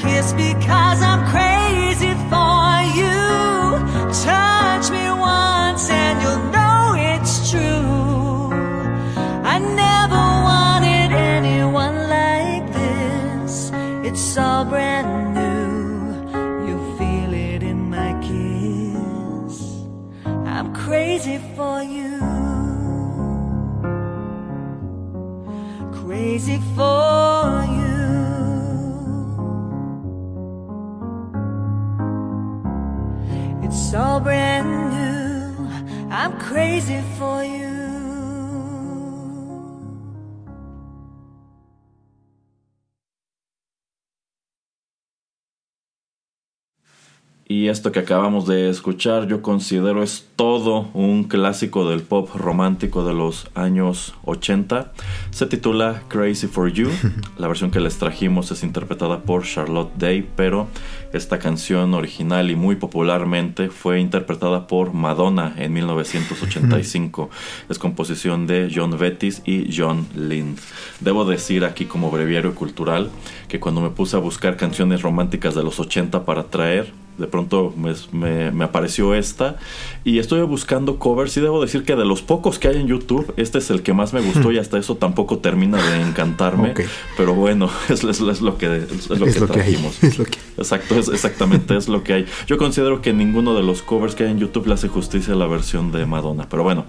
kiss 0.07 0.33
because 0.35 0.86
Y 47.49 47.69
esto 47.69 47.93
que 47.93 48.01
acabamos 48.01 48.49
de 48.49 48.69
escuchar 48.69 49.29
yo 49.29 49.41
considero 49.41 50.03
es 50.03 50.27
todo 50.35 50.91
un 50.95 51.23
clásico 51.23 51.89
del 51.89 52.03
pop 52.03 52.29
romántico 52.35 53.05
de 53.05 53.15
los 53.15 53.47
años 53.55 54.15
80. 54.25 54.93
Se 55.31 55.47
titula 55.47 56.03
Crazy 56.09 56.49
for 56.49 56.73
You. 56.73 56.91
La 57.39 57.47
versión 57.47 57.71
que 57.71 57.79
les 57.79 57.99
trajimos 57.99 58.51
es 58.51 58.65
interpretada 58.65 59.23
por 59.23 59.45
Charlotte 59.45 59.93
Day, 59.97 60.29
pero 60.35 60.67
esta 61.13 61.39
canción 61.39 61.95
original 61.95 62.51
y 62.51 62.57
muy 62.57 62.75
popularmente 62.75 63.71
fue 63.71 64.01
interpretada 64.01 64.67
por 64.67 64.93
Madonna 64.93 65.55
en 65.57 65.73
1985. 65.73 67.31
es 67.69 67.79
composición 67.79 68.49
de 68.49 68.73
John 68.75 68.99
Bettis 68.99 69.43
y 69.45 69.73
John 69.73 70.09
Lind. 70.17 70.59
Debo 70.99 71.25
decir 71.25 71.65
aquí 71.65 71.85
como 71.85 72.11
breviario 72.11 72.57
cultural 72.57 73.09
que 73.47 73.61
cuando 73.61 73.81
me 73.83 73.91
puse 73.91 74.17
a 74.17 74.19
buscar 74.19 74.57
canciones 74.57 75.03
románticas 75.03 75.55
de 75.55 75.63
los 75.63 75.79
80 75.79 76.25
para 76.25 76.49
traer, 76.49 77.06
de 77.19 77.27
pronto 77.27 77.73
me, 77.77 78.51
me, 78.51 78.65
apareció 78.65 79.15
esta 79.15 79.57
y 80.05 80.19
estoy 80.19 80.41
buscando 80.43 80.99
covers 80.99 81.37
y 81.37 81.41
debo 81.41 81.61
decir 81.61 81.85
que 81.85 81.97
de 81.97 82.05
los 82.05 82.23
pocos 82.23 82.59
que 82.59 82.69
hay 82.69 82.77
en 82.77 82.87
YouTube, 82.87 83.33
este 83.37 83.59
es 83.59 83.71
el 83.71 83.83
que 83.83 83.93
más 83.95 84.13
me 84.13 84.21
gustó 84.21 84.53
y 84.53 84.59
hasta 84.67 84.79
eso 84.79 84.97
tampoco 84.97 85.39
termina 85.39 85.79
de 85.83 86.03
encantarme. 86.03 86.75
Pero 87.17 87.35
bueno, 87.35 87.71
es, 87.89 88.05
es, 88.05 88.21
lo 88.21 88.59
que, 88.59 88.77
es 88.77 89.09
lo 89.09 89.27
que 89.27 89.33
trajimos. 89.33 90.03
Exacto, 90.57 90.99
es, 90.99 91.09
exactamente 91.09 91.77
es 91.77 91.89
lo 91.89 92.03
que 92.05 92.13
hay. 92.13 92.27
Yo 92.47 92.59
considero 92.59 93.03
que 93.03 93.13
ninguno 93.13 93.55
de 93.55 93.63
los 93.63 93.83
covers 93.83 94.15
que 94.15 94.25
hay 94.25 94.31
en 94.31 94.39
YouTube 94.39 94.67
le 94.67 94.75
hace 94.75 94.89
justicia 94.89 95.35
a 95.35 95.37
la 95.37 95.47
versión 95.47 95.93
de 95.93 96.07
Madonna. 96.07 96.47
Pero 96.49 96.63
bueno, 96.63 96.85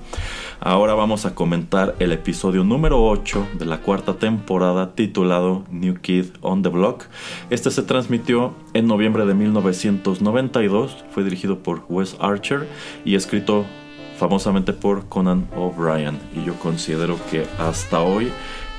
ahora 0.60 0.94
vamos 0.94 1.26
a 1.26 1.36
comentar 1.36 1.96
el 2.00 2.12
episodio 2.12 2.64
número 2.64 3.04
8 3.04 3.48
de 3.58 3.66
la 3.66 3.82
cuarta 3.82 4.16
temporada 4.16 4.96
titulado 4.96 5.64
New 5.72 5.96
Kid 6.02 6.26
on 6.42 6.64
the 6.64 6.70
Block. 6.70 7.06
Este 7.50 7.72
se 7.72 7.84
transmitió 7.84 8.54
en 8.74 8.88
noviembre 8.88 9.26
de 9.26 9.34
1992, 10.22 11.06
fue 11.12 11.24
dirigido 11.24 11.60
por 11.60 11.84
Wes 11.90 12.16
Archer 12.20 12.68
y 13.06 13.16
escrito 13.16 13.66
famosamente 14.18 14.74
por 14.74 15.08
Conan 15.08 15.48
O'Brien. 15.56 16.20
Y 16.36 16.44
yo 16.44 16.56
considero 16.56 17.18
que 17.30 17.46
hasta 17.60 18.02
hoy 18.02 18.32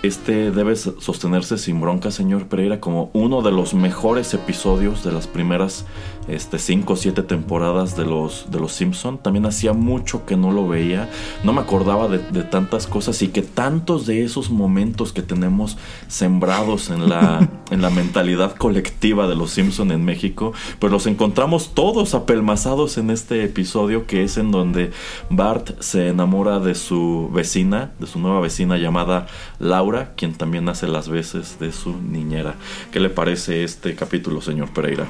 este 0.03 0.51
debe 0.51 0.77
sostenerse 0.77 1.59
sin 1.59 1.81
bronca, 1.81 2.11
señor 2.11 2.47
Pereira, 2.47 2.81
como 2.81 3.11
uno 3.15 3.43
de 3.43 3.51
los 3.51 3.75
mejores 3.75 4.33
episodios 4.35 5.03
de 5.03 5.13
las 5.13 5.27
primeras 5.27 5.87
este, 6.29 6.59
cinco 6.59 6.95
o 6.95 6.97
siete 6.97 7.23
temporadas 7.23 7.97
de 7.97 8.05
los, 8.05 8.51
de 8.51 8.61
los 8.61 8.73
Simpson. 8.73 9.19
También 9.19 9.47
hacía 9.47 9.73
mucho 9.73 10.27
que 10.27 10.37
no 10.37 10.53
lo 10.53 10.69
veía, 10.69 11.09
no 11.45 11.53
me 11.53 11.61
acordaba 11.61 12.09
de, 12.09 12.19
tantas 12.45 12.87
cosas 12.87 13.21
y 13.23 13.29
que 13.29 13.43
tantos 13.43 14.07
de 14.07 14.23
esos 14.23 14.51
momentos 14.51 15.13
que 15.13 15.23
tenemos 15.23 15.77
sembrados 16.07 16.91
en 16.91 17.09
la, 17.09 17.49
en 17.71 17.83
la 17.83 17.91
mentalidad 17.91 18.55
colectiva 18.57 19.27
de 19.27 19.35
los 19.35 19.51
Simpson 19.51 19.91
en 19.91 20.05
México, 20.05 20.53
pues 20.79 20.93
los 20.93 21.07
encontramos 21.07 21.75
todos 21.75 22.15
apelmazados 22.15 22.99
en 22.99 23.11
este 23.11 23.45
episodio 23.45 24.07
que 24.07 24.25
es 24.25 24.39
en 24.39 24.51
donde 24.51 24.93
Bart 25.31 25.81
se 25.81 26.09
enamora 26.09 26.61
de 26.61 26.75
su 26.75 27.31
vecina, 27.33 27.93
de 27.99 28.07
su 28.07 28.19
nueva 28.19 28.41
vecina 28.41 28.77
llamada 28.77 29.27
Laura 29.59 30.15
quien 30.17 30.35
también 30.35 30.69
hace 30.69 30.87
las 30.87 31.09
veces 31.09 31.59
de 31.59 31.73
su 31.73 31.97
niñera. 32.01 32.55
¿Qué 32.93 33.01
le 33.01 33.11
parece 33.11 33.65
este 33.65 33.95
capítulo, 33.95 34.41
señor 34.41 34.71
Pereira? 34.73 35.07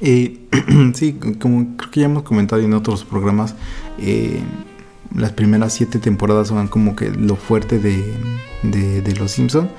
Eh, 0.00 0.38
sí, 0.94 1.14
como 1.40 1.76
creo 1.76 1.90
que 1.90 2.00
ya 2.00 2.06
hemos 2.06 2.22
comentado 2.22 2.62
en 2.62 2.72
otros 2.74 3.04
programas, 3.04 3.54
eh, 3.98 4.40
las 5.14 5.32
primeras 5.32 5.72
siete 5.72 5.98
temporadas 5.98 6.48
son 6.48 6.68
como 6.68 6.96
que 6.96 7.10
lo 7.10 7.36
fuerte 7.36 7.78
de, 7.78 8.02
de, 8.62 9.14
Los 9.16 9.32
Simpson. 9.32 9.70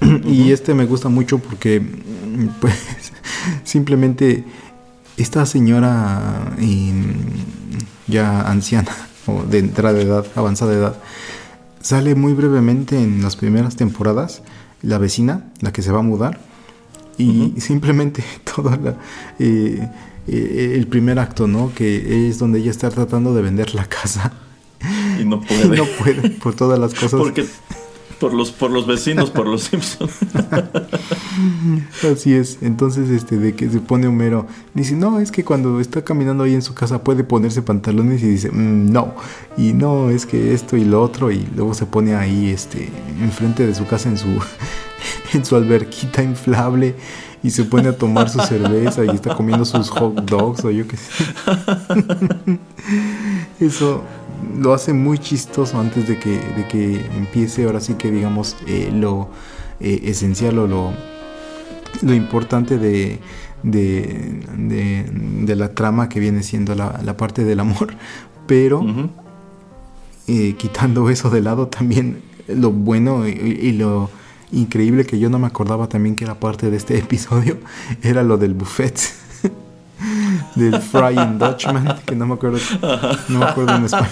Y 0.24 0.52
este 0.52 0.74
me 0.74 0.86
gusta 0.86 1.08
mucho 1.08 1.38
porque, 1.38 1.82
pues, 2.60 2.74
simplemente 3.64 4.44
esta 5.16 5.46
señora 5.46 6.52
ya 8.06 8.42
anciana 8.42 8.92
o 9.26 9.42
de 9.44 9.58
entrada 9.58 9.94
de 9.94 10.02
edad, 10.02 10.26
avanzada 10.34 10.72
de 10.72 10.78
edad, 10.78 10.96
Sale 11.84 12.14
muy 12.14 12.32
brevemente 12.32 12.98
en 12.98 13.22
las 13.22 13.36
primeras 13.36 13.76
temporadas 13.76 14.40
la 14.80 14.96
vecina, 14.96 15.44
la 15.60 15.70
que 15.70 15.82
se 15.82 15.92
va 15.92 15.98
a 15.98 16.02
mudar, 16.02 16.40
y 17.18 17.54
simplemente 17.58 18.24
todo 18.54 18.74
eh, 19.38 19.88
eh, 20.26 20.72
el 20.76 20.86
primer 20.86 21.18
acto, 21.18 21.46
¿no? 21.46 21.72
Que 21.74 22.28
es 22.28 22.38
donde 22.38 22.58
ella 22.60 22.70
está 22.70 22.90
tratando 22.90 23.34
de 23.34 23.42
vender 23.42 23.74
la 23.74 23.86
casa. 23.86 24.32
Y 25.20 25.24
no 25.24 25.40
puede. 25.46 25.76
no 25.76 25.84
puede, 25.84 26.30
por 26.30 26.54
todas 26.54 26.78
las 26.78 26.94
cosas. 27.00 27.20
Porque 27.20 27.46
por 28.24 28.32
los, 28.32 28.52
por 28.52 28.70
los 28.70 28.86
vecinos, 28.86 29.30
por 29.30 29.46
los 29.46 29.64
Simpsons. 29.64 30.12
Así 32.10 32.32
es. 32.32 32.56
Entonces, 32.62 33.10
este, 33.10 33.36
de 33.36 33.54
que 33.54 33.68
se 33.68 33.80
pone 33.80 34.06
Homero, 34.06 34.46
dice, 34.72 34.96
no, 34.96 35.20
es 35.20 35.30
que 35.30 35.44
cuando 35.44 35.78
está 35.78 36.02
caminando 36.02 36.44
ahí 36.44 36.54
en 36.54 36.62
su 36.62 36.72
casa 36.72 37.04
puede 37.04 37.22
ponerse 37.22 37.60
pantalones 37.60 38.22
y 38.22 38.28
dice, 38.28 38.50
mm, 38.50 38.90
no. 38.90 39.12
Y 39.58 39.74
no, 39.74 40.08
es 40.08 40.24
que 40.24 40.54
esto 40.54 40.78
y 40.78 40.86
lo 40.86 41.02
otro. 41.02 41.30
Y 41.30 41.46
luego 41.54 41.74
se 41.74 41.84
pone 41.84 42.14
ahí, 42.14 42.48
este, 42.48 42.88
enfrente 43.20 43.66
de 43.66 43.74
su 43.74 43.86
casa 43.86 44.08
en 44.08 44.16
su, 44.16 44.28
en 45.34 45.44
su 45.44 45.54
alberquita 45.54 46.22
inflable 46.22 46.94
y 47.42 47.50
se 47.50 47.64
pone 47.64 47.90
a 47.90 47.98
tomar 47.98 48.30
su 48.30 48.40
cerveza 48.40 49.04
y 49.04 49.10
está 49.10 49.34
comiendo 49.34 49.66
sus 49.66 49.90
hot 49.90 50.14
dogs 50.24 50.64
o 50.64 50.70
yo 50.70 50.88
qué 50.88 50.96
sé. 50.96 51.24
Eso 53.60 54.02
lo 54.58 54.74
hace 54.74 54.92
muy 54.92 55.18
chistoso 55.18 55.78
antes 55.78 56.08
de 56.08 56.18
que, 56.18 56.38
de 56.38 56.66
que 56.68 57.06
empiece 57.16 57.64
ahora 57.64 57.80
sí 57.80 57.94
que 57.94 58.10
digamos 58.10 58.56
eh, 58.66 58.90
lo 58.92 59.28
eh, 59.80 60.02
esencial 60.04 60.58
o 60.58 60.66
lo, 60.66 60.92
lo 62.02 62.14
importante 62.14 62.78
de, 62.78 63.18
de, 63.62 64.40
de, 64.56 65.56
la 65.56 65.74
trama 65.74 66.08
que 66.08 66.20
viene 66.20 66.42
siendo 66.42 66.74
la, 66.74 67.00
la 67.04 67.16
parte 67.16 67.44
del 67.44 67.60
amor, 67.60 67.94
pero 68.46 68.84
eh, 70.26 70.54
quitando 70.56 71.10
eso 71.10 71.30
de 71.30 71.40
lado 71.40 71.68
también 71.68 72.22
lo 72.48 72.70
bueno 72.70 73.26
y, 73.26 73.72
lo 73.72 74.10
increíble 74.52 75.04
que 75.04 75.18
yo 75.18 75.30
no 75.30 75.38
me 75.38 75.46
acordaba 75.46 75.88
también 75.88 76.14
que 76.14 76.24
era 76.24 76.38
parte 76.38 76.70
de 76.70 76.76
este 76.76 76.98
episodio 76.98 77.58
era 78.02 78.22
lo 78.22 78.36
del 78.36 78.54
buffet 78.54 78.98
del 80.54 80.80
Frying 80.80 81.38
Dutchman, 81.38 82.00
que 82.04 82.14
no 82.14 82.26
me 82.26 82.34
acuerdo, 82.34 82.58
no 83.28 83.38
me 83.38 83.44
acuerdo 83.44 83.76
en 83.76 83.84
español. 83.84 84.08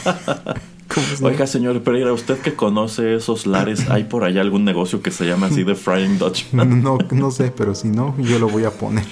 Oiga, 1.22 1.46
señor 1.46 1.82
Pereira, 1.82 2.12
usted 2.12 2.38
que 2.38 2.54
conoce 2.54 3.14
esos 3.14 3.46
lares, 3.46 3.88
¿hay 3.88 4.04
por 4.04 4.24
allá 4.24 4.42
algún 4.42 4.64
negocio 4.64 5.00
que 5.00 5.10
se 5.10 5.24
llama 5.24 5.46
así 5.46 5.64
de 5.64 5.74
Frying 5.74 6.18
Dutchman? 6.18 6.82
No, 6.82 6.98
no 7.10 7.30
sé, 7.30 7.52
pero 7.56 7.74
si 7.74 7.88
no, 7.88 8.14
yo 8.18 8.38
lo 8.38 8.48
voy 8.48 8.64
a 8.64 8.70
poner. 8.70 9.04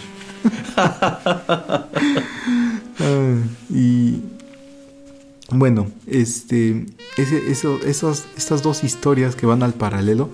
y 3.71 4.21
bueno, 5.53 5.87
este, 6.07 6.87
ese, 7.17 7.51
eso, 7.51 7.79
esos, 7.85 8.25
estas 8.37 8.63
dos 8.63 8.85
historias 8.85 9.35
que 9.35 9.47
van 9.47 9.63
al 9.63 9.73
paralelo, 9.73 10.29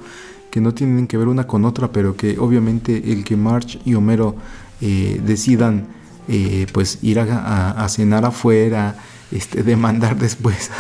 que 0.50 0.60
no 0.60 0.74
tienen 0.74 1.06
que 1.06 1.16
ver 1.16 1.28
una 1.28 1.46
con 1.46 1.64
otra, 1.64 1.92
pero 1.92 2.16
que 2.16 2.38
obviamente 2.38 3.12
el 3.12 3.24
que 3.24 3.36
March 3.36 3.78
y 3.84 3.94
Homero 3.94 4.36
eh, 4.80 5.20
decidan 5.24 5.86
eh, 6.28 6.66
pues 6.72 6.98
ir 7.02 7.20
a, 7.20 7.86
cenar 7.88 8.24
afuera, 8.24 8.96
este, 9.30 9.62
demandar 9.62 10.16
después 10.18 10.70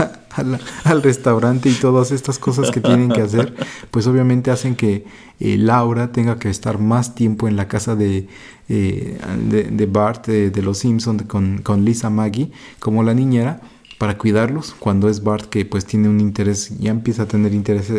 al 0.84 1.02
restaurante 1.02 1.68
y 1.68 1.74
todas 1.74 2.12
estas 2.12 2.38
cosas 2.38 2.70
que 2.70 2.80
tienen 2.80 3.10
que 3.10 3.22
hacer, 3.22 3.54
pues 3.90 4.06
obviamente 4.06 4.50
hacen 4.50 4.76
que 4.76 5.06
eh, 5.40 5.56
Laura 5.56 6.12
tenga 6.12 6.38
que 6.38 6.50
estar 6.50 6.78
más 6.78 7.14
tiempo 7.14 7.48
en 7.48 7.56
la 7.56 7.68
casa 7.68 7.96
de, 7.96 8.28
eh, 8.68 9.18
de, 9.48 9.86
Bart, 9.86 10.26
de, 10.26 10.62
los 10.62 10.78
Simpsons, 10.78 11.22
con, 11.22 11.58
con 11.58 11.84
Lisa 11.84 12.10
Maggie, 12.10 12.50
como 12.80 13.02
la 13.02 13.14
niñera 13.14 13.60
para 13.98 14.18
cuidarlos 14.18 14.74
cuando 14.78 15.08
es 15.08 15.22
Bart 15.22 15.46
que 15.46 15.64
pues 15.64 15.86
tiene 15.86 16.08
un 16.08 16.20
interés 16.20 16.78
ya 16.78 16.90
empieza 16.90 17.22
a 17.22 17.26
tener 17.26 17.54
interés 17.54 17.90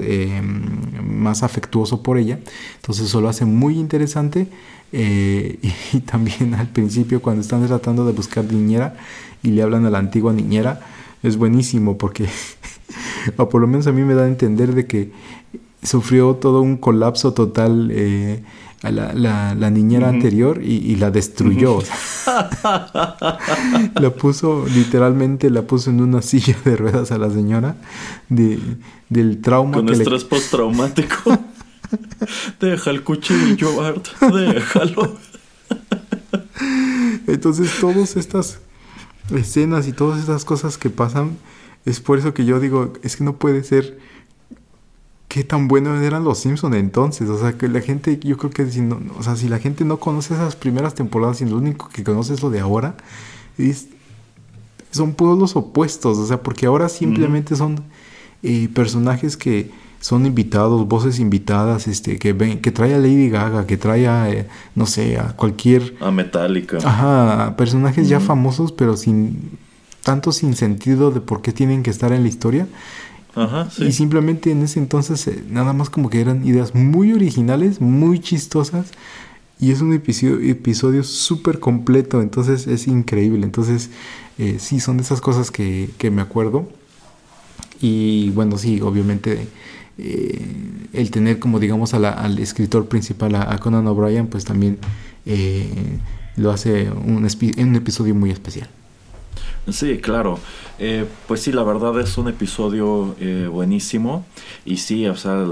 más 1.03 1.43
afectuoso 1.43 2.03
por 2.03 2.17
ella 2.17 2.39
entonces 2.75 3.07
eso 3.07 3.19
lo 3.19 3.29
hace 3.29 3.45
muy 3.45 3.79
interesante 3.79 4.47
eh, 4.91 5.59
y, 5.93 5.99
también 6.01 6.53
al 6.53 6.67
principio 6.67 7.21
cuando 7.21 7.41
están 7.41 7.65
tratando 7.67 8.05
de 8.05 8.13
buscar 8.13 8.45
niñera 8.45 8.95
y 9.43 9.49
le 9.51 9.61
hablan 9.61 9.85
a 9.85 9.89
la 9.89 9.99
antigua 9.99 10.33
niñera, 10.33 10.81
es 11.23 11.37
buenísimo 11.37 11.97
porque, 11.97 12.27
o 13.37 13.49
por 13.49 13.61
lo 13.61 13.67
menos 13.67 13.87
a 13.87 13.91
mí 13.91 14.01
me 14.01 14.13
da 14.13 14.23
a 14.23 14.27
entender 14.27 14.73
de 14.73 14.87
que 14.87 15.11
sufrió 15.83 16.35
todo 16.35 16.61
un 16.61 16.77
colapso 16.77 17.33
total 17.33 17.89
eh, 17.91 18.43
a 18.83 18.91
la, 18.91 19.55
la, 19.55 19.69
niñera 19.71 20.09
anterior 20.09 20.61
y, 20.63 20.95
la 20.97 21.09
destruyó. 21.09 21.79
la 22.63 24.13
puso, 24.15 24.65
literalmente 24.67 25.49
la 25.49 25.63
puso 25.63 25.89
en 25.89 26.01
una 26.01 26.21
silla 26.23 26.55
de 26.63 26.75
ruedas 26.75 27.11
a 27.11 27.17
la 27.17 27.31
señora 27.31 27.75
de, 28.29 28.59
del 29.09 29.41
trauma. 29.41 29.73
Con 29.73 29.89
estrés 29.89 30.23
postraumático. 30.23 31.37
Deja 32.59 32.91
el 32.91 33.03
cuchillo, 33.03 33.75
Bart. 33.75 34.07
Déjalo. 34.21 35.17
Entonces, 37.25 37.71
todas 37.79 38.15
estas 38.15 38.59
escenas 39.35 39.87
y 39.87 39.93
todas 39.93 40.19
estas 40.19 40.45
cosas 40.45 40.77
que 40.77 40.89
pasan, 40.89 41.37
es 41.85 41.99
por 41.99 42.19
eso 42.19 42.33
que 42.33 42.45
yo 42.45 42.59
digo, 42.59 42.93
es 43.03 43.15
que 43.15 43.23
no 43.23 43.37
puede 43.37 43.63
ser 43.63 43.97
qué 45.37 45.43
tan 45.43 45.67
buenos 45.67 46.01
eran 46.01 46.23
los 46.23 46.39
Simpsons 46.39 46.75
entonces. 46.75 47.29
O 47.29 47.39
sea, 47.39 47.53
que 47.53 47.67
la 47.67 47.81
gente, 47.81 48.19
yo 48.23 48.37
creo 48.37 48.49
que 48.49 48.65
si 48.71 48.81
no, 48.81 48.99
o 49.19 49.21
sea, 49.21 49.35
si 49.35 49.47
la 49.47 49.59
gente 49.59 49.85
no 49.85 49.97
conoce 49.97 50.33
esas 50.33 50.55
primeras 50.55 50.95
temporadas 50.95 51.41
y 51.41 51.45
lo 51.45 51.57
único 51.57 51.89
que 51.89 52.03
conoce 52.03 52.33
es 52.33 52.41
lo 52.41 52.49
de 52.49 52.59
ahora, 52.59 52.97
es, 53.59 53.87
son 54.89 55.13
puros 55.13 55.37
los 55.37 55.55
opuestos. 55.55 56.17
O 56.17 56.25
sea, 56.25 56.41
porque 56.41 56.65
ahora 56.65 56.89
simplemente 56.89 57.55
son 57.55 57.83
eh, 58.41 58.67
personajes 58.73 59.37
que 59.37 59.69
son 59.99 60.25
invitados, 60.25 60.87
voces 60.87 61.19
invitadas, 61.19 61.87
este, 61.87 62.17
que 62.17 62.33
ven, 62.33 62.59
que 62.59 62.71
trae 62.71 62.95
a 62.95 62.97
Lady 62.97 63.29
Gaga, 63.29 63.67
que 63.67 63.77
trae 63.77 64.07
a, 64.07 64.31
eh, 64.31 64.47
no 64.73 64.87
sé, 64.87 65.19
a 65.19 65.35
cualquier... 65.35 65.95
A 65.99 66.09
Metallica. 66.09 66.77
Ajá, 66.77 67.55
personajes 67.57 68.09
ya 68.09 68.19
famosos, 68.19 68.71
pero 68.71 68.97
sin 68.97 69.51
tanto 70.01 70.31
sin 70.31 70.55
sentido 70.55 71.11
de 71.11 71.19
por 71.19 71.41
qué 71.41 71.51
tienen 71.51 71.83
que 71.83 71.89
estar 71.91 72.11
en 72.13 72.23
la 72.23 72.29
historia. 72.29 72.65
Ajá. 73.37 73.69
Y 73.77 73.91
simplemente 73.91 74.51
en 74.51 74.63
ese 74.63 74.79
entonces 74.79 75.27
eh, 75.27 75.43
nada 75.49 75.73
más 75.73 75.89
como 75.89 76.09
que 76.09 76.19
eran 76.19 76.45
ideas 76.45 76.73
muy 76.75 77.13
originales, 77.13 77.79
muy 77.79 78.19
chistosas. 78.19 78.87
Y 79.59 79.71
es 79.71 79.81
un 79.81 79.93
episodio, 79.93 80.39
episodio 80.39 81.03
súper 81.03 81.59
completo, 81.59 82.21
entonces 82.21 82.67
es 82.67 82.87
increíble. 82.87 83.43
Entonces, 83.43 83.89
eh, 84.37 84.57
sí, 84.59 84.79
son 84.79 84.97
de 84.97 85.03
esas 85.03 85.19
cosas 85.19 85.49
que, 85.49 85.89
que 85.97 86.11
me 86.11 86.21
acuerdo. 86.21 86.67
Y 87.81 88.29
bueno, 88.31 88.57
sí, 88.57 88.81
obviamente 88.81 89.47
eh, 89.97 90.39
el 90.93 91.09
tener 91.09 91.39
como 91.39 91.59
digamos 91.59 91.93
a 91.95 91.97
al 92.09 92.37
escritor 92.39 92.87
principal, 92.87 93.35
a, 93.35 93.57
Conan 93.57 93.87
O'Brien, 93.87 94.27
pues 94.27 94.45
también 94.45 94.77
eh, 95.25 95.69
lo 96.35 96.51
hace 96.51 96.91
un, 96.91 97.25
un 97.25 97.75
episodio 97.75 98.13
muy 98.13 98.29
especial. 98.29 98.69
Sí, 99.69 99.97
claro. 99.99 100.39
Eh, 100.79 101.05
pues 101.27 101.41
sí, 101.41 101.51
la 101.51 101.63
verdad 101.63 101.99
es 101.99 102.17
un 102.17 102.27
episodio 102.27 103.15
eh, 103.19 103.47
buenísimo. 103.51 104.25
Y 104.65 104.77
sí, 104.77 105.07
o 105.07 105.15
sea, 105.15 105.45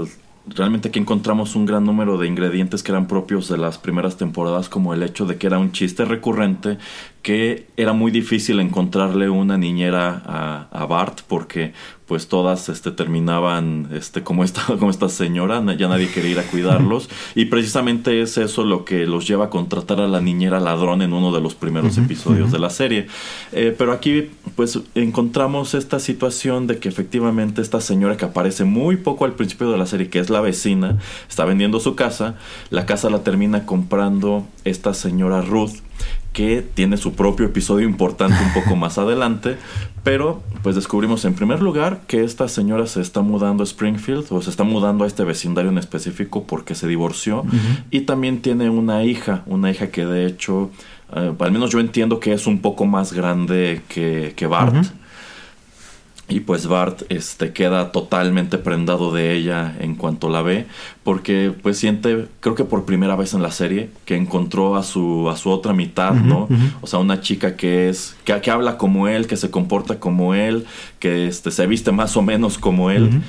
realmente 0.46 0.88
aquí 0.88 0.98
encontramos 0.98 1.56
un 1.56 1.66
gran 1.66 1.84
número 1.84 2.18
de 2.18 2.26
ingredientes 2.26 2.82
que 2.82 2.92
eran 2.92 3.08
propios 3.08 3.48
de 3.48 3.58
las 3.58 3.78
primeras 3.78 4.16
temporadas, 4.16 4.68
como 4.68 4.94
el 4.94 5.02
hecho 5.02 5.26
de 5.26 5.36
que 5.36 5.46
era 5.46 5.58
un 5.58 5.72
chiste 5.72 6.04
recurrente, 6.04 6.78
que 7.26 7.66
era 7.76 7.92
muy 7.92 8.12
difícil 8.12 8.60
encontrarle 8.60 9.28
una 9.28 9.58
niñera 9.58 10.22
a, 10.24 10.68
a 10.70 10.86
Bart, 10.86 11.22
porque 11.26 11.72
pues 12.06 12.28
todas 12.28 12.68
este, 12.68 12.92
terminaban 12.92 13.88
este, 13.92 14.22
como, 14.22 14.44
esta, 14.44 14.64
como 14.78 14.90
esta 14.90 15.08
señora, 15.08 15.60
ya 15.74 15.88
nadie 15.88 16.08
quería 16.08 16.30
ir 16.30 16.38
a 16.38 16.44
cuidarlos. 16.44 17.08
y 17.34 17.46
precisamente 17.46 18.22
es 18.22 18.38
eso 18.38 18.64
lo 18.64 18.84
que 18.84 19.06
los 19.06 19.26
lleva 19.26 19.46
a 19.46 19.50
contratar 19.50 20.00
a 20.00 20.06
la 20.06 20.20
niñera 20.20 20.60
ladrón 20.60 21.02
en 21.02 21.12
uno 21.12 21.32
de 21.32 21.40
los 21.40 21.56
primeros 21.56 21.98
episodios 21.98 22.52
de 22.52 22.60
la 22.60 22.70
serie. 22.70 23.08
Eh, 23.50 23.74
pero 23.76 23.90
aquí 23.90 24.30
pues 24.54 24.78
encontramos 24.94 25.74
esta 25.74 25.98
situación 25.98 26.68
de 26.68 26.78
que 26.78 26.88
efectivamente 26.88 27.60
esta 27.60 27.80
señora 27.80 28.16
que 28.16 28.24
aparece 28.24 28.62
muy 28.62 28.98
poco 28.98 29.24
al 29.24 29.32
principio 29.32 29.72
de 29.72 29.78
la 29.78 29.86
serie, 29.86 30.10
que 30.10 30.20
es 30.20 30.30
la 30.30 30.40
vecina, 30.40 30.98
está 31.28 31.44
vendiendo 31.44 31.80
su 31.80 31.96
casa, 31.96 32.36
la 32.70 32.86
casa 32.86 33.10
la 33.10 33.24
termina 33.24 33.66
comprando 33.66 34.46
esta 34.64 34.94
señora 34.94 35.42
Ruth 35.42 35.85
que 36.36 36.60
tiene 36.60 36.98
su 36.98 37.14
propio 37.14 37.46
episodio 37.46 37.88
importante 37.88 38.36
un 38.44 38.52
poco 38.52 38.76
más 38.84 38.98
adelante, 38.98 39.56
pero 40.04 40.42
pues 40.62 40.76
descubrimos 40.76 41.24
en 41.24 41.32
primer 41.32 41.62
lugar 41.62 42.02
que 42.06 42.24
esta 42.24 42.46
señora 42.46 42.86
se 42.86 43.00
está 43.00 43.22
mudando 43.22 43.62
a 43.62 43.64
Springfield 43.64 44.26
o 44.28 44.42
se 44.42 44.50
está 44.50 44.62
mudando 44.62 45.04
a 45.04 45.06
este 45.06 45.24
vecindario 45.24 45.70
en 45.70 45.78
específico 45.78 46.46
porque 46.46 46.74
se 46.74 46.86
divorció 46.86 47.42
y 47.90 48.02
también 48.02 48.42
tiene 48.42 48.68
una 48.68 49.02
hija, 49.02 49.44
una 49.46 49.70
hija 49.70 49.86
que 49.86 50.04
de 50.04 50.26
hecho, 50.26 50.70
eh, 51.14 51.32
al 51.38 51.52
menos 51.52 51.70
yo 51.70 51.80
entiendo 51.80 52.20
que 52.20 52.34
es 52.34 52.46
un 52.46 52.58
poco 52.58 52.84
más 52.84 53.14
grande 53.14 53.80
que, 53.88 54.34
que 54.36 54.46
Bart. 54.46 54.88
Y 56.28 56.40
pues 56.40 56.66
Bart 56.66 57.02
este, 57.08 57.52
queda 57.52 57.92
totalmente 57.92 58.58
prendado 58.58 59.12
de 59.12 59.32
ella 59.32 59.76
en 59.78 59.94
cuanto 59.94 60.28
la 60.28 60.42
ve, 60.42 60.66
porque 61.04 61.52
pues 61.62 61.78
siente, 61.78 62.26
creo 62.40 62.56
que 62.56 62.64
por 62.64 62.84
primera 62.84 63.14
vez 63.14 63.32
en 63.32 63.42
la 63.42 63.52
serie, 63.52 63.90
que 64.04 64.16
encontró 64.16 64.74
a 64.74 64.82
su, 64.82 65.30
a 65.30 65.36
su 65.36 65.50
otra 65.50 65.72
mitad, 65.72 66.14
¿no? 66.14 66.48
O 66.80 66.88
sea, 66.88 66.98
una 66.98 67.20
chica 67.20 67.54
que 67.54 67.88
es, 67.88 68.16
que, 68.24 68.40
que 68.40 68.50
habla 68.50 68.76
como 68.76 69.06
él, 69.06 69.28
que 69.28 69.36
se 69.36 69.52
comporta 69.52 70.00
como 70.00 70.34
él, 70.34 70.66
que 70.98 71.28
este, 71.28 71.52
se 71.52 71.64
viste 71.68 71.92
más 71.92 72.16
o 72.16 72.22
menos 72.22 72.58
como 72.58 72.90
él. 72.90 73.22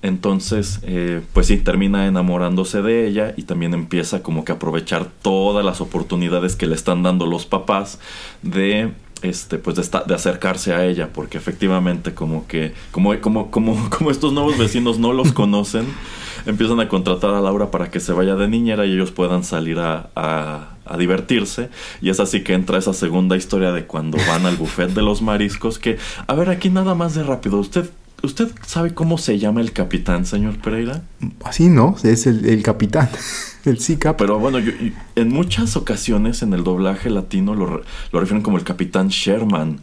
Entonces, 0.00 0.80
eh, 0.82 1.20
pues 1.32 1.46
sí, 1.46 1.58
termina 1.58 2.06
enamorándose 2.06 2.82
de 2.82 3.06
ella 3.06 3.34
y 3.36 3.42
también 3.42 3.72
empieza 3.72 4.22
como 4.22 4.44
que 4.44 4.52
a 4.52 4.56
aprovechar 4.56 5.06
todas 5.22 5.64
las 5.64 5.80
oportunidades 5.80 6.56
que 6.56 6.66
le 6.66 6.74
están 6.74 7.04
dando 7.04 7.26
los 7.26 7.46
papás 7.46 8.00
de 8.42 8.90
este 9.22 9.58
pues 9.58 9.76
de, 9.76 9.82
esta- 9.82 10.02
de 10.04 10.14
acercarse 10.14 10.74
a 10.74 10.84
ella 10.84 11.10
porque 11.12 11.38
efectivamente 11.38 12.12
como 12.14 12.46
que 12.46 12.72
como 12.90 13.18
como 13.20 13.50
como 13.50 13.88
como 13.96 14.10
estos 14.10 14.32
nuevos 14.32 14.58
vecinos 14.58 14.98
no 14.98 15.12
los 15.12 15.32
conocen 15.32 15.86
empiezan 16.46 16.80
a 16.80 16.88
contratar 16.88 17.34
a 17.34 17.40
Laura 17.40 17.70
para 17.70 17.90
que 17.90 18.00
se 18.00 18.12
vaya 18.12 18.34
de 18.34 18.48
niñera 18.48 18.84
y 18.86 18.92
ellos 18.92 19.10
puedan 19.12 19.44
salir 19.44 19.78
a, 19.78 20.10
a- 20.16 20.68
a 20.84 20.96
divertirse. 20.96 21.70
Y 22.00 22.10
es 22.10 22.18
así 22.18 22.42
que 22.42 22.54
entra 22.54 22.76
esa 22.76 22.92
segunda 22.92 23.36
historia 23.36 23.70
de 23.70 23.86
cuando 23.86 24.18
van 24.26 24.46
al 24.46 24.56
buffet 24.56 24.90
de 24.90 25.00
los 25.02 25.22
mariscos 25.22 25.78
que 25.78 25.96
a 26.26 26.34
ver 26.34 26.50
aquí 26.50 26.70
nada 26.70 26.96
más 26.96 27.14
de 27.14 27.22
rápido 27.22 27.58
usted 27.58 27.88
usted 28.22 28.50
sabe 28.66 28.94
cómo 28.94 29.18
se 29.18 29.38
llama 29.38 29.60
el 29.60 29.72
capitán 29.72 30.26
señor 30.26 30.58
Pereira 30.58 31.02
Así, 31.44 31.68
¿no? 31.68 31.96
Es 32.02 32.26
el, 32.26 32.46
el 32.46 32.62
capitán, 32.62 33.08
el 33.64 33.78
C-Cap. 33.78 34.16
pero 34.18 34.38
bueno 34.38 34.58
yo- 34.58 34.72
en 35.16 35.28
muchas 35.28 35.76
ocasiones 35.76 36.42
en 36.42 36.52
el 36.54 36.64
doblaje 36.64 37.10
latino 37.10 37.54
lo, 37.54 37.82
lo 38.12 38.20
refieren 38.20 38.42
como 38.42 38.58
el 38.58 38.64
capitán 38.64 39.08
Sherman 39.08 39.80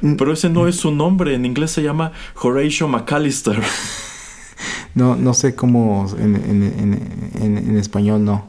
Mm, 0.00 0.14
Pero 0.14 0.32
ese 0.32 0.48
no 0.48 0.66
es 0.66 0.76
su 0.76 0.90
nombre, 0.92 1.34
en 1.34 1.44
inglés 1.44 1.72
se 1.72 1.82
llama 1.82 2.12
Horatio 2.42 2.88
McAllister. 2.88 3.60
No, 4.94 5.16
no 5.16 5.34
sé 5.34 5.54
cómo 5.54 6.06
en, 6.18 6.36
en, 6.36 7.58
en, 7.68 7.76
español 7.76 8.24
no. 8.24 8.46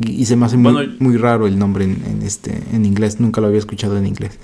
Y, 0.00 0.10
y 0.22 0.26
se 0.26 0.36
me 0.36 0.46
hace 0.46 0.56
muy, 0.56 0.72
Bueno, 0.72 0.92
muy 0.98 1.16
raro 1.16 1.46
el 1.46 1.58
nombre 1.58 1.84
en 1.84 2.20
este 2.22 2.62
en 2.72 2.84
inglés. 2.84 3.18
Nunca 3.20 3.40
lo 3.40 3.46
había 3.46 3.58
escuchado 3.60 3.96
en 3.96 4.06
inglés. 4.06 4.38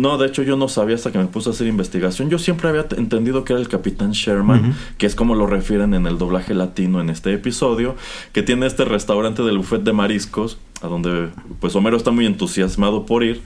No, 0.00 0.16
de 0.16 0.28
hecho 0.28 0.42
yo 0.42 0.56
no 0.56 0.66
sabía 0.66 0.94
hasta 0.94 1.12
que 1.12 1.18
me 1.18 1.26
puse 1.26 1.50
a 1.50 1.52
hacer 1.52 1.66
investigación. 1.66 2.30
Yo 2.30 2.38
siempre 2.38 2.70
había 2.70 2.86
entendido 2.96 3.44
que 3.44 3.52
era 3.52 3.60
el 3.60 3.68
capitán 3.68 4.12
Sherman, 4.12 4.74
que 4.96 5.04
es 5.04 5.14
como 5.14 5.34
lo 5.34 5.46
refieren 5.46 5.92
en 5.92 6.06
el 6.06 6.16
doblaje 6.16 6.54
latino 6.54 7.02
en 7.02 7.10
este 7.10 7.34
episodio, 7.34 7.96
que 8.32 8.42
tiene 8.42 8.66
este 8.66 8.86
restaurante 8.86 9.42
del 9.42 9.58
buffet 9.58 9.82
de 9.82 9.92
mariscos, 9.92 10.56
a 10.80 10.88
donde 10.88 11.28
pues 11.60 11.76
Homero 11.76 11.98
está 11.98 12.12
muy 12.12 12.24
entusiasmado 12.24 13.04
por 13.04 13.22
ir, 13.24 13.42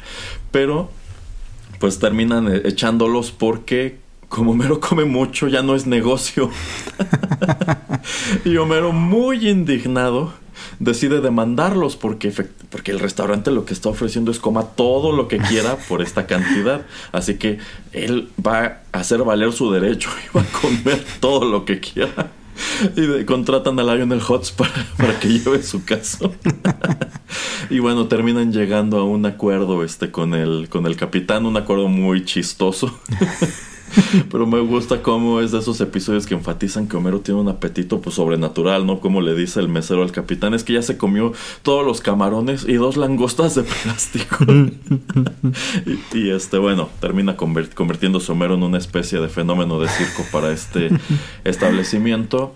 pero 0.53 0.93
pues 1.81 1.99
terminan 1.99 2.47
eh, 2.47 2.63
echándolos 2.67 3.33
porque 3.33 3.99
como 4.29 4.53
Homero 4.53 4.79
come 4.79 5.07
mucho 5.07 5.49
ya 5.49 5.65
no 5.65 5.75
es 5.75 5.89
negocio. 5.89 6.51
y 8.45 8.57
Homero 8.59 8.93
muy 8.93 9.49
indignado 9.49 10.33
decide 10.85 11.21
demandarlos 11.21 11.97
porque, 11.97 12.33
porque 12.71 12.93
el 12.93 13.01
restaurante 13.01 13.51
lo 13.51 13.65
que 13.65 13.73
está 13.75 13.89
ofreciendo 13.89 14.31
es 14.31 14.39
coma 14.39 14.63
todo 14.77 15.13
lo 15.13 15.29
que 15.29 15.39
quiera 15.39 15.77
por 15.89 16.03
esta 16.03 16.27
cantidad. 16.27 16.83
Así 17.13 17.35
que 17.35 17.59
él 17.93 18.29
va 18.45 18.83
a 18.93 18.99
hacer 19.01 19.23
valer 19.25 19.53
su 19.53 19.71
derecho 19.71 20.11
y 20.25 20.37
va 20.37 20.43
a 20.43 20.61
comer 20.61 21.05
todo 21.21 21.45
lo 21.45 21.65
que 21.65 21.81
quiera. 21.81 22.31
Y 22.97 23.01
de- 23.01 23.27
contratan 23.27 23.79
a 23.81 23.83
Lionel 23.83 24.21
Hutz 24.29 24.53
para, 24.53 24.73
para 24.97 25.19
que 25.19 25.29
lleve 25.29 25.63
su 25.63 25.85
caso. 25.85 26.33
y 27.71 27.81
bueno, 27.81 28.07
terminan 28.07 28.53
llegando 28.53 28.99
a 28.99 29.05
un 29.05 29.27
acuerdo 29.27 29.83
este, 29.83 30.13
con, 30.13 30.35
el, 30.35 30.69
con 30.69 30.87
el 30.87 30.97
capitán, 30.97 31.47
un 31.47 31.57
acuerdo 31.57 31.89
muy 31.89 32.25
chistoso. 32.25 32.97
Pero 34.31 34.47
me 34.47 34.61
gusta 34.61 35.03
cómo 35.03 35.41
es 35.41 35.53
de 35.53 35.59
esos 35.59 35.81
episodios 35.81 36.27
que 36.27 36.35
enfatizan 36.35 36.89
que 36.89 36.97
Homero 36.97 37.21
tiene 37.21 37.41
un 37.41 37.49
apetito 37.49 38.01
pues 38.01 38.17
sobrenatural, 38.17 38.87
¿no? 38.87 39.01
Como 39.01 39.21
le 39.21 39.35
dice 39.35 39.61
el 39.61 39.69
mesero 39.69 40.03
al 40.03 40.13
capitán, 40.13 40.55
es 40.55 40.65
que 40.65 40.75
ya 40.75 40.83
se 40.83 40.97
comió 40.97 41.33
todos 41.63 41.85
los 41.85 42.01
camarones 42.01 42.65
y 42.69 42.75
dos 42.75 42.97
langostas 42.97 43.55
de 43.55 43.63
plástico. 43.63 44.45
y, 45.87 46.19
y, 46.19 46.31
este, 46.31 46.59
bueno, 46.59 46.89
termina 47.01 47.37
convirtiéndose 47.37 48.33
Homero 48.33 48.55
en 48.55 48.63
una 48.63 48.79
especie 48.79 49.21
de 49.21 49.29
fenómeno 49.29 49.79
de 49.81 49.89
circo 49.89 50.25
para 50.33 50.53
este 50.53 50.91
establecimiento. 51.45 52.55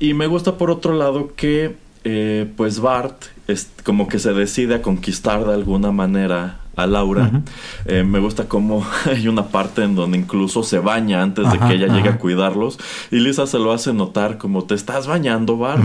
Y 0.00 0.14
me 0.14 0.26
gusta 0.26 0.56
por 0.58 0.70
otro 0.70 0.94
lado 0.94 1.32
que 1.34 1.74
eh, 2.04 2.46
pues 2.56 2.80
Bart 2.80 3.24
es 3.48 3.70
como 3.84 4.08
que 4.08 4.18
se 4.18 4.32
decide 4.32 4.76
a 4.76 4.82
conquistar 4.82 5.44
de 5.44 5.54
alguna 5.54 5.90
manera 5.90 6.60
a 6.78 6.86
Laura. 6.86 7.42
Eh, 7.86 8.04
me 8.04 8.20
gusta 8.20 8.48
cómo 8.48 8.86
hay 9.04 9.26
una 9.28 9.48
parte 9.48 9.82
en 9.82 9.94
donde 9.96 10.16
incluso 10.16 10.62
se 10.62 10.78
baña 10.78 11.22
antes 11.22 11.50
de 11.50 11.58
que 11.58 11.74
ella 11.74 11.88
llegue 11.88 12.08
a 12.08 12.18
cuidarlos. 12.18 12.78
Y 13.10 13.16
Lisa 13.16 13.46
se 13.46 13.58
lo 13.58 13.72
hace 13.72 13.92
notar 13.92 14.38
como 14.38 14.64
te 14.64 14.74
estás 14.74 15.06
bañando, 15.08 15.56
Bart. 15.58 15.82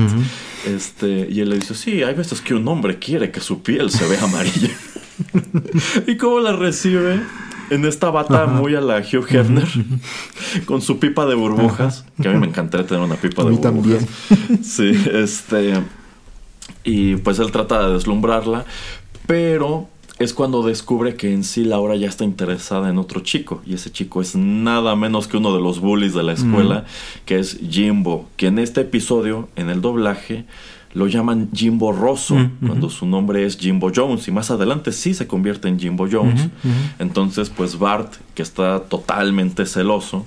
Este, 0.67 1.27
y 1.29 1.41
él 1.41 1.49
le 1.49 1.56
dice, 1.58 1.73
sí, 1.73 2.03
hay 2.03 2.13
veces 2.13 2.41
que 2.41 2.53
un 2.53 2.67
hombre 2.67 2.99
quiere 2.99 3.32
que 3.32 3.39
su 3.39 3.63
piel 3.63 3.89
se 3.89 4.07
vea 4.07 4.24
amarilla. 4.24 4.70
y 6.07 6.15
cómo 6.17 6.39
la 6.39 6.53
recibe 6.53 7.22
en 7.72 7.86
esta 7.86 8.11
bata 8.11 8.43
Ajá. 8.43 8.53
muy 8.53 8.76
a 8.76 8.82
la 8.82 8.99
Hugh 8.99 9.26
Hefner, 9.28 9.67
con 10.65 10.82
su 10.82 10.99
pipa 10.99 11.26
de 11.26 11.34
burbujas, 11.34 12.05
que 12.22 12.28
a 12.28 12.32
mí 12.32 12.38
me 12.39 12.47
encantaría 12.47 12.86
tener 12.86 13.03
una 13.03 13.15
pipa 13.15 13.41
A 13.41 13.45
de 13.45 13.51
mí 13.51 13.57
burbujas. 13.57 14.05
también. 14.38 14.63
Sí, 14.63 14.91
este. 15.11 15.74
Y 16.84 17.15
pues 17.15 17.39
él 17.39 17.51
trata 17.51 17.88
de 17.88 17.93
deslumbrarla, 17.93 18.65
pero 19.26 19.88
es 20.24 20.34
cuando 20.34 20.63
descubre 20.63 21.15
que 21.15 21.34
en 21.34 21.43
sí 21.43 21.63
Laura 21.63 21.95
ya 21.95 22.07
está 22.07 22.24
interesada 22.24 22.89
en 22.89 22.97
otro 22.97 23.21
chico. 23.21 23.61
Y 23.65 23.74
ese 23.76 23.91
chico 23.91 24.21
es 24.21 24.36
nada 24.36 24.95
menos 24.95 25.28
que 25.28 25.38
uno 25.38 25.53
de 25.53 25.61
los 25.61 25.80
bullies 25.80 26.13
de 26.13 26.24
la 26.24 26.34
escuela, 26.34 26.86
que 27.26 27.39
es 27.39 27.59
Jimbo. 27.69 28.30
Que 28.38 28.47
en 28.47 28.59
este 28.59 28.82
episodio, 28.82 29.49
en 29.55 29.69
el 29.69 29.82
doblaje, 29.82 30.45
lo 30.93 31.07
llaman 31.07 31.49
Jimbo 31.53 31.91
Rosso, 31.91 32.38
cuando 32.65 32.89
su 32.89 33.05
nombre 33.05 33.45
es 33.45 33.57
Jimbo 33.57 33.91
Jones. 33.93 34.28
Y 34.28 34.32
más 34.32 34.51
adelante 34.51 34.91
sí 34.91 35.13
se 35.13 35.28
convierte 35.28 35.67
en 35.67 35.80
Jimbo 35.80 36.07
Jones. 36.11 36.49
Entonces, 36.99 37.49
pues 37.49 37.78
Bart, 37.78 38.13
que 38.36 38.41
está 38.41 38.82
totalmente 38.82 39.65
celoso, 39.65 40.26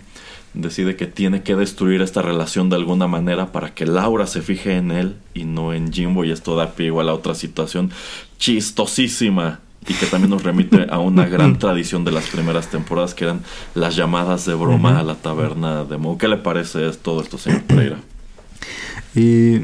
decide 0.54 0.96
que 0.96 1.06
tiene 1.06 1.42
que 1.42 1.54
destruir 1.54 2.00
esta 2.02 2.22
relación 2.22 2.70
de 2.70 2.76
alguna 2.76 3.06
manera 3.06 3.52
para 3.52 3.74
que 3.74 3.86
Laura 3.86 4.26
se 4.26 4.42
fije 4.42 4.76
en 4.76 4.90
él 4.90 5.16
y 5.34 5.44
no 5.44 5.72
en 5.72 5.92
Jimbo. 5.92 6.24
Y 6.24 6.30
esto 6.30 6.56
da 6.56 6.72
pie 6.72 6.86
igual 6.86 7.08
a 7.08 7.14
otra 7.14 7.34
situación 7.34 7.90
chistosísima 8.38 9.60
y 9.88 9.94
que 9.94 10.06
también 10.06 10.30
nos 10.30 10.42
remite 10.42 10.86
a 10.90 10.98
una 10.98 11.26
gran 11.28 11.58
tradición 11.58 12.04
de 12.04 12.12
las 12.12 12.26
primeras 12.26 12.68
temporadas 12.68 13.14
que 13.14 13.24
eran 13.24 13.40
las 13.74 13.96
llamadas 13.96 14.44
de 14.46 14.54
broma 14.54 14.98
a 14.98 15.02
la 15.02 15.14
taberna 15.14 15.84
de 15.84 15.96
Mo. 15.96 16.18
¿Qué 16.18 16.28
le 16.28 16.36
parece 16.36 16.90
todo 16.92 17.22
esto, 17.22 17.38
señor 17.38 17.62
Pereira? 17.62 17.98
Y 19.14 19.60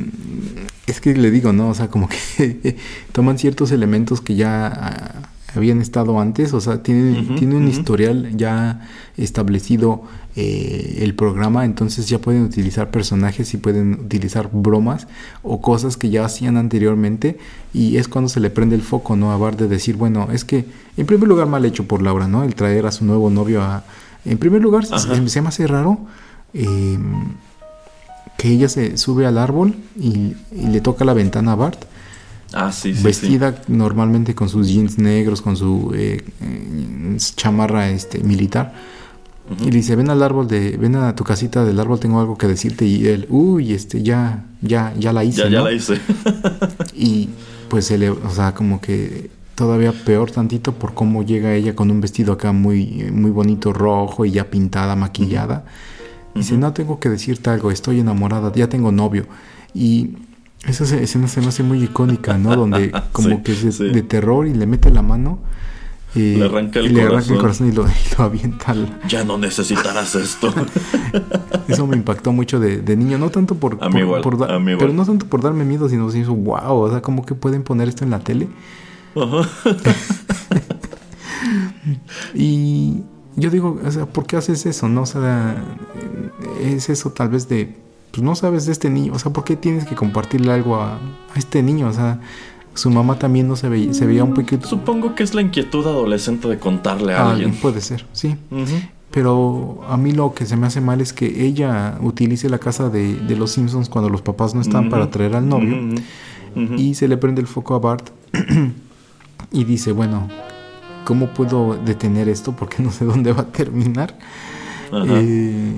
es 0.86 1.00
que 1.00 1.14
le 1.14 1.30
digo, 1.30 1.52
¿no? 1.52 1.68
O 1.68 1.74
sea, 1.74 1.88
como 1.88 2.08
que 2.08 2.76
toman 3.12 3.38
ciertos 3.38 3.70
elementos 3.70 4.20
que 4.20 4.34
ya 4.34 4.66
ah, 4.66 5.30
habían 5.54 5.80
estado 5.80 6.18
antes, 6.20 6.54
o 6.54 6.60
sea, 6.60 6.82
tiene, 6.82 7.36
tiene 7.36 7.56
un 7.56 7.68
historial 7.68 8.34
ya 8.36 8.88
establecido 9.16 10.04
eh, 10.34 11.00
el 11.00 11.14
programa, 11.14 11.66
entonces 11.66 12.08
ya 12.08 12.18
pueden 12.18 12.42
utilizar 12.42 12.90
personajes 12.90 13.52
y 13.52 13.58
pueden 13.58 14.00
utilizar 14.00 14.48
bromas 14.50 15.06
o 15.42 15.60
cosas 15.60 15.98
que 15.98 16.08
ya 16.08 16.24
hacían 16.24 16.56
anteriormente 16.56 17.38
y 17.74 17.98
es 17.98 18.08
cuando 18.08 18.30
se 18.30 18.40
le 18.40 18.48
prende 18.48 18.74
el 18.74 18.80
foco, 18.80 19.14
¿no? 19.14 19.32
A 19.32 19.36
Bar 19.36 19.58
de 19.58 19.68
decir, 19.68 19.96
bueno, 19.96 20.28
es 20.32 20.46
que 20.46 20.64
en 20.96 21.04
primer 21.04 21.28
lugar 21.28 21.48
mal 21.48 21.66
hecho 21.66 21.86
por 21.86 22.00
Laura, 22.00 22.28
¿no? 22.28 22.44
El 22.44 22.54
traer 22.54 22.86
a 22.86 22.92
su 22.92 23.04
nuevo 23.04 23.28
novio 23.28 23.60
a... 23.60 23.84
En 24.24 24.38
primer 24.38 24.62
lugar, 24.62 24.86
se, 24.86 25.28
se, 25.28 25.42
me 25.42 25.48
hace 25.48 25.66
raro 25.66 25.98
eh, 26.54 26.98
que 28.38 28.48
ella 28.48 28.70
se 28.70 28.96
sube 28.96 29.26
al 29.26 29.36
árbol 29.36 29.74
y, 30.00 30.34
le 30.50 30.80
toca 30.80 31.04
la 31.04 31.12
ventana 31.12 31.52
a 31.52 31.56
Bart. 31.56 31.84
Ah, 32.54 32.72
sí, 32.72 32.94
sí, 32.94 33.02
vestida 33.02 33.62
normalmente 33.68 34.34
con 34.34 34.48
sus 34.48 34.68
jeans 34.68 34.96
negros, 34.98 35.42
con 35.42 35.56
su 35.56 35.92
eh, 35.94 36.22
chamarra 37.36 37.90
este, 37.90 38.20
militar 38.20 38.72
y 39.60 39.64
le 39.64 39.70
dice, 39.70 39.96
ven 39.96 40.10
al 40.10 40.22
árbol 40.22 40.48
de, 40.48 40.76
ven 40.76 40.96
a 40.96 41.14
tu 41.14 41.24
casita 41.24 41.64
del 41.64 41.78
árbol, 41.80 42.00
tengo 42.00 42.20
algo 42.20 42.38
que 42.38 42.46
decirte. 42.46 42.84
Y 42.84 43.06
él, 43.06 43.26
uy, 43.28 43.72
este, 43.72 44.02
ya, 44.02 44.44
ya, 44.60 44.94
ya 44.98 45.12
la 45.12 45.24
hice. 45.24 45.42
Ya, 45.42 45.48
ya 45.48 45.60
la 45.62 45.72
hice. 45.72 46.00
y 46.94 47.28
pues 47.68 47.86
se 47.86 47.98
le, 47.98 48.10
o 48.10 48.30
sea, 48.30 48.54
como 48.54 48.80
que 48.80 49.30
todavía 49.54 49.92
peor 49.92 50.30
tantito 50.30 50.72
por 50.72 50.94
cómo 50.94 51.22
llega 51.22 51.54
ella 51.54 51.74
con 51.74 51.90
un 51.90 52.00
vestido 52.00 52.32
acá 52.32 52.52
muy, 52.52 53.10
muy 53.12 53.30
bonito, 53.30 53.72
rojo 53.72 54.24
y 54.24 54.32
ya 54.32 54.50
pintada, 54.50 54.96
maquillada. 54.96 55.64
Y 56.34 56.40
dice, 56.40 56.56
no 56.56 56.72
tengo 56.72 56.98
que 56.98 57.08
decirte 57.08 57.50
algo, 57.50 57.70
estoy 57.70 58.00
enamorada, 58.00 58.52
ya 58.54 58.68
tengo 58.68 58.92
novio. 58.92 59.26
Y 59.74 60.16
esa 60.66 60.84
escena 60.96 61.28
se 61.28 61.40
me 61.40 61.48
hace 61.48 61.62
muy 61.62 61.82
icónica, 61.82 62.38
¿no? 62.38 62.56
Donde 62.56 62.92
como 63.12 63.42
que 63.42 63.52
es 63.52 63.78
de 63.78 64.02
terror 64.02 64.46
y 64.46 64.54
le 64.54 64.66
mete 64.66 64.90
la 64.90 65.02
mano 65.02 65.40
y 66.14 66.36
le 66.36 66.44
arranca 66.44 66.80
el, 66.80 66.92
corazón. 67.38 67.68
y 67.68 67.72
lo, 67.72 67.86
avienta 68.18 68.74
Ya 69.08 69.24
no 69.24 69.38
necesitarás 69.38 70.14
esto. 70.14 70.52
Eso 71.68 71.86
me 71.86 71.96
impactó 71.96 72.32
mucho 72.32 72.60
de, 72.60 72.96
niño, 72.96 73.18
no 73.18 73.30
tanto 73.30 73.54
por, 73.54 73.78
pero 73.78 74.92
no 74.92 75.06
tanto 75.06 75.26
por 75.26 75.42
darme 75.42 75.64
miedo, 75.64 75.88
sino 75.88 76.10
si 76.10 76.20
hizo 76.20 76.34
wow, 76.34 76.76
o 76.76 76.90
sea, 76.90 77.00
¿cómo 77.00 77.24
que 77.24 77.34
pueden 77.34 77.62
poner 77.62 77.88
esto 77.88 78.04
en 78.04 78.10
la 78.10 78.20
tele? 78.20 78.48
y 82.34 83.02
yo 83.36 83.50
digo, 83.50 83.80
o 83.82 83.90
sea, 83.90 84.06
¿por 84.06 84.26
qué 84.26 84.36
haces 84.36 84.66
eso? 84.66 84.88
No, 84.88 85.02
o 85.02 85.06
sea, 85.06 85.56
es 86.60 86.90
eso 86.90 87.10
tal 87.10 87.30
vez 87.30 87.48
de, 87.48 87.74
pues 88.10 88.22
no 88.22 88.34
sabes 88.34 88.66
de 88.66 88.72
este 88.72 88.90
niño, 88.90 89.14
o 89.14 89.18
sea, 89.18 89.32
¿por 89.32 89.44
qué 89.44 89.56
tienes 89.56 89.86
que 89.86 89.94
compartirle 89.94 90.52
algo 90.52 90.76
a, 90.76 90.96
a 90.96 91.38
este 91.38 91.62
niño? 91.62 91.88
O 91.88 91.92
sea, 91.92 92.20
su 92.74 92.90
mamá 92.90 93.18
también 93.18 93.48
no 93.48 93.56
se 93.56 93.68
veía, 93.68 93.92
se 93.92 94.06
veía 94.06 94.24
un 94.24 94.34
poquito. 94.34 94.66
Supongo 94.66 95.14
que 95.14 95.22
es 95.22 95.34
la 95.34 95.42
inquietud 95.42 95.86
adolescente 95.86 96.48
de 96.48 96.58
contarle 96.58 97.14
a 97.14 97.30
alguien. 97.30 97.54
Puede 97.54 97.80
ser, 97.80 98.06
sí. 98.12 98.36
Pero 99.10 99.82
a 99.88 99.96
mí 99.98 100.12
lo 100.12 100.32
que 100.32 100.46
se 100.46 100.56
me 100.56 100.66
hace 100.66 100.80
mal 100.80 101.00
es 101.02 101.12
que 101.12 101.44
ella 101.46 101.98
utilice 102.00 102.48
la 102.48 102.58
casa 102.58 102.88
de, 102.88 103.36
los 103.36 103.50
Simpsons 103.50 103.88
cuando 103.88 104.08
los 104.08 104.22
papás 104.22 104.54
no 104.54 104.60
están 104.60 104.88
para 104.88 105.10
traer 105.10 105.36
al 105.36 105.48
novio. 105.48 105.94
Y 106.76 106.94
se 106.94 107.08
le 107.08 107.16
prende 107.16 107.40
el 107.40 107.46
foco 107.46 107.74
a 107.74 107.78
Bart 107.78 108.10
y 109.52 109.64
dice, 109.64 109.92
bueno, 109.92 110.28
¿cómo 111.04 111.28
puedo 111.28 111.76
detener 111.76 112.28
esto? 112.28 112.52
Porque 112.52 112.82
no 112.82 112.90
sé 112.90 113.04
dónde 113.04 113.32
va 113.32 113.42
a 113.42 113.46
terminar. 113.46 114.18
Eh, 114.92 115.74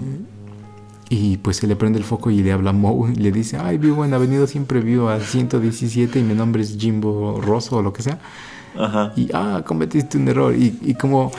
y 1.14 1.36
pues 1.36 1.58
se 1.58 1.68
le 1.68 1.76
prende 1.76 1.98
el 1.98 2.04
foco 2.04 2.30
y 2.30 2.42
le 2.42 2.50
habla 2.50 2.70
a 2.70 2.72
Moe 2.72 3.12
y 3.12 3.16
le 3.16 3.30
dice, 3.30 3.56
ay, 3.56 3.78
vivo 3.78 4.04
en 4.04 4.12
Avenida 4.14 4.48
Siempre 4.48 4.80
Vivo 4.80 5.08
a 5.08 5.20
117 5.20 6.18
y 6.18 6.22
mi 6.24 6.34
nombre 6.34 6.62
es 6.62 6.76
Jimbo 6.76 7.40
Rosso 7.40 7.76
o 7.76 7.82
lo 7.82 7.92
que 7.92 8.02
sea. 8.02 8.18
Ajá. 8.76 9.12
Y, 9.14 9.28
ah, 9.32 9.62
cometiste 9.64 10.18
un 10.18 10.26
error. 10.26 10.52
Y, 10.56 10.76
y 10.82 10.94
como 10.94 11.30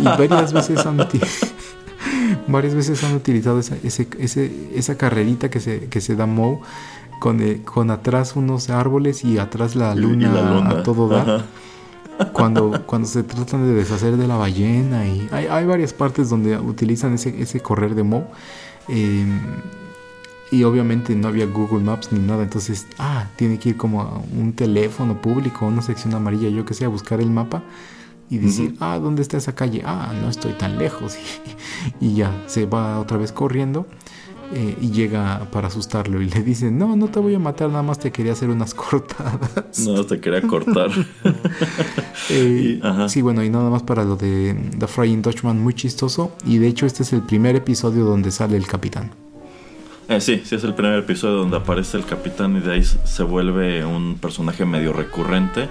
y 0.00 0.04
varias 0.04 0.54
veces 0.54 0.86
han 0.86 0.96
varias 2.48 2.74
veces 2.74 3.04
han 3.04 3.14
utilizado 3.14 3.58
esa, 3.60 3.76
ese, 3.84 4.08
ese, 4.18 4.70
esa 4.74 4.96
carrerita 4.96 5.50
que 5.50 5.60
se, 5.60 5.88
que 5.88 6.00
se 6.00 6.16
da 6.16 6.24
Moe 6.24 6.60
con, 7.18 7.42
eh, 7.42 7.60
con 7.62 7.90
atrás 7.90 8.36
unos 8.36 8.70
árboles 8.70 9.22
y 9.22 9.36
atrás 9.38 9.76
la 9.76 9.94
luna, 9.94 10.70
a 10.70 10.82
todo 10.82 11.08
dar. 11.08 11.44
Cuando, 12.32 12.82
cuando 12.86 13.06
se 13.08 13.22
tratan 13.22 13.66
de 13.66 13.74
deshacer 13.74 14.16
de 14.16 14.26
la 14.26 14.36
ballena 14.36 15.06
y 15.06 15.28
hay, 15.30 15.46
hay 15.46 15.66
varias 15.66 15.92
partes 15.92 16.30
donde 16.30 16.58
utilizan 16.58 17.14
ese, 17.14 17.40
ese 17.40 17.60
correr 17.60 17.94
de 17.94 18.02
Moe 18.02 18.24
Em, 18.90 19.40
y 20.50 20.64
obviamente 20.64 21.14
no 21.14 21.28
había 21.28 21.46
Google 21.46 21.84
Maps 21.84 22.10
ni 22.10 22.18
nada, 22.18 22.42
entonces, 22.42 22.88
ah, 22.98 23.28
tiene 23.36 23.58
que 23.58 23.70
ir 23.70 23.76
como 23.76 24.02
a 24.02 24.18
un 24.36 24.52
teléfono 24.52 25.20
público, 25.20 25.64
una 25.64 25.80
sección 25.80 26.12
amarilla, 26.12 26.48
yo 26.48 26.64
que 26.64 26.74
sé, 26.74 26.84
a 26.84 26.88
buscar 26.88 27.20
el 27.20 27.30
mapa 27.30 27.62
y 28.28 28.38
decir, 28.38 28.76
ah, 28.80 28.98
¿dónde 28.98 29.22
está 29.22 29.36
esa 29.36 29.54
calle? 29.54 29.82
Ah, 29.84 30.12
no 30.20 30.28
estoy 30.28 30.52
tan 30.52 30.78
lejos. 30.78 31.16
y 32.00 32.14
ya 32.14 32.32
se 32.46 32.66
va 32.66 32.98
otra 32.98 33.16
vez 33.16 33.30
corriendo 33.30 33.86
eh, 34.52 34.76
y 34.80 34.90
llega 34.90 35.46
para 35.52 35.68
asustarlo 35.68 36.20
y 36.20 36.28
le 36.28 36.42
dice, 36.42 36.72
no, 36.72 36.96
no 36.96 37.06
te 37.06 37.20
voy 37.20 37.36
a 37.36 37.38
matar, 37.38 37.68
nada 37.68 37.84
más 37.84 38.00
te 38.00 38.10
quería 38.10 38.32
hacer 38.32 38.50
unas 38.50 38.74
cortadas. 38.74 39.78
No, 39.86 40.04
te 40.04 40.20
quería 40.20 40.42
cortar. 40.42 40.90
Eh, 42.32 42.80
sí, 43.08 43.22
bueno, 43.22 43.42
y 43.42 43.50
nada 43.50 43.70
más 43.70 43.82
para 43.82 44.04
lo 44.04 44.14
de 44.14 44.54
The 44.78 44.86
Frying 44.86 45.20
Dutchman, 45.20 45.58
muy 45.58 45.74
chistoso. 45.74 46.30
Y 46.44 46.58
de 46.58 46.68
hecho 46.68 46.86
este 46.86 47.02
es 47.02 47.12
el 47.12 47.22
primer 47.22 47.56
episodio 47.56 48.04
donde 48.04 48.30
sale 48.30 48.56
el 48.56 48.68
capitán. 48.68 49.10
Eh, 50.08 50.20
sí, 50.20 50.40
sí 50.44 50.54
es 50.54 50.62
el 50.62 50.74
primer 50.74 51.00
episodio 51.00 51.38
donde 51.38 51.56
aparece 51.56 51.96
el 51.96 52.04
capitán 52.04 52.56
y 52.56 52.60
de 52.60 52.74
ahí 52.74 52.84
se 52.84 53.22
vuelve 53.24 53.84
un 53.84 54.16
personaje 54.20 54.64
medio 54.64 54.92
recurrente. 54.92 55.68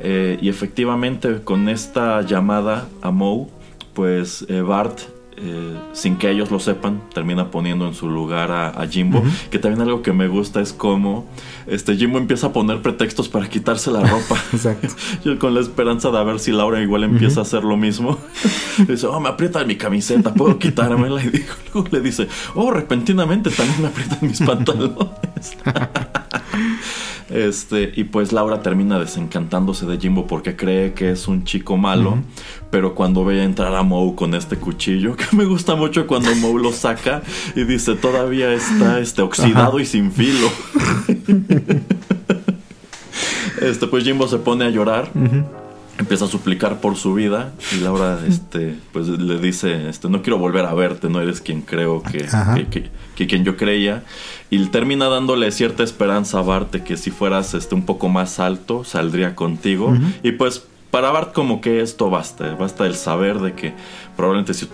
y 0.00 0.48
efectivamente 0.48 1.42
con 1.44 1.68
esta 1.68 2.22
llamada 2.22 2.88
a 3.00 3.12
Moe, 3.12 3.46
pues 3.94 4.44
Bart 4.66 4.98
eh, 5.36 5.76
sin 5.92 6.16
que 6.16 6.30
ellos 6.30 6.50
lo 6.50 6.60
sepan, 6.60 7.00
termina 7.12 7.50
poniendo 7.50 7.86
en 7.86 7.94
su 7.94 8.08
lugar 8.08 8.50
a, 8.50 8.86
Jimbo. 8.86 9.22
Que 9.50 9.58
también 9.58 9.80
algo 9.80 10.02
que 10.02 10.12
me 10.12 10.28
gusta 10.28 10.60
es 10.60 10.72
cómo 10.72 11.26
este, 11.66 11.96
Jimbo 11.96 12.18
empieza 12.18 12.48
a 12.48 12.52
poner 12.52 12.82
pretextos 12.82 13.28
para 13.28 13.48
quitarse 13.48 13.90
la 13.90 14.00
ropa. 14.00 14.36
Yo 15.24 15.38
con 15.38 15.54
la 15.54 15.60
esperanza 15.60 16.10
de 16.10 16.24
ver 16.24 16.38
si 16.38 16.52
Laura 16.52 16.80
igual 16.80 17.04
empieza 17.04 17.40
a 17.40 17.42
hacer 17.42 17.64
lo 17.64 17.76
mismo. 17.76 18.18
dice, 18.88 19.06
oh, 19.06 19.20
me 19.20 19.28
aprietan 19.28 19.66
mi 19.66 19.76
camiseta, 19.76 20.34
¿puedo 20.34 20.58
quitármela? 20.58 21.22
Y 21.22 21.44
luego 21.72 21.88
le 21.90 22.00
dice, 22.00 22.28
oh, 22.54 22.70
repentinamente 22.70 23.50
también 23.50 23.82
me 23.82 23.88
aprietan 23.88 24.18
mis 24.22 24.40
pantalones. 24.40 25.56
Este, 27.32 27.92
y 27.96 28.04
pues 28.04 28.32
Laura 28.32 28.60
termina 28.60 28.98
desencantándose 28.98 29.86
de 29.86 29.98
Jimbo 29.98 30.26
porque 30.26 30.54
cree 30.54 30.92
que 30.92 31.10
es 31.10 31.28
un 31.28 31.44
chico 31.44 31.76
malo. 31.76 32.18
Pero 32.70 32.94
cuando 32.94 33.24
ve 33.24 33.42
entrar 33.42 33.74
a 33.74 33.82
Moe 33.82 34.14
con 34.14 34.34
este 34.34 34.56
cuchillo, 34.56 35.16
que 35.16 35.34
me 35.34 35.44
gusta 35.44 35.74
mucho 35.74 36.06
cuando 36.06 36.34
Moe 36.36 36.62
lo 36.62 36.72
saca 36.72 37.22
y 37.54 37.64
dice, 37.64 37.94
todavía 37.94 38.52
está 38.52 39.00
este, 39.00 39.22
oxidado 39.22 39.80
y 39.80 39.86
sin 39.86 40.12
filo. 40.12 40.48
este, 43.60 43.86
pues 43.86 44.04
Jimbo 44.04 44.28
se 44.28 44.38
pone 44.38 44.66
a 44.66 44.70
llorar 44.70 45.10
empieza 46.02 46.26
a 46.26 46.28
suplicar 46.28 46.80
por 46.80 46.96
su 46.96 47.14
vida 47.14 47.52
y 47.72 47.80
Laura 47.80 48.18
este 48.28 48.76
pues 48.92 49.08
le 49.08 49.38
dice 49.38 49.88
este 49.88 50.08
no 50.08 50.20
quiero 50.22 50.38
volver 50.38 50.66
a 50.66 50.74
verte 50.74 51.08
no 51.08 51.20
eres 51.20 51.40
quien 51.40 51.62
creo 51.62 52.02
que, 52.02 52.26
que, 53.16 53.26
quien 53.26 53.44
yo 53.44 53.56
creía 53.56 54.02
y 54.50 54.66
termina 54.66 55.08
dándole 55.08 55.50
cierta 55.52 55.82
esperanza 55.82 56.40
a 56.40 56.42
Bart 56.42 56.74
que 56.82 56.96
si 56.96 57.10
fueras 57.10 57.54
este 57.54 57.74
un 57.74 57.86
poco 57.86 58.08
más 58.08 58.40
alto 58.40 58.84
saldría 58.84 59.34
contigo. 59.34 59.94
Y 60.22 60.32
pues 60.32 60.64
para 60.90 61.10
Bart 61.10 61.32
como 61.32 61.60
que 61.60 61.80
esto 61.80 62.10
basta 62.10 62.54
basta 62.56 62.84
el 62.86 62.96
saber 62.96 63.38
de 63.38 63.54
que 63.54 63.72
probablemente 64.16 64.54
si, 64.54 64.68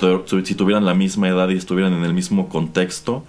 si 0.45 0.55
tuvieran 0.55 0.85
la 0.85 0.95
misma 0.95 1.29
edad 1.29 1.49
y 1.51 1.57
estuvieran 1.57 1.93
en 1.93 2.05
el 2.05 2.15
mismo 2.15 2.49
contexto 2.49 3.25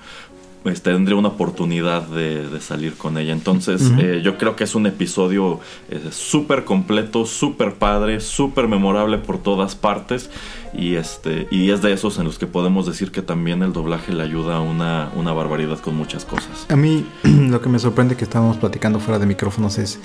pues, 0.64 0.82
tendría 0.82 1.18
una 1.18 1.30
oportunidad 1.30 2.04
de, 2.04 2.48
de 2.50 2.62
salir 2.62 2.96
con 2.96 3.18
ella. 3.18 3.34
Entonces, 3.34 3.82
eh, 3.98 4.22
yo 4.24 4.38
creo 4.38 4.56
que 4.56 4.66
es 4.66 4.76
un 4.76 4.88
episodio 4.88 5.60
eh, 5.90 6.10
súper 6.12 6.66
completo, 6.66 7.26
súper 7.26 7.76
padre, 7.76 8.20
súper 8.20 8.68
memorable 8.68 9.18
por 9.18 9.38
todas 9.38 9.76
partes. 9.76 10.30
Y, 10.74 10.96
este, 10.96 11.48
y 11.50 11.72
es 11.72 11.82
de 11.82 11.94
esos 11.94 12.20
en 12.20 12.26
los 12.26 12.38
que 12.38 12.46
podemos 12.46 12.86
decir 12.86 13.12
que 13.12 13.22
también 13.22 13.64
el 13.64 13.74
doblaje 13.74 14.14
le 14.14 14.22
ayuda 14.22 14.60
una, 14.60 15.10
una 15.16 15.32
barbaridad 15.32 15.80
con 15.80 15.96
muchas 15.96 16.26
cosas. 16.26 16.66
A 16.70 16.76
mí 16.76 17.06
lo 17.24 17.62
que 17.62 17.70
me 17.70 17.80
sorprende 17.80 18.16
que 18.16 18.24
estábamos 18.24 18.58
platicando 18.58 19.00
fuera 19.00 19.18
de 19.18 19.26
micrófonos 19.26 19.78
es 19.78 20.00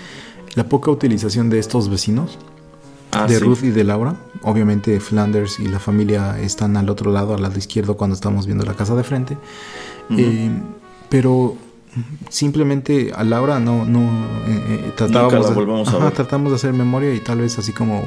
la 0.54 0.68
poca 0.68 0.90
utilización 0.90 1.50
de 1.50 1.58
estos 1.58 1.88
vecinos. 1.88 2.38
Ah, 3.12 3.26
de 3.26 3.38
sí. 3.38 3.44
Ruth 3.44 3.62
y 3.62 3.70
de 3.70 3.84
Laura. 3.84 4.16
Obviamente 4.42 4.98
Flanders 4.98 5.60
y 5.60 5.68
la 5.68 5.78
familia 5.78 6.38
están 6.40 6.76
al 6.76 6.90
otro 6.90 7.12
lado, 7.12 7.34
al 7.34 7.42
lado 7.42 7.56
izquierdo, 7.56 7.96
cuando 7.96 8.14
estamos 8.14 8.46
viendo 8.46 8.64
la 8.64 8.74
casa 8.74 8.96
de 8.96 9.04
frente. 9.04 9.38
Eh, 10.10 10.50
pero 11.08 11.56
simplemente 12.28 13.12
a 13.14 13.24
Laura 13.24 13.60
no, 13.60 13.84
no 13.84 14.00
eh, 14.46 14.64
eh, 14.86 14.92
tratábamos, 14.96 15.32
Nunca 15.32 15.42
la 15.44 15.48
de, 15.50 15.54
volvemos 15.54 15.88
a 15.88 15.90
ajá, 15.96 16.04
ver. 16.06 16.14
tratamos 16.14 16.52
de 16.52 16.56
hacer 16.56 16.72
memoria 16.72 17.14
y 17.14 17.20
tal 17.20 17.38
vez 17.38 17.58
así 17.58 17.72
como 17.72 18.02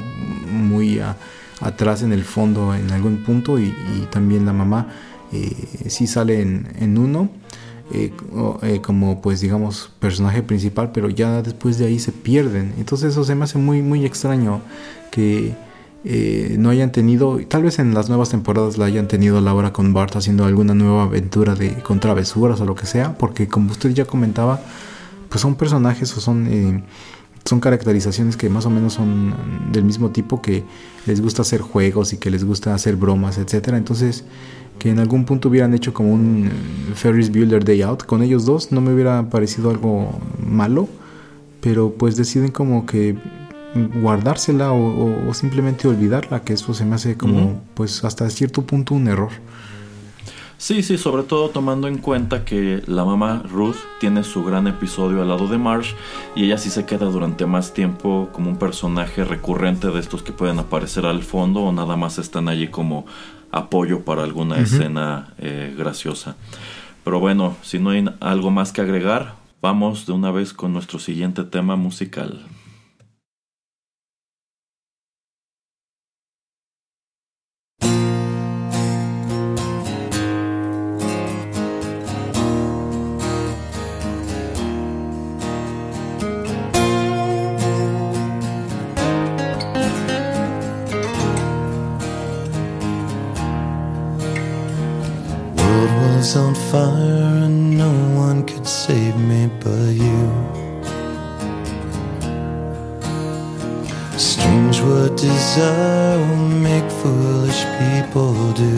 muy 0.51 0.99
a- 0.99 1.15
atrás 1.61 2.03
en 2.03 2.11
el 2.13 2.23
fondo 2.23 2.75
en 2.75 2.91
algún 2.91 3.23
punto 3.23 3.57
y, 3.59 3.63
y 3.65 4.07
también 4.11 4.45
la 4.45 4.53
mamá 4.53 4.87
eh, 5.31 5.51
sí 5.89 6.05
sale 6.07 6.41
en, 6.41 6.67
en 6.79 6.97
uno. 6.97 7.29
eh, 7.93 8.11
como 8.81 9.21
pues 9.21 9.39
digamos 9.39 9.91
personaje 9.99 10.43
principal 10.43 10.91
pero 10.91 11.09
ya 11.09 11.41
después 11.41 11.77
de 11.77 11.85
ahí 11.87 11.99
se 11.99 12.11
pierden 12.11 12.73
entonces 12.77 13.13
eso 13.13 13.23
se 13.23 13.33
me 13.33 13.45
hace 13.45 13.57
muy 13.57 13.81
muy 13.81 14.05
extraño 14.05 14.59
que 15.09 15.53
eh, 16.03 16.55
no 16.59 16.69
hayan 16.69 16.91
tenido, 16.91 17.39
tal 17.47 17.63
vez 17.63 17.79
en 17.79 17.93
las 17.93 18.07
nuevas 18.07 18.29
temporadas 18.29 18.77
la 18.77 18.85
hayan 18.85 19.07
tenido 19.07 19.41
Laura 19.41 19.73
con 19.73 19.93
Bart 19.93 20.15
haciendo 20.15 20.45
alguna 20.45 20.73
nueva 20.73 21.03
aventura 21.03 21.55
de 21.55 21.73
con 21.81 21.99
travesuras 21.99 22.61
o 22.61 22.65
lo 22.65 22.75
que 22.75 22.85
sea, 22.85 23.17
porque 23.17 23.47
como 23.47 23.71
usted 23.71 23.91
ya 23.91 24.05
comentaba, 24.05 24.61
pues 25.29 25.41
son 25.41 25.55
personajes 25.55 26.15
o 26.15 26.21
son 26.21 26.47
eh, 26.47 26.83
son 27.47 27.59
caracterizaciones 27.59 28.37
que 28.37 28.49
más 28.49 28.65
o 28.65 28.69
menos 28.69 28.93
son 28.93 29.33
del 29.71 29.83
mismo 29.83 30.11
tipo 30.11 30.41
que 30.41 30.63
les 31.05 31.21
gusta 31.21 31.41
hacer 31.41 31.61
juegos 31.61 32.13
y 32.13 32.17
que 32.17 32.29
les 32.29 32.43
gusta 32.43 32.73
hacer 32.73 32.97
bromas, 32.97 33.37
etcétera. 33.37 33.77
Entonces, 33.77 34.25
que 34.79 34.89
en 34.89 34.99
algún 34.99 35.25
punto 35.25 35.49
hubieran 35.49 35.73
hecho 35.73 35.93
como 35.93 36.13
un 36.13 36.47
eh, 36.47 36.93
Ferris 36.93 37.31
Bueller 37.31 37.63
Day 37.63 37.81
Out 37.81 38.03
con 38.03 38.21
ellos 38.21 38.45
dos, 38.45 38.71
no 38.71 38.81
me 38.81 38.93
hubiera 38.93 39.29
parecido 39.29 39.69
algo 39.69 40.19
malo, 40.45 40.87
pero 41.61 41.93
pues 41.93 42.15
deciden 42.15 42.51
como 42.51 42.85
que 42.85 43.17
guardársela 43.85 44.71
o, 44.71 44.77
o- 44.77 45.29
o 45.29 45.33
simplemente 45.33 45.87
olvidarla, 45.87 46.41
que 46.41 46.53
eso 46.53 46.73
se 46.73 46.85
me 46.85 46.95
hace 46.95 47.15
como 47.17 47.61
pues 47.73 48.03
hasta 48.03 48.29
cierto 48.29 48.63
punto 48.63 48.93
un 48.95 49.07
error. 49.07 49.31
Sí, 50.59 50.81
sí, 50.81 50.97
sobre 50.97 51.21
todo 51.21 51.49
tomando 51.49 51.87
en 51.87 51.99
cuenta 51.99 52.43
que 52.43 52.81
la 52.87 53.05
mamá 53.05 53.43
Ruth 53.47 53.75
tiene 53.99 54.23
su 54.23 54.43
gran 54.43 54.65
episodio 54.65 55.21
al 55.21 55.27
lado 55.27 55.47
de 55.47 55.59
Marsh 55.59 55.91
y 56.35 56.45
ella 56.45 56.57
sí 56.57 56.71
se 56.71 56.83
queda 56.83 57.05
durante 57.05 57.45
más 57.45 57.73
tiempo 57.75 58.29
como 58.33 58.49
un 58.49 58.57
personaje 58.57 59.23
recurrente 59.23 59.87
de 59.91 59.99
estos 59.99 60.23
que 60.23 60.31
pueden 60.31 60.57
aparecer 60.57 61.05
al 61.05 61.21
fondo 61.21 61.61
o 61.61 61.71
nada 61.71 61.95
más 61.95 62.17
están 62.17 62.49
allí 62.49 62.69
como 62.69 63.05
apoyo 63.51 64.01
para 64.03 64.23
alguna 64.23 64.57
escena 64.59 65.33
eh, 65.37 65.75
graciosa. 65.77 66.35
Pero 67.03 67.19
bueno, 67.19 67.55
si 67.61 67.77
no 67.77 67.91
hay 67.91 68.03
algo 68.19 68.49
más 68.49 68.71
que 68.71 68.81
agregar, 68.81 69.35
vamos 69.61 70.07
de 70.07 70.13
una 70.13 70.31
vez 70.31 70.53
con 70.53 70.73
nuestro 70.73 70.97
siguiente 70.97 71.43
tema 71.43 71.75
musical. 71.75 72.41
On 96.37 96.53
fire 96.53 97.45
and 97.45 97.77
no 97.77 97.91
one 98.15 98.45
could 98.45 98.67
save 98.67 99.15
me 99.17 99.49
but 99.59 99.89
you. 100.03 100.23
Strange 104.17 104.79
what 104.81 105.17
desire 105.17 106.19
will 106.19 106.49
make 106.69 106.89
foolish 107.01 107.61
people 107.79 108.53
do. 108.53 108.77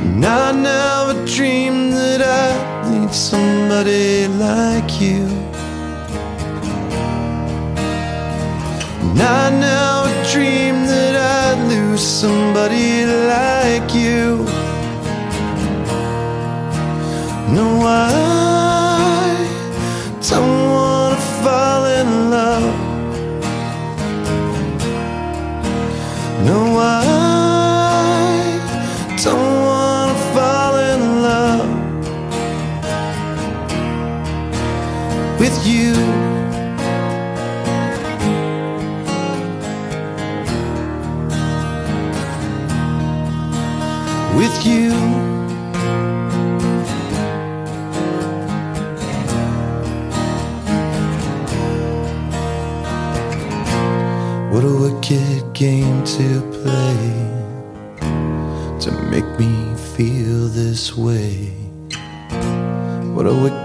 And 0.00 0.24
I 0.24 0.52
never 0.52 1.14
dreamed 1.26 1.92
that 1.92 2.22
I'd 2.22 2.90
need 2.90 3.12
somebody 3.12 4.26
like 4.28 4.90
you. 5.00 5.24
And 9.02 9.20
I 9.20 9.50
never 9.50 9.97
bloody 12.68 13.27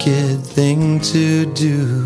wicked 0.05 0.45
thing 0.45 0.99
to 0.99 1.45
do 1.53 2.02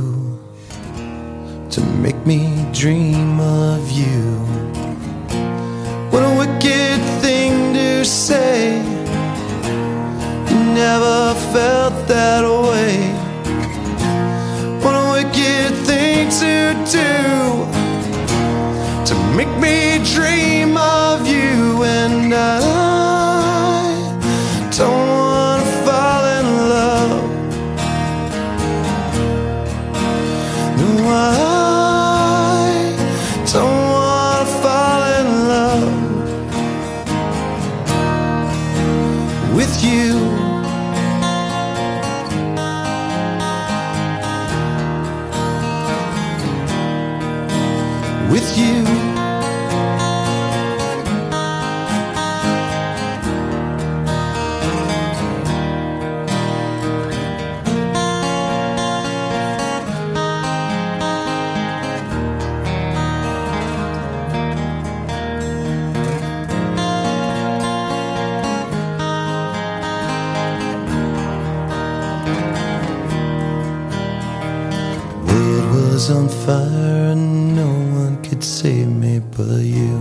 was 75.97 76.11
on 76.11 76.29
fire 76.29 77.11
and 77.13 77.55
no 77.55 77.71
one 77.99 78.21
could 78.21 78.43
save 78.43 78.87
me 78.87 79.17
but 79.35 79.63
you. 79.77 79.97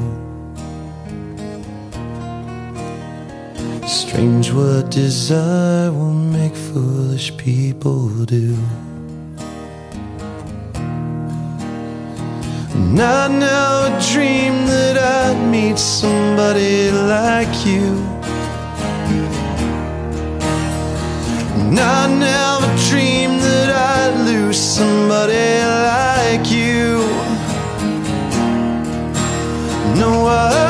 Strange 3.86 4.52
what 4.52 4.90
desire 4.90 5.90
will 5.90 6.20
make 6.38 6.54
foolish 6.54 7.34
people 7.38 8.10
do. 8.26 8.54
And 12.74 13.00
I 13.00 13.28
never 13.28 13.88
dreamed 14.12 14.68
that 14.68 14.96
I'd 14.98 15.50
meet 15.50 15.78
somebody 15.78 16.90
like 16.90 17.54
you. 17.64 17.88
And 21.58 21.80
I 21.80 22.02
never 22.28 22.68
dreamed 22.90 23.40
that 23.40 23.70
I'd 23.70 24.25
somebody 24.56 25.60
like 25.64 26.50
you. 26.50 26.98
No, 30.00 30.26
I 30.26 30.65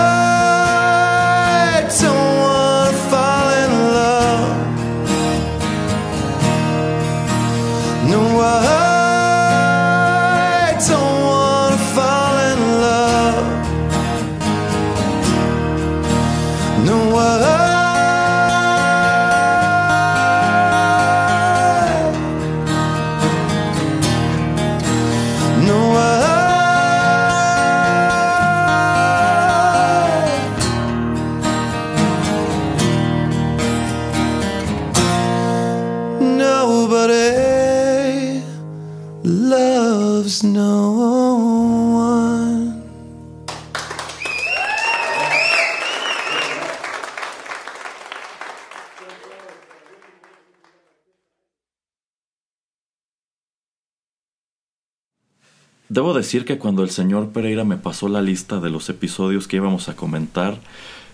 Debo 55.96 56.12
decir 56.12 56.44
que 56.44 56.58
cuando 56.58 56.82
el 56.82 56.90
señor 56.90 57.30
Pereira 57.30 57.64
me 57.64 57.78
pasó 57.78 58.10
la 58.10 58.20
lista 58.20 58.60
de 58.60 58.68
los 58.68 58.90
episodios 58.90 59.48
que 59.48 59.56
íbamos 59.56 59.88
a 59.88 59.96
comentar, 59.96 60.58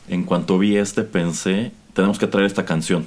en 0.09 0.24
cuanto 0.24 0.59
vi 0.59 0.76
este 0.76 1.05
pensé, 1.05 1.70
tenemos 1.93 2.18
que 2.18 2.26
traer 2.26 2.47
esta 2.47 2.64
canción. 2.64 3.07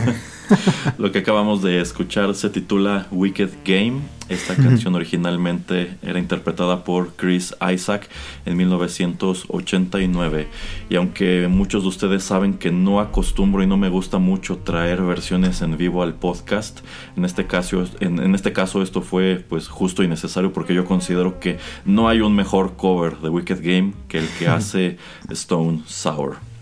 Lo 0.98 1.12
que 1.12 1.18
acabamos 1.18 1.62
de 1.62 1.82
escuchar 1.82 2.34
se 2.34 2.48
titula 2.48 3.08
Wicked 3.10 3.50
Game. 3.62 4.15
Esta 4.28 4.56
canción 4.56 4.96
originalmente 4.96 5.96
era 6.02 6.18
interpretada 6.18 6.82
por 6.82 7.14
Chris 7.14 7.54
Isaac 7.72 8.08
en 8.44 8.56
1989. 8.56 10.48
Y 10.90 10.96
aunque 10.96 11.46
muchos 11.48 11.84
de 11.84 11.88
ustedes 11.88 12.24
saben 12.24 12.54
que 12.54 12.72
no 12.72 12.98
acostumbro 12.98 13.62
y 13.62 13.68
no 13.68 13.76
me 13.76 13.88
gusta 13.88 14.18
mucho 14.18 14.58
traer 14.58 15.02
versiones 15.02 15.62
en 15.62 15.76
vivo 15.76 16.02
al 16.02 16.14
podcast, 16.14 16.80
en 17.16 17.24
este 17.24 17.46
caso, 17.46 17.84
en, 18.00 18.18
en 18.18 18.34
este 18.34 18.52
caso 18.52 18.82
esto 18.82 19.00
fue 19.00 19.44
pues 19.48 19.68
justo 19.68 20.02
y 20.02 20.08
necesario 20.08 20.52
porque 20.52 20.74
yo 20.74 20.84
considero 20.84 21.38
que 21.38 21.58
no 21.84 22.08
hay 22.08 22.20
un 22.20 22.34
mejor 22.34 22.76
cover 22.76 23.18
de 23.18 23.28
Wicked 23.28 23.60
Game 23.62 23.92
que 24.08 24.18
el 24.18 24.28
que 24.38 24.48
hace 24.48 24.96
Stone 25.30 25.82
Sour. 25.86 26.55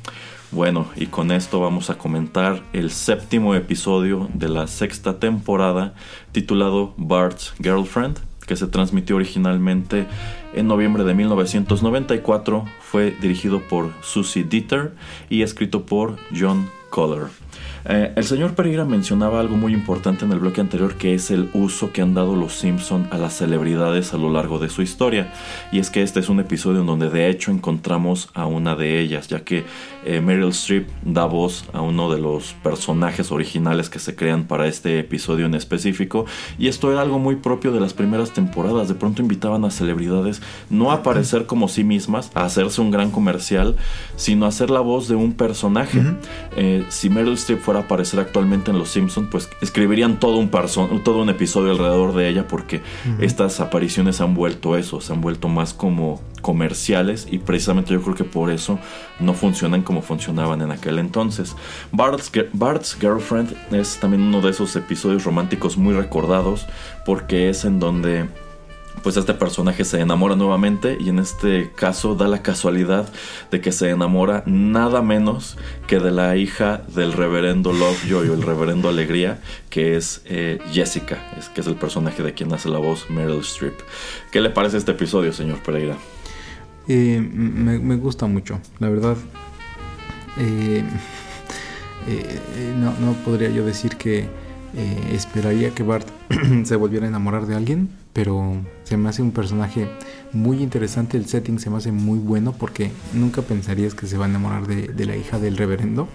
Bueno, 0.54 0.86
y 0.94 1.06
con 1.06 1.32
esto 1.32 1.58
vamos 1.58 1.90
a 1.90 1.98
comentar 1.98 2.62
el 2.72 2.92
séptimo 2.92 3.56
episodio 3.56 4.28
de 4.34 4.48
la 4.48 4.68
sexta 4.68 5.18
temporada 5.18 5.94
titulado 6.30 6.94
Bart's 6.96 7.54
Girlfriend, 7.60 8.20
que 8.46 8.54
se 8.54 8.68
transmitió 8.68 9.16
originalmente 9.16 10.06
en 10.54 10.68
noviembre 10.68 11.02
de 11.02 11.12
1994, 11.12 12.66
fue 12.80 13.10
dirigido 13.20 13.62
por 13.62 13.90
Susie 14.02 14.44
Dieter 14.44 14.94
y 15.28 15.42
escrito 15.42 15.86
por 15.86 16.18
John 16.32 16.70
Collar. 16.88 17.30
Eh, 17.86 18.12
el 18.16 18.24
señor 18.24 18.54
Pereira 18.54 18.84
mencionaba 18.84 19.40
algo 19.40 19.56
muy 19.56 19.74
importante 19.74 20.24
en 20.24 20.32
el 20.32 20.38
bloque 20.38 20.62
anterior 20.62 20.94
que 20.94 21.14
es 21.14 21.30
el 21.30 21.50
uso 21.52 21.92
que 21.92 22.00
han 22.00 22.14
dado 22.14 22.34
los 22.34 22.54
Simpson 22.54 23.06
a 23.10 23.18
las 23.18 23.34
celebridades 23.34 24.14
a 24.14 24.16
lo 24.16 24.32
largo 24.32 24.58
de 24.58 24.70
su 24.70 24.80
historia. 24.80 25.32
Y 25.70 25.78
es 25.80 25.90
que 25.90 26.02
este 26.02 26.20
es 26.20 26.28
un 26.28 26.40
episodio 26.40 26.80
en 26.80 26.86
donde 26.86 27.10
de 27.10 27.28
hecho 27.28 27.50
encontramos 27.50 28.30
a 28.34 28.46
una 28.46 28.74
de 28.74 29.00
ellas 29.00 29.28
ya 29.28 29.44
que 29.44 29.64
eh, 30.04 30.20
Meryl 30.20 30.48
Streep 30.50 30.88
da 31.02 31.26
voz 31.26 31.64
a 31.72 31.82
uno 31.82 32.10
de 32.10 32.20
los 32.20 32.54
personajes 32.62 33.30
originales 33.30 33.90
que 33.90 33.98
se 33.98 34.14
crean 34.14 34.44
para 34.44 34.66
este 34.66 34.98
episodio 34.98 35.46
en 35.46 35.54
específico. 35.54 36.24
Y 36.58 36.68
esto 36.68 36.90
era 36.90 37.02
algo 37.02 37.18
muy 37.18 37.36
propio 37.36 37.72
de 37.72 37.80
las 37.80 37.92
primeras 37.92 38.32
temporadas. 38.32 38.88
De 38.88 38.94
pronto 38.94 39.20
invitaban 39.20 39.64
a 39.64 39.70
celebridades 39.70 40.40
no 40.70 40.90
a 40.90 40.94
aparecer 40.94 41.46
como 41.46 41.68
sí 41.68 41.84
mismas 41.84 42.30
a 42.34 42.44
hacerse 42.44 42.80
un 42.80 42.90
gran 42.90 43.10
comercial 43.10 43.76
sino 44.16 44.46
a 44.46 44.48
hacer 44.48 44.70
la 44.70 44.80
voz 44.80 45.08
de 45.08 45.16
un 45.16 45.32
personaje. 45.32 46.00
Eh, 46.56 46.84
si 46.88 47.10
Meryl 47.10 47.34
Streep 47.34 47.60
fuera 47.60 47.73
a 47.76 47.82
aparecer 47.82 48.20
actualmente 48.20 48.70
en 48.70 48.78
Los 48.78 48.90
Simpsons, 48.90 49.28
pues 49.30 49.48
escribirían 49.60 50.18
todo 50.18 50.36
un, 50.36 50.50
todo 50.50 51.22
un 51.22 51.28
episodio 51.28 51.72
alrededor 51.72 52.14
de 52.14 52.28
ella 52.28 52.48
porque 52.48 52.82
estas 53.20 53.60
apariciones 53.60 54.20
han 54.20 54.34
vuelto 54.34 54.76
eso, 54.76 55.00
se 55.00 55.12
han 55.12 55.20
vuelto 55.20 55.48
más 55.48 55.74
como 55.74 56.20
comerciales 56.40 57.26
y 57.30 57.38
precisamente 57.38 57.94
yo 57.94 58.02
creo 58.02 58.14
que 58.14 58.24
por 58.24 58.50
eso 58.50 58.78
no 59.18 59.32
funcionan 59.32 59.82
como 59.82 60.02
funcionaban 60.02 60.60
en 60.60 60.70
aquel 60.70 60.98
entonces. 60.98 61.56
Bart's, 61.90 62.30
Bart's 62.52 62.96
Girlfriend 63.00 63.56
es 63.72 63.98
también 63.98 64.22
uno 64.22 64.42
de 64.42 64.50
esos 64.50 64.76
episodios 64.76 65.24
románticos 65.24 65.76
muy 65.78 65.94
recordados 65.94 66.66
porque 67.06 67.48
es 67.48 67.64
en 67.64 67.80
donde 67.80 68.28
pues 69.02 69.16
este 69.18 69.34
personaje 69.34 69.84
se 69.84 70.00
enamora 70.00 70.34
nuevamente 70.34 70.96
y 70.98 71.10
en 71.10 71.18
este 71.18 71.70
caso 71.74 72.14
da 72.14 72.26
la 72.26 72.42
casualidad 72.42 73.06
de 73.50 73.60
que 73.60 73.70
se 73.70 73.90
enamora 73.90 74.42
nada 74.46 75.02
menos 75.02 75.58
que 75.86 75.98
de 75.98 76.10
la 76.10 76.36
hija 76.36 76.82
del 76.94 77.12
reverendo 77.12 77.72
Lovejoy 77.72 78.28
o 78.28 78.34
el 78.34 78.42
reverendo 78.42 78.88
Alegría 78.88 79.40
que 79.68 79.96
es 79.96 80.22
eh, 80.24 80.58
Jessica, 80.72 81.18
es, 81.38 81.48
que 81.50 81.60
es 81.60 81.66
el 81.66 81.74
personaje 81.74 82.22
de 82.22 82.32
quien 82.32 82.52
hace 82.54 82.70
la 82.70 82.78
voz 82.78 83.10
Meryl 83.10 83.40
Streep. 83.40 83.74
¿Qué 84.32 84.40
le 84.40 84.48
parece 84.50 84.78
este 84.78 84.92
episodio, 84.92 85.32
señor 85.32 85.62
Pereira? 85.62 85.96
Eh, 86.88 87.20
me, 87.20 87.78
me 87.78 87.96
gusta 87.96 88.26
mucho, 88.26 88.60
la 88.78 88.88
verdad. 88.88 89.16
eh, 90.38 90.82
eh, 92.06 92.40
eh, 92.56 92.74
no, 92.78 92.92
no 93.00 93.12
podría 93.24 93.50
yo 93.50 93.64
decir 93.64 93.96
que 93.96 94.28
esperaría 95.12 95.70
que 95.70 95.82
Bart 95.84 96.06
se 96.64 96.74
volviera 96.76 97.06
a 97.06 97.08
enamorar 97.08 97.46
de 97.46 97.54
alguien, 97.54 97.90
pero 98.14 98.56
se 98.84 98.96
me 98.96 99.08
hace 99.10 99.20
un 99.20 99.32
personaje 99.32 99.88
muy 100.32 100.62
interesante. 100.62 101.18
El 101.18 101.26
setting 101.26 101.58
se 101.58 101.68
me 101.68 101.76
hace 101.76 101.92
muy 101.92 102.18
bueno 102.18 102.52
porque 102.52 102.90
nunca 103.12 103.42
pensarías 103.42 103.94
que 103.94 104.06
se 104.06 104.16
va 104.16 104.24
a 104.24 104.28
enamorar 104.28 104.66
de, 104.66 104.86
de 104.88 105.04
la 105.04 105.16
hija 105.16 105.38
del 105.38 105.56
reverendo. 105.58 106.08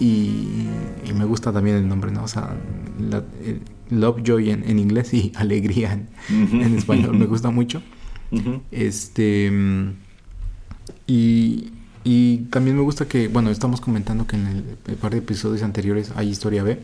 Y, 0.00 0.66
y 1.06 1.12
me 1.14 1.24
gusta 1.26 1.52
también 1.52 1.76
el 1.76 1.86
nombre, 1.86 2.10
¿no? 2.10 2.24
O 2.24 2.28
sea, 2.28 2.56
la- 2.98 3.22
el 3.44 3.60
Lovejoy 4.00 4.50
en, 4.50 4.68
en 4.68 4.78
inglés 4.78 5.12
y 5.14 5.30
Alegría 5.36 5.92
en, 5.92 6.08
español 6.76 7.16
me 7.18 7.26
gusta 7.26 7.50
mucho. 7.50 7.82
Este. 8.70 9.52
Y, 11.06 11.70
y 12.04 12.36
también 12.50 12.76
me 12.76 12.82
gusta 12.82 13.06
que, 13.06 13.28
bueno, 13.28 13.50
estamos 13.50 13.80
comentando 13.80 14.26
que 14.26 14.36
en 14.36 14.46
el, 14.46 14.64
el 14.86 14.96
par 14.96 15.12
de 15.12 15.18
episodios 15.18 15.62
anteriores 15.62 16.12
hay 16.16 16.28
historia 16.28 16.62
B. 16.62 16.80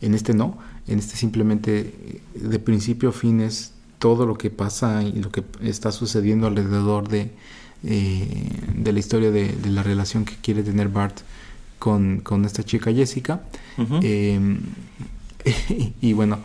En 0.00 0.14
este 0.14 0.34
no. 0.34 0.58
En 0.86 0.98
este 0.98 1.16
simplemente 1.16 2.20
de 2.34 2.58
principio 2.58 3.10
a 3.10 3.12
fin 3.12 3.40
es 3.40 3.72
todo 3.98 4.26
lo 4.26 4.36
que 4.36 4.50
pasa 4.50 5.02
y 5.02 5.12
lo 5.12 5.30
que 5.30 5.42
está 5.62 5.90
sucediendo 5.92 6.46
alrededor 6.46 7.08
de, 7.08 7.30
eh, 7.84 8.50
de 8.76 8.92
la 8.92 8.98
historia 8.98 9.30
de, 9.30 9.48
de 9.52 9.70
la 9.70 9.82
relación 9.82 10.24
que 10.24 10.34
quiere 10.36 10.62
tener 10.62 10.88
Bart 10.88 11.18
con, 11.78 12.20
con 12.20 12.44
esta 12.44 12.62
chica 12.62 12.92
Jessica. 12.92 13.42
Eh, 14.02 14.58
y 16.00 16.12
bueno, 16.12 16.38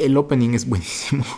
el 0.00 0.16
opening 0.16 0.50
es 0.54 0.68
buenísimo. 0.68 1.24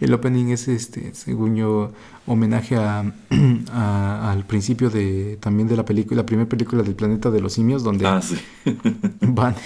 El 0.00 0.14
opening 0.14 0.50
es 0.52 0.68
este, 0.68 1.12
según 1.12 1.56
yo, 1.56 1.90
homenaje 2.24 2.76
a, 2.76 3.00
a- 3.72 4.30
al 4.30 4.46
principio 4.46 4.90
de 4.90 5.38
también 5.40 5.66
de 5.66 5.74
la 5.76 5.84
película, 5.84 6.22
la 6.22 6.26
primera 6.26 6.48
película 6.48 6.84
del 6.84 6.94
planeta 6.94 7.32
de 7.32 7.40
los 7.40 7.54
simios, 7.54 7.82
donde 7.82 8.06
Ah, 8.06 8.22
sí. 8.22 8.36
van. 9.22 9.56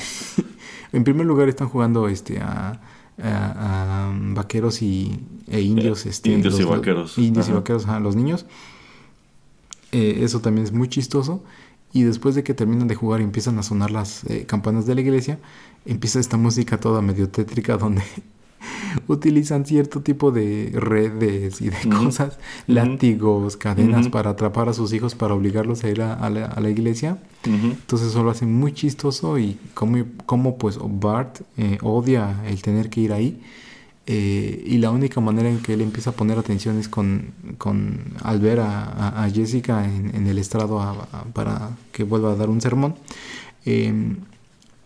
en 0.95 1.05
primer 1.05 1.27
lugar 1.27 1.51
están 1.51 1.69
jugando 1.69 2.09
este 2.09 2.41
a, 2.41 2.81
a- 3.23 4.09
a 4.11 4.13
vaqueros 4.35 4.83
y 4.83 5.19
e 5.49 5.61
indios, 5.61 6.07
Eh, 6.07 6.11
este, 6.11 6.31
indios 6.33 6.59
y 6.59 6.65
vaqueros. 6.65 7.19
indios 7.19 7.49
y 7.49 7.53
vaqueros, 7.53 7.87
a 7.87 8.01
los 8.01 8.17
niños. 8.17 8.47
Eh, 9.93 10.21
eso 10.23 10.41
también 10.41 10.65
es 10.67 10.73
muy 10.73 10.89
chistoso. 10.89 11.43
Y 11.93 12.03
después 12.03 12.35
de 12.35 12.43
que 12.43 12.55
terminan 12.55 12.89
de 12.89 12.97
jugar 12.97 13.21
y 13.21 13.25
empiezan 13.25 13.57
a 13.59 13.63
sonar 13.63 13.93
las 13.93 14.25
eh, 14.25 14.47
campanas 14.47 14.85
de 14.87 14.97
la 14.97 15.01
iglesia, 15.01 15.39
empieza 15.87 16.19
esta 16.19 16.37
música 16.37 16.81
toda 16.81 17.01
medio 17.03 17.29
tétrica 17.29 17.77
donde 17.77 18.03
utilizan 19.09 19.67
cierto 19.67 20.01
tipo 20.01 20.31
de 20.31 20.71
redes 20.75 21.61
y 21.61 21.71
de 21.71 21.89
cosas, 21.89 22.39
látigos, 22.67 23.57
cadenas 23.57 24.09
para 24.09 24.31
atrapar 24.31 24.69
a 24.69 24.73
sus 24.73 24.93
hijos 24.93 25.15
para 25.15 25.35
obligarlos 25.35 25.85
a 25.85 25.91
ir 25.91 26.03
a, 26.03 26.31
la, 26.31 26.71
iglesia. 26.71 27.19
Entonces 27.45 28.09
eso 28.09 28.23
lo 28.23 28.31
hace 28.31 28.47
muy 28.47 28.73
chistoso 28.73 29.39
y 29.39 29.59
como, 29.75 30.05
como 30.27 30.57
pues 30.57 30.79
Bart 30.83 31.41
eh, 31.59 31.79
odia 31.83 32.43
el 32.47 32.63
tener 32.63 32.89
que 32.89 33.01
ir 33.01 33.13
ahí. 33.13 33.41
Eh, 34.07 34.63
y 34.67 34.79
la 34.79 34.91
única 34.91 35.21
manera 35.23 35.49
en 35.49 35.61
que 35.61 35.73
él 35.73 35.81
empieza 35.81 36.11
a 36.11 36.13
poner 36.13 36.39
atención 36.39 36.79
es 36.79 36.89
con, 36.89 37.33
con 37.57 38.01
al 38.23 38.39
ver 38.39 38.61
a, 38.61 39.27
Jessica 39.33 39.87
en, 39.87 40.27
el 40.27 40.37
estrado 40.37 41.07
para 41.33 41.71
que 41.93 42.05
vuelva 42.05 42.33
a 42.33 42.37
dar 42.37 42.51
un 42.51 42.61
sermón. 42.61 42.97
Em, 43.65 44.17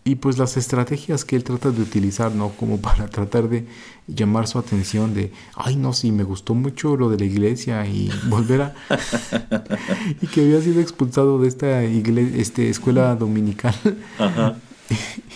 y 0.09 0.15
pues 0.15 0.39
las 0.39 0.57
estrategias 0.57 1.27
que 1.27 1.37
él 1.37 1.45
trata 1.45 1.71
de 1.71 1.83
utilizar, 1.83 2.35
¿no? 2.35 2.49
Como 2.51 2.81
para 2.81 3.09
tratar 3.09 3.49
de 3.49 3.67
llamar 4.07 4.47
su 4.47 4.59
atención 4.59 5.13
de, 5.13 5.33
ay, 5.55 5.77
no, 5.77 5.93
sí, 5.93 6.13
me 6.13 6.25
gustó 6.25 6.55
mucho 6.55 6.97
lo 6.97 7.11
de 7.11 7.19
la 7.19 7.27
iglesia 7.27 7.87
y 7.87 8.11
volver 8.29 8.63
a... 8.63 8.75
y 10.23 10.27
que 10.29 10.41
había 10.41 10.63
sido 10.63 10.81
expulsado 10.81 11.39
de 11.39 11.49
esta 11.49 11.85
iglesia, 11.85 12.41
este, 12.41 12.71
escuela 12.71 13.15
dominical. 13.17 13.75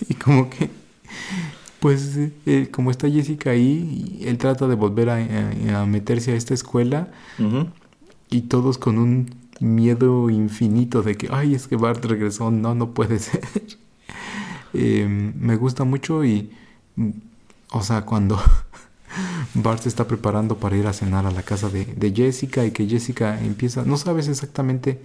y 0.09 0.15
como 0.15 0.49
que, 0.49 0.71
pues, 1.81 2.17
eh, 2.47 2.69
como 2.73 2.91
está 2.91 3.11
Jessica 3.11 3.51
ahí, 3.51 4.23
él 4.25 4.39
trata 4.39 4.69
de 4.69 4.75
volver 4.75 5.11
a, 5.11 5.85
meterse 5.85 6.33
a 6.33 6.37
esta 6.37 6.55
escuela 6.55 7.09
y 8.31 8.43
todos 8.43 8.79
con 8.79 8.99
un 8.99 9.35
miedo 9.61 10.31
infinito 10.31 11.03
de 11.03 11.17
que, 11.17 11.29
ay, 11.31 11.55
es 11.55 11.69
que 11.69 11.77
Bart 11.77 12.03
regresó, 12.07 12.51
no, 12.51 12.75
no 12.75 12.95
puede 12.95 13.19
ser. 13.19 13.43
Eh, 14.75 15.07
me 15.07 15.57
gusta 15.57 15.85
mucho 15.85 16.25
y, 16.25 16.51
o 17.71 17.83
sea, 17.83 18.03
cuando 18.03 18.41
Bart 19.55 19.83
se 19.83 19.89
está 19.89 20.07
preparando 20.07 20.57
para 20.57 20.77
ir 20.77 20.87
a 20.87 20.93
cenar 20.93 21.27
a 21.27 21.31
la 21.31 21.43
casa 21.43 21.69
de, 21.69 22.13
Jessica 22.15 22.65
y 22.65 22.71
que 22.71 22.87
Jessica 22.87 23.41
empieza, 23.41 23.85
no 23.85 23.97
sabes 23.97 24.29
exactamente 24.29 25.01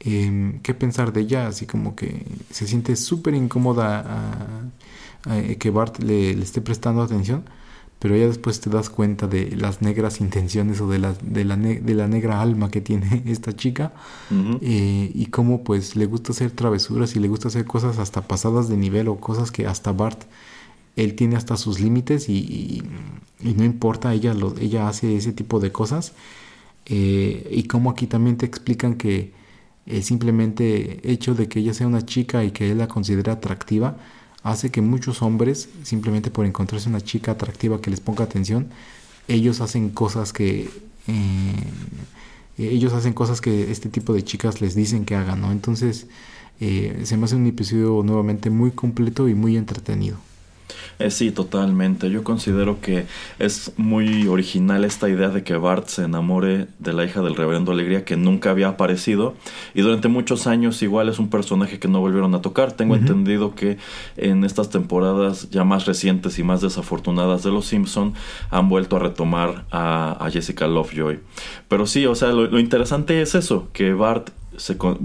em, 0.00 0.60
qué 0.60 0.74
pensar 0.74 1.12
de 1.12 1.22
ella, 1.22 1.46
así 1.48 1.66
como 1.66 1.94
que 1.96 2.26
se 2.50 2.66
siente 2.66 2.96
súper 2.96 3.34
incómoda 3.34 4.04
a, 4.06 5.34
que 5.58 5.70
Bart 5.70 5.98
le, 5.98 6.30
esté 6.40 6.60
prestando 6.60 7.02
atención 7.02 7.44
pero 7.98 8.16
ya 8.16 8.26
después 8.26 8.60
te 8.60 8.70
das 8.70 8.90
cuenta 8.90 9.26
de 9.26 9.56
las 9.56 9.82
negras 9.82 10.20
intenciones 10.20 10.80
o 10.80 10.88
de 10.88 10.98
la, 11.00 11.14
de 11.14 11.44
la, 11.44 11.56
de 11.56 11.94
la 11.94 12.06
negra 12.06 12.40
alma 12.40 12.70
que 12.70 12.80
tiene 12.80 13.22
esta 13.26 13.54
chica 13.56 13.92
eh, 14.60 15.10
y 15.12 15.26
cómo 15.26 15.64
pues 15.64 15.96
le 15.96 16.06
gusta 16.06 16.32
hacer 16.32 16.52
travesuras 16.52 17.16
y 17.16 17.20
le 17.20 17.28
gusta 17.28 17.48
hacer 17.48 17.64
cosas 17.64 17.98
hasta 17.98 18.22
pasadas 18.22 18.68
de 18.68 18.76
nivel 18.76 19.08
o 19.08 19.16
cosas 19.16 19.50
que 19.50 19.66
hasta 19.66 19.92
Bart 19.92 20.24
él 20.96 21.14
tiene 21.14 21.36
hasta 21.36 21.56
sus 21.56 21.78
límites 21.78 22.28
y, 22.28 22.82
no 23.40 23.64
importa, 23.64 24.12
ella, 24.14 24.34
lo, 24.34 24.56
ella 24.58 24.88
hace 24.88 25.16
ese 25.16 25.32
tipo 25.32 25.60
de 25.60 25.70
cosas 25.70 26.12
eh, 26.86 27.48
y 27.52 27.64
como 27.64 27.90
aquí 27.90 28.06
también 28.06 28.36
te 28.36 28.46
explican 28.46 28.94
que 28.94 29.32
el 29.86 30.02
simplemente 30.02 31.00
hecho 31.10 31.34
de 31.34 31.48
que 31.48 31.60
ella 31.60 31.72
sea 31.72 31.86
una 31.86 32.04
chica 32.04 32.44
y 32.44 32.50
que 32.50 32.70
él 32.70 32.78
la 32.78 32.88
considera 32.88 33.34
atractiva 33.34 33.96
hace 34.50 34.70
que 34.70 34.80
muchos 34.80 35.22
hombres, 35.22 35.68
simplemente 35.82 36.30
por 36.30 36.46
encontrarse 36.46 36.88
una 36.88 37.00
chica 37.00 37.32
atractiva 37.32 37.80
que 37.80 37.90
les 37.90 38.00
ponga 38.00 38.24
atención, 38.24 38.68
ellos 39.28 39.60
hacen 39.60 39.90
cosas 39.90 40.32
que... 40.32 40.70
Eh, 41.06 41.54
ellos 42.58 42.92
hacen 42.92 43.12
cosas 43.12 43.40
que 43.40 43.70
este 43.70 43.88
tipo 43.88 44.12
de 44.12 44.24
chicas 44.24 44.60
les 44.60 44.74
dicen 44.74 45.04
que 45.04 45.14
hagan, 45.14 45.40
¿no? 45.40 45.52
Entonces, 45.52 46.08
eh, 46.60 47.02
se 47.04 47.16
me 47.16 47.24
hace 47.24 47.36
un 47.36 47.46
episodio 47.46 48.02
nuevamente 48.02 48.50
muy 48.50 48.72
completo 48.72 49.28
y 49.28 49.34
muy 49.34 49.56
entretenido. 49.56 50.18
Eh, 50.98 51.10
sí, 51.10 51.30
totalmente. 51.30 52.10
Yo 52.10 52.24
considero 52.24 52.80
que 52.80 53.06
es 53.38 53.72
muy 53.76 54.26
original 54.26 54.84
esta 54.84 55.08
idea 55.08 55.28
de 55.28 55.42
que 55.42 55.56
Bart 55.56 55.86
se 55.88 56.04
enamore 56.04 56.66
de 56.78 56.92
la 56.92 57.04
hija 57.04 57.22
del 57.22 57.36
reverendo 57.36 57.72
Alegría 57.72 58.04
que 58.04 58.16
nunca 58.16 58.50
había 58.50 58.68
aparecido 58.68 59.34
y 59.74 59.82
durante 59.82 60.08
muchos 60.08 60.46
años 60.46 60.82
igual 60.82 61.08
es 61.08 61.18
un 61.18 61.30
personaje 61.30 61.78
que 61.78 61.88
no 61.88 62.00
volvieron 62.00 62.34
a 62.34 62.42
tocar. 62.42 62.72
Tengo 62.72 62.96
entendido 62.96 63.54
que 63.54 63.78
en 64.16 64.44
estas 64.44 64.70
temporadas 64.70 65.50
ya 65.50 65.64
más 65.64 65.86
recientes 65.86 66.38
y 66.38 66.42
más 66.42 66.60
desafortunadas 66.60 67.42
de 67.42 67.50
Los 67.50 67.66
Simpson 67.66 68.14
han 68.50 68.68
vuelto 68.68 68.96
a 68.96 68.98
retomar 68.98 69.64
a, 69.70 70.28
Jessica 70.30 70.66
Lovejoy. 70.66 71.20
Pero 71.68 71.86
sí, 71.86 72.04
o 72.04 72.14
sea, 72.14 72.32
lo 72.32 72.58
interesante 72.58 73.22
es 73.22 73.34
eso, 73.34 73.70
que 73.72 73.94
Bart 73.94 74.30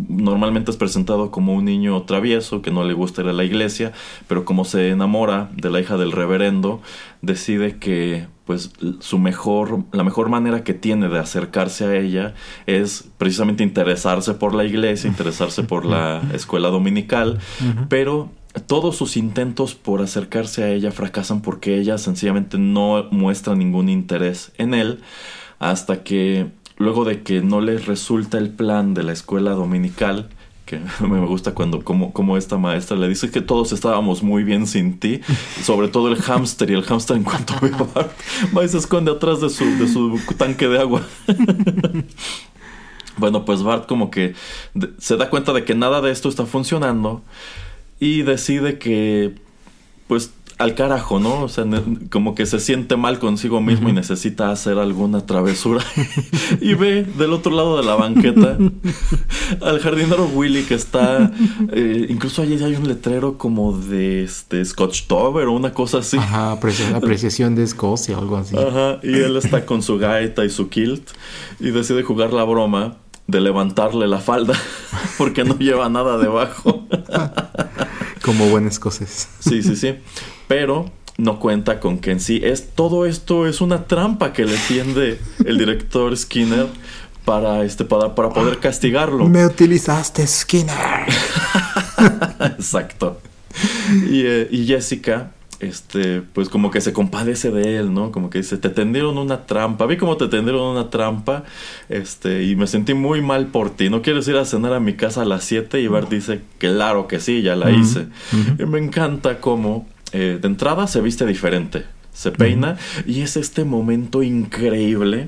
normalmente 0.08 0.72
es 0.72 0.78
presentado 0.78 1.32
como 1.32 1.54
un 1.54 1.66
niño 1.66 2.02
travieso 2.04 2.62
que 2.62 2.72
no 2.72 2.84
le 2.84 2.94
gusta 2.94 3.22
ir 3.22 3.28
a 3.28 3.34
la 3.34 3.44
iglesia, 3.44 3.92
pero 4.28 4.46
como 4.46 4.66
se 4.66 4.90
enamora 4.90 5.50
de 5.56 5.70
la 5.70 5.80
hija 5.80 5.98
del 5.98 6.12
reverendo, 6.12 6.82
decide 7.22 7.78
que 7.78 8.28
pues 8.46 8.72
su 9.00 9.20
mejor 9.20 9.86
la 9.94 10.04
mejor 10.04 10.30
manera 10.30 10.64
que 10.64 10.74
tiene 10.74 11.08
de 11.08 11.20
acercarse 11.20 11.86
a 11.86 11.96
ella 11.96 12.34
es 12.66 13.10
precisamente 13.18 13.64
interesarse 13.64 14.34
por 14.34 14.54
la 14.54 14.66
iglesia, 14.66 15.10
interesarse 15.10 15.64
por 15.64 15.86
la 15.86 16.22
escuela 16.34 16.70
dominical, 16.70 17.40
pero 17.90 18.30
todos 18.68 18.96
sus 18.98 19.18
intentos 19.18 19.76
por 19.76 20.02
acercarse 20.02 20.64
a 20.64 20.70
ella 20.70 20.92
fracasan 20.92 21.42
porque 21.42 21.78
ella 21.78 21.98
sencillamente 21.98 22.58
no 22.58 23.08
muestra 23.12 23.56
ningún 23.56 23.90
interés 23.90 24.52
en 24.58 24.74
él 24.74 25.00
hasta 25.60 26.04
que 26.04 26.52
luego 26.78 27.06
de 27.06 27.22
que 27.24 27.42
no 27.42 27.62
les 27.62 27.86
resulta 27.86 28.38
el 28.38 28.50
plan 28.50 28.94
de 28.94 29.04
la 29.04 29.14
escuela 29.14 29.52
dominical, 29.52 30.30
que 30.66 30.80
me 31.08 31.26
gusta 31.26 31.54
cuando 31.54 31.84
como, 31.84 32.14
como 32.14 32.38
esta 32.38 32.58
maestra 32.58 32.98
le 32.98 33.08
dice 33.08 33.32
que 33.32 33.42
todos 33.42 33.72
estábamos 33.72 34.24
muy 34.24 34.44
bien 34.44 34.68
sin 34.68 35.00
ti, 35.00 35.22
sobre 35.64 35.88
todo 35.88 36.10
el 36.10 36.22
hámster 36.22 36.72
y 36.72 36.74
el 36.74 36.84
hámster 36.84 37.18
en 37.18 37.24
cuanto 37.24 37.54
ve 37.62 37.72
a 37.74 37.84
Bart, 37.84 38.12
va 38.56 38.64
y 38.64 38.70
se 38.70 38.78
esconde 38.78 39.12
atrás 39.12 39.42
de 39.42 39.50
su, 39.50 39.66
de 39.66 39.88
su 39.88 40.20
tanque 40.38 40.68
de 40.68 40.80
agua. 40.80 41.02
bueno, 43.18 43.46
pues 43.46 43.64
Bart 43.64 43.88
como 43.88 44.10
que 44.10 44.34
se 44.98 45.18
da 45.18 45.30
cuenta 45.30 45.54
de 45.54 45.66
que 45.66 45.76
nada 45.76 46.02
de 46.02 46.12
esto 46.12 46.30
está 46.30 46.46
funcionando 46.46 47.22
y 48.00 48.24
decide 48.24 48.80
que 48.80 49.36
pues 50.08 50.34
al 50.64 50.76
carajo, 50.76 51.20
¿no? 51.20 51.44
O 51.44 51.50
sea, 51.50 51.66
como 52.10 52.36
que 52.36 52.46
se 52.46 52.60
siente 52.60 52.96
mal 52.96 53.20
consigo 53.20 53.60
mismo 53.60 53.90
y 53.90 53.94
necesita 53.94 54.50
hacer 54.50 54.78
alguna 54.78 55.26
travesura. 55.26 55.84
y 56.62 56.74
ve 56.74 57.04
del 57.04 57.34
otro 57.34 57.54
lado 57.54 57.78
de 57.78 57.84
la 57.84 57.96
banqueta 57.96 58.58
al 59.62 59.80
jardinero 59.80 60.26
Willy 60.26 60.64
que 60.64 60.76
está. 60.76 61.32
Eh, 61.72 62.08
incluso 62.10 62.42
allí 62.42 62.64
hay 62.64 62.76
un 62.76 62.88
letrero 62.88 63.38
como 63.38 63.78
de 63.78 64.24
este 64.24 64.64
Scotch 64.64 65.08
Tower 65.08 65.48
o 65.48 65.52
una 65.52 65.74
cosa 65.74 65.98
así. 65.98 66.18
Ajá, 66.18 66.52
apreciación 66.96 67.56
de 67.56 67.64
Escocia 67.64 68.18
o 68.18 68.22
algo 68.22 68.38
así. 68.38 68.56
Ajá, 68.56 69.00
y 69.04 69.14
él 69.20 69.36
está 69.36 69.66
con 69.66 69.84
su 69.84 69.98
gaita 69.98 70.46
y 70.46 70.50
su 70.50 70.70
kilt 70.70 71.10
y 71.60 71.72
decide 71.72 72.04
jugar 72.04 72.32
la 72.32 72.46
broma 72.46 72.96
de 73.28 73.42
levantarle 73.42 74.08
la 74.08 74.20
falda 74.20 74.54
porque 75.18 75.44
no 75.44 75.58
lleva 75.58 75.90
nada 75.90 76.18
debajo. 76.18 76.86
Como 78.24 78.50
buen 78.50 78.68
escocés. 78.68 79.28
Sí, 79.40 79.62
sí, 79.62 79.76
sí 79.76 79.96
pero 80.48 80.92
no 81.18 81.40
cuenta 81.40 81.80
con 81.80 82.00
que 82.00 82.12
en 82.12 82.20
sí 82.20 82.40
es 82.44 82.70
todo 82.76 83.06
esto 83.06 83.48
es 83.48 83.62
una 83.62 83.86
trampa 83.86 84.34
que 84.34 84.46
le 84.46 84.58
tiende 84.68 85.20
el 85.46 85.58
director 85.58 86.16
Skinner 86.16 86.68
para 87.26 87.64
este 87.64 87.86
para, 87.86 88.14
para 88.14 88.30
poder 88.30 88.60
castigarlo. 88.60 89.28
Me 89.30 89.46
utilizaste 89.46 90.28
Skinner. 90.28 90.76
Exacto. 92.40 93.22
Y, 94.10 94.24
eh, 94.26 94.48
y, 94.52 94.66
Jessica 94.66 95.32
este 95.60 96.22
pues 96.22 96.50
como 96.50 96.72
que 96.72 96.82
se 96.82 96.94
compadece 96.94 97.52
de 97.52 97.78
él, 97.78 97.94
¿no? 97.94 98.12
Como 98.12 98.30
que 98.30 98.40
dice, 98.40 98.58
"Te 98.58 98.70
tendieron 98.70 99.18
una 99.18 99.46
trampa. 99.46 99.86
Vi 99.86 99.98
cómo 99.98 100.18
te 100.18 100.28
tendieron 100.28 100.62
una 100.62 100.90
trampa." 100.90 101.44
Este, 101.90 102.44
y 102.44 102.56
me 102.56 102.68
sentí 102.68 102.94
muy 102.94 103.22
mal 103.22 103.48
por 103.48 103.70
ti. 103.70 103.90
¿No 103.90 104.02
quieres 104.02 104.28
ir 104.28 104.38
a 104.38 104.46
cenar 104.46 104.74
a 104.74 104.80
mi 104.80 104.94
casa 104.94 105.22
a 105.22 105.26
las 105.26 105.44
7? 105.44 105.82
Y 105.82 105.88
Bart 105.88 106.10
dice, 106.10 106.42
"Claro 106.58 107.08
que 107.08 107.20
sí, 107.20 107.42
ya 107.42 107.56
la 107.56 107.72
hice." 107.72 108.08
Y 108.60 108.66
me 108.66 108.80
encanta 108.80 109.40
cómo 109.40 109.88
eh, 110.12 110.38
de 110.42 110.48
entrada 110.48 110.86
se 110.88 111.02
viste 111.02 111.26
diferente, 111.26 111.86
se 112.14 112.32
peina 112.32 112.78
y 113.08 113.22
es 113.22 113.36
este 113.36 113.64
momento 113.64 114.22
increíble 114.22 115.28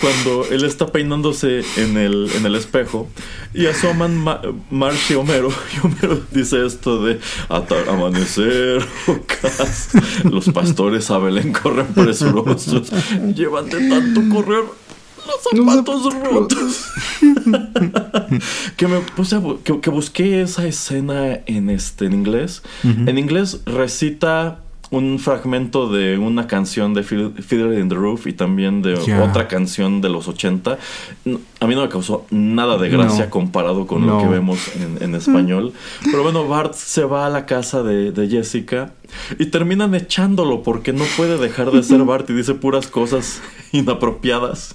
cuando 0.00 0.46
él 0.50 0.64
está 0.64 0.86
peinándose 0.92 1.62
en 1.76 1.96
el, 1.96 2.30
en 2.34 2.46
el 2.46 2.54
espejo 2.54 3.08
y 3.52 3.66
asoman 3.66 4.16
Ma 4.16 4.40
y 5.08 5.14
Homero 5.14 5.50
y 5.74 5.86
Homero 5.86 6.20
dice 6.30 6.64
esto 6.64 7.02
de 7.04 7.18
amanecer 7.48 8.86
los 10.24 10.48
pastores 10.50 11.10
a 11.10 11.18
Belén 11.18 11.52
corren 11.52 11.86
presurosos 11.88 12.90
llevan 13.34 13.68
de 13.68 13.88
tanto 13.88 14.22
correr 14.32 14.64
los 15.26 15.42
zapatos 15.42 16.14
rotos. 16.14 16.86
que 18.76 18.88
me 18.88 19.00
que, 19.80 19.90
busqué 19.90 20.42
esa 20.42 20.66
escena 20.66 21.40
en 21.46 21.70
este 21.70 22.06
en 22.06 22.14
inglés. 22.14 22.62
En 22.84 23.18
inglés 23.18 23.60
recita 23.66 24.60
un 24.90 25.18
fragmento 25.18 25.88
de 25.92 26.16
una 26.16 26.46
canción 26.46 26.94
de 26.94 27.02
Fid- 27.04 27.34
Fiddler 27.42 27.78
in 27.78 27.88
the 27.88 27.94
Roof 27.94 28.26
y 28.26 28.32
también 28.32 28.80
de 28.80 28.94
otra 28.94 29.46
canción 29.46 30.00
de 30.00 30.08
los 30.08 30.28
80. 30.28 30.78
N- 31.26 31.38
A 31.60 31.66
mí 31.66 31.74
no 31.74 31.82
me 31.82 31.88
causó 31.88 32.24
nada 32.30 32.78
de 32.78 32.88
gracia 32.88 33.24
No. 33.26 33.30
comparado 33.30 33.86
con 33.86 34.06
lo 34.06 34.18
que 34.20 34.26
vemos 34.28 34.58
en, 34.76 35.02
en 35.02 35.14
español. 35.14 35.72
Pero 36.04 36.22
bueno, 36.22 36.48
Bart 36.48 36.72
se 36.74 37.04
va 37.04 37.26
a 37.26 37.30
la 37.30 37.44
casa 37.44 37.82
de, 37.82 38.12
de 38.12 38.28
Jessica 38.28 38.94
y 39.38 39.46
terminan 39.46 39.94
echándolo 39.94 40.62
porque 40.62 40.92
no 40.92 41.04
puede 41.16 41.36
dejar 41.38 41.70
de 41.70 41.82
ser 41.82 42.02
Bart 42.04 42.28
y 42.30 42.32
dice 42.32 42.54
puras 42.54 42.86
cosas 42.86 43.40
inapropiadas. 43.72 44.74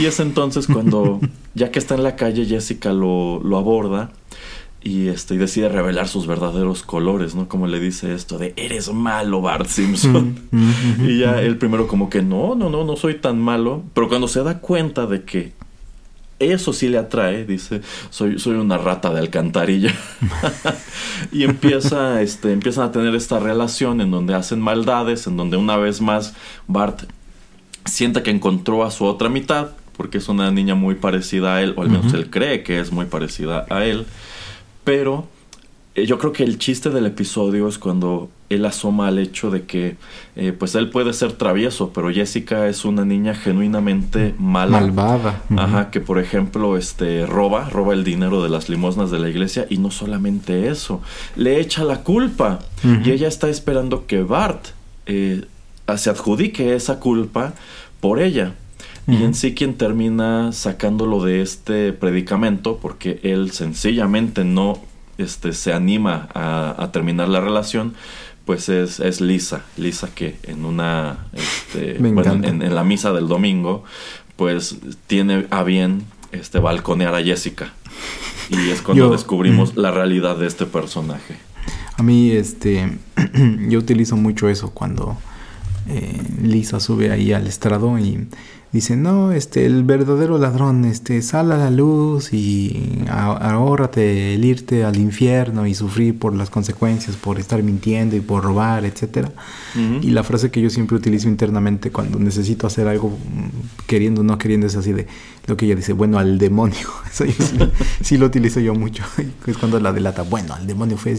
Y 0.00 0.06
es 0.06 0.20
entonces 0.20 0.66
cuando, 0.66 1.20
ya 1.54 1.70
que 1.70 1.78
está 1.80 1.94
en 1.96 2.02
la 2.04 2.16
calle, 2.16 2.46
Jessica 2.46 2.92
lo, 2.92 3.40
lo 3.42 3.58
aborda 3.58 4.10
y, 4.82 5.08
este, 5.08 5.34
y 5.34 5.38
decide 5.38 5.68
revelar 5.68 6.08
sus 6.08 6.26
verdaderos 6.26 6.82
colores, 6.82 7.34
¿no? 7.34 7.48
Como 7.48 7.66
le 7.66 7.78
dice 7.78 8.14
esto 8.14 8.38
de, 8.38 8.54
eres 8.56 8.92
malo, 8.92 9.42
Bart 9.42 9.66
Simpson. 9.66 10.38
y 11.06 11.18
ya 11.18 11.40
él 11.42 11.58
primero 11.58 11.86
como 11.86 12.08
que, 12.08 12.22
no, 12.22 12.54
no, 12.54 12.70
no, 12.70 12.84
no 12.84 12.96
soy 12.96 13.14
tan 13.14 13.38
malo. 13.38 13.82
Pero 13.92 14.08
cuando 14.08 14.26
se 14.26 14.42
da 14.42 14.60
cuenta 14.60 15.06
de 15.06 15.24
que 15.24 15.52
eso 16.38 16.72
sí 16.72 16.88
le 16.88 16.96
atrae, 16.96 17.44
dice, 17.44 17.82
soy, 18.08 18.38
soy 18.38 18.54
una 18.56 18.78
rata 18.78 19.12
de 19.12 19.20
alcantarilla. 19.20 19.94
y 21.32 21.44
empieza, 21.44 22.22
este, 22.22 22.52
empiezan 22.52 22.84
a 22.88 22.92
tener 22.92 23.14
esta 23.14 23.38
relación 23.38 24.00
en 24.00 24.10
donde 24.10 24.34
hacen 24.34 24.60
maldades, 24.60 25.26
en 25.26 25.36
donde 25.36 25.58
una 25.58 25.76
vez 25.76 26.00
más 26.00 26.34
Bart 26.66 27.02
siente 27.84 28.22
que 28.22 28.30
encontró 28.30 28.84
a 28.84 28.90
su 28.90 29.04
otra 29.04 29.28
mitad, 29.28 29.72
porque 29.98 30.16
es 30.16 30.30
una 30.30 30.50
niña 30.50 30.74
muy 30.74 30.94
parecida 30.94 31.56
a 31.56 31.62
él, 31.62 31.74
o 31.76 31.82
al 31.82 31.90
menos 31.90 32.14
él 32.14 32.30
cree 32.30 32.62
que 32.62 32.80
es 32.80 32.90
muy 32.90 33.04
parecida 33.04 33.66
a 33.68 33.84
él. 33.84 34.06
Pero 34.84 35.28
eh, 35.94 36.06
yo 36.06 36.18
creo 36.18 36.32
que 36.32 36.44
el 36.44 36.58
chiste 36.58 36.90
del 36.90 37.06
episodio 37.06 37.68
es 37.68 37.78
cuando 37.78 38.30
él 38.48 38.64
asoma 38.64 39.08
al 39.08 39.18
hecho 39.18 39.50
de 39.50 39.64
que 39.64 39.96
eh, 40.36 40.52
pues 40.52 40.74
él 40.74 40.90
puede 40.90 41.12
ser 41.12 41.32
travieso, 41.32 41.92
pero 41.92 42.10
Jessica 42.10 42.68
es 42.68 42.84
una 42.84 43.04
niña 43.04 43.34
genuinamente 43.34 44.34
mala. 44.38 44.80
Malvada. 44.80 45.42
Ajá, 45.56 45.90
que 45.90 46.00
por 46.00 46.18
ejemplo, 46.18 46.76
este 46.76 47.26
roba, 47.26 47.68
roba 47.70 47.92
el 47.92 48.04
dinero 48.04 48.42
de 48.42 48.48
las 48.48 48.68
limosnas 48.68 49.10
de 49.10 49.18
la 49.18 49.28
iglesia 49.28 49.66
y 49.68 49.78
no 49.78 49.90
solamente 49.90 50.68
eso, 50.68 51.00
le 51.36 51.60
echa 51.60 51.84
la 51.84 52.02
culpa 52.02 52.60
y 52.82 53.10
ella 53.10 53.28
está 53.28 53.48
esperando 53.48 54.06
que 54.06 54.22
Bart 54.22 54.68
eh, 55.06 55.44
se 55.96 56.10
adjudique 56.10 56.74
esa 56.74 57.00
culpa 57.00 57.54
por 58.00 58.20
ella. 58.20 58.54
Y 59.08 59.24
en 59.24 59.34
sí 59.34 59.54
quien 59.54 59.74
termina 59.74 60.52
sacándolo 60.52 61.24
de 61.24 61.42
este 61.42 61.92
predicamento, 61.92 62.78
porque 62.80 63.18
él 63.24 63.50
sencillamente 63.50 64.44
no 64.44 64.78
este, 65.18 65.52
se 65.52 65.72
anima 65.72 66.28
a, 66.32 66.76
a 66.78 66.92
terminar 66.92 67.28
la 67.28 67.40
relación, 67.40 67.94
pues 68.44 68.68
es, 68.68 69.00
es 69.00 69.20
Lisa. 69.20 69.62
Lisa 69.76 70.08
que 70.14 70.36
en 70.44 70.64
una, 70.64 71.26
este, 71.32 71.96
bueno, 71.98 72.32
en, 72.34 72.62
en 72.62 72.74
la 72.74 72.84
misa 72.84 73.12
del 73.12 73.26
domingo, 73.26 73.82
pues 74.36 74.76
tiene 75.08 75.46
a 75.50 75.62
bien 75.64 76.04
este, 76.32 76.58
balconear 76.60 77.14
a 77.14 77.22
Jessica. 77.22 77.72
Y 78.48 78.70
es 78.70 78.80
cuando 78.82 79.06
Yo- 79.06 79.10
descubrimos 79.12 79.76
la 79.76 79.90
realidad 79.90 80.36
de 80.36 80.46
este 80.46 80.66
personaje. 80.66 81.36
A 81.96 82.02
mí, 82.02 82.30
este, 82.30 82.98
yo 83.68 83.78
utilizo 83.80 84.16
mucho 84.16 84.48
eso 84.48 84.70
cuando 84.70 85.18
eh, 85.88 86.20
Lisa 86.42 86.80
sube 86.80 87.10
ahí 87.10 87.32
al 87.32 87.46
estrado 87.46 87.98
y 87.98 88.26
dice, 88.72 88.96
no, 88.96 89.32
este, 89.32 89.66
el 89.66 89.82
verdadero 89.82 90.38
ladrón, 90.38 90.84
este, 90.84 91.22
sal 91.22 91.50
a 91.52 91.56
la 91.56 91.70
luz 91.70 92.32
y 92.32 93.04
ahórrate 93.08 94.34
el 94.34 94.44
irte 94.44 94.84
al 94.84 94.96
infierno 94.96 95.66
y 95.66 95.74
sufrir 95.74 96.18
por 96.18 96.34
las 96.34 96.50
consecuencias, 96.50 97.16
por 97.16 97.38
estar 97.38 97.62
mintiendo 97.62 98.16
y 98.16 98.20
por 98.20 98.44
robar, 98.44 98.84
etcétera. 98.84 99.32
Ujú. 99.74 100.06
Y 100.06 100.10
la 100.10 100.22
frase 100.22 100.50
que 100.50 100.60
yo 100.60 100.70
siempre 100.70 100.96
utilizo 100.96 101.28
internamente 101.28 101.90
cuando 101.90 102.18
necesito 102.18 102.66
hacer 102.66 102.86
algo 102.86 103.16
queriendo 103.86 104.20
o 104.20 104.24
no 104.24 104.38
queriendo 104.38 104.66
es 104.66 104.76
así 104.76 104.92
de 104.92 105.06
lo 105.46 105.56
que 105.56 105.66
ella 105.66 105.74
dice, 105.74 105.92
bueno, 105.92 106.18
al 106.18 106.38
demonio. 106.38 106.88
Eso 107.10 107.24
yo 107.24 107.32
sí, 107.32 107.58
sí 108.02 108.18
lo 108.18 108.26
utilizo 108.26 108.60
yo 108.60 108.74
mucho. 108.74 109.04
Es 109.46 109.58
cuando 109.58 109.80
la 109.80 109.92
delata, 109.92 110.22
bueno, 110.22 110.54
al 110.54 110.66
demonio 110.66 110.96
fue, 110.96 111.16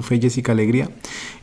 fue 0.00 0.20
Jessica 0.20 0.52
Alegría. 0.52 0.88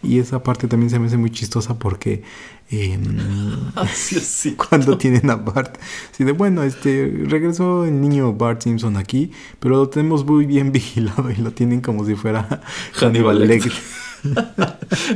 Y 0.02 0.18
esa 0.20 0.42
parte 0.42 0.68
también 0.68 0.90
se 0.90 0.98
me 0.98 1.08
hace 1.08 1.18
muy 1.18 1.30
chistosa 1.30 1.78
porque 1.78 2.24
es, 2.72 4.26
sí. 4.26 4.54
cuando 4.54 4.98
tienen 4.98 5.30
a 5.30 5.36
Bart. 5.36 5.78
Así 6.12 6.24
de, 6.24 6.32
bueno, 6.34 6.64
este, 6.64 7.24
regresó 7.26 7.86
el 7.86 8.00
niño 8.00 8.34
Bart 8.34 8.62
Simpson 8.62 8.98
aquí, 8.98 9.32
pero 9.60 9.76
lo 9.78 9.90
tenemos 9.90 10.26
muy 10.26 10.46
bien 10.46 10.72
vigilado 10.74 11.32
y 11.32 11.36
lo 11.38 11.52
tienen 11.52 11.82
como 11.82 12.06
si 12.06 12.16
fuera 12.16 12.62
Hannibal 12.94 13.48
Lecter. 13.48 13.74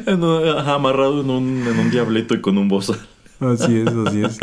En 0.06 0.24
un- 0.24 0.48
amarrado 0.48 1.22
en 1.22 1.30
un, 1.30 1.68
en 1.68 1.80
un 1.80 1.92
diablito 1.92 2.34
y 2.34 2.42
con 2.42 2.58
un 2.58 2.68
bozal. 2.70 3.00
Así 3.40 3.76
es, 3.78 3.88
así 3.90 4.24
es. 4.24 4.40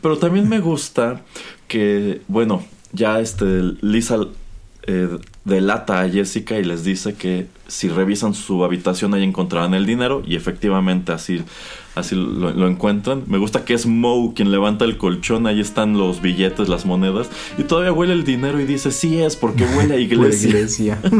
Pero 0.00 0.18
también 0.18 0.48
me 0.48 0.58
gusta 0.58 1.22
que, 1.68 2.22
bueno, 2.28 2.64
ya 2.92 3.20
este 3.20 3.44
Lisa 3.80 4.18
eh, 4.86 5.08
delata 5.44 6.00
a 6.00 6.08
Jessica 6.08 6.58
y 6.58 6.64
les 6.64 6.82
dice 6.84 7.14
que 7.14 7.46
si 7.68 7.88
revisan 7.88 8.34
su 8.34 8.64
habitación 8.64 9.14
ahí 9.14 9.22
encontrarán 9.22 9.74
el 9.74 9.86
dinero 9.86 10.22
y 10.26 10.34
efectivamente 10.36 11.12
así, 11.12 11.42
así 11.94 12.14
lo, 12.16 12.50
lo 12.52 12.66
encuentran. 12.68 13.22
Me 13.26 13.38
gusta 13.38 13.64
que 13.64 13.74
es 13.74 13.86
Moe 13.86 14.32
quien 14.34 14.50
levanta 14.50 14.84
el 14.84 14.96
colchón, 14.98 15.46
ahí 15.46 15.60
están 15.60 15.96
los 15.96 16.20
billetes, 16.20 16.68
las 16.68 16.84
monedas 16.84 17.30
y 17.58 17.62
todavía 17.62 17.92
huele 17.92 18.12
el 18.12 18.24
dinero 18.24 18.60
y 18.60 18.64
dice 18.64 18.90
sí 18.90 19.18
es 19.20 19.36
porque 19.36 19.64
huele 19.64 19.94
a 19.94 19.98
iglesia. 20.00 20.48
iglesia. 20.48 20.98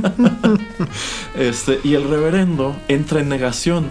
Este, 1.39 1.81
y 1.85 1.95
el 1.95 2.09
reverendo 2.09 2.77
entra 2.89 3.21
en 3.21 3.29
negación 3.29 3.87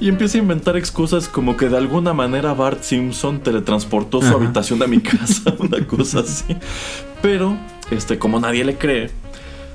y 0.00 0.08
empieza 0.08 0.38
a 0.38 0.42
inventar 0.42 0.76
excusas 0.76 1.28
como 1.28 1.56
que 1.56 1.68
de 1.68 1.76
alguna 1.76 2.12
manera 2.14 2.54
Bart 2.54 2.82
Simpson 2.82 3.40
teletransportó 3.40 4.20
su 4.20 4.28
Ajá. 4.28 4.36
habitación 4.36 4.82
a 4.82 4.86
mi 4.86 5.00
casa, 5.00 5.54
una 5.58 5.86
cosa 5.86 6.20
así. 6.20 6.56
Pero, 7.20 7.56
este, 7.90 8.18
como 8.18 8.40
nadie 8.40 8.64
le 8.64 8.76
cree, 8.76 9.10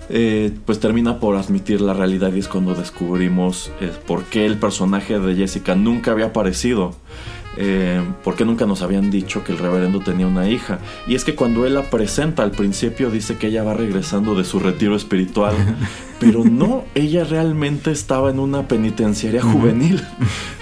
eh, 0.10 0.51
pues 0.66 0.80
termina 0.80 1.20
por 1.20 1.36
admitir 1.36 1.82
la 1.82 1.93
realidad 1.93 2.34
y 2.34 2.39
es 2.39 2.47
cuando 2.47 2.74
descubrimos 2.74 3.72
eh, 3.80 3.91
por 4.07 4.24
qué 4.24 4.45
el 4.45 4.57
personaje 4.57 5.20
de 5.20 5.36
Jessica 5.36 5.76
nunca 5.76 6.12
había 6.12 6.28
aparecido. 6.28 6.95
Eh, 7.62 8.01
por 8.24 8.36
qué 8.36 8.45
nunca 8.45 8.66
nos 8.66 8.82
habían 8.82 9.12
dicho 9.12 9.43
que 9.43 9.51
el 9.51 9.57
reverendo 9.57 9.99
tenía 9.99 10.26
una 10.28 10.47
hija. 10.47 10.80
Y 11.07 11.16
es 11.16 11.26
que 11.26 11.36
cuando 11.36 11.66
él 11.66 11.74
la 11.74 11.84
presenta 11.89 12.41
al 12.43 12.51
principio 12.51 13.12
dice 13.12 13.36
que 13.38 13.47
ella 13.47 13.64
va 13.64 13.74
regresando 13.74 14.34
de 14.34 14.45
su 14.45 14.60
retiro 14.60 14.95
espiritual. 14.95 15.53
Pero 16.22 16.43
no, 16.45 16.84
ella 16.95 17.24
realmente 17.24 17.91
estaba 17.91 18.30
en 18.30 18.39
una 18.39 18.68
penitenciaria 18.68 19.41
juvenil. 19.41 20.01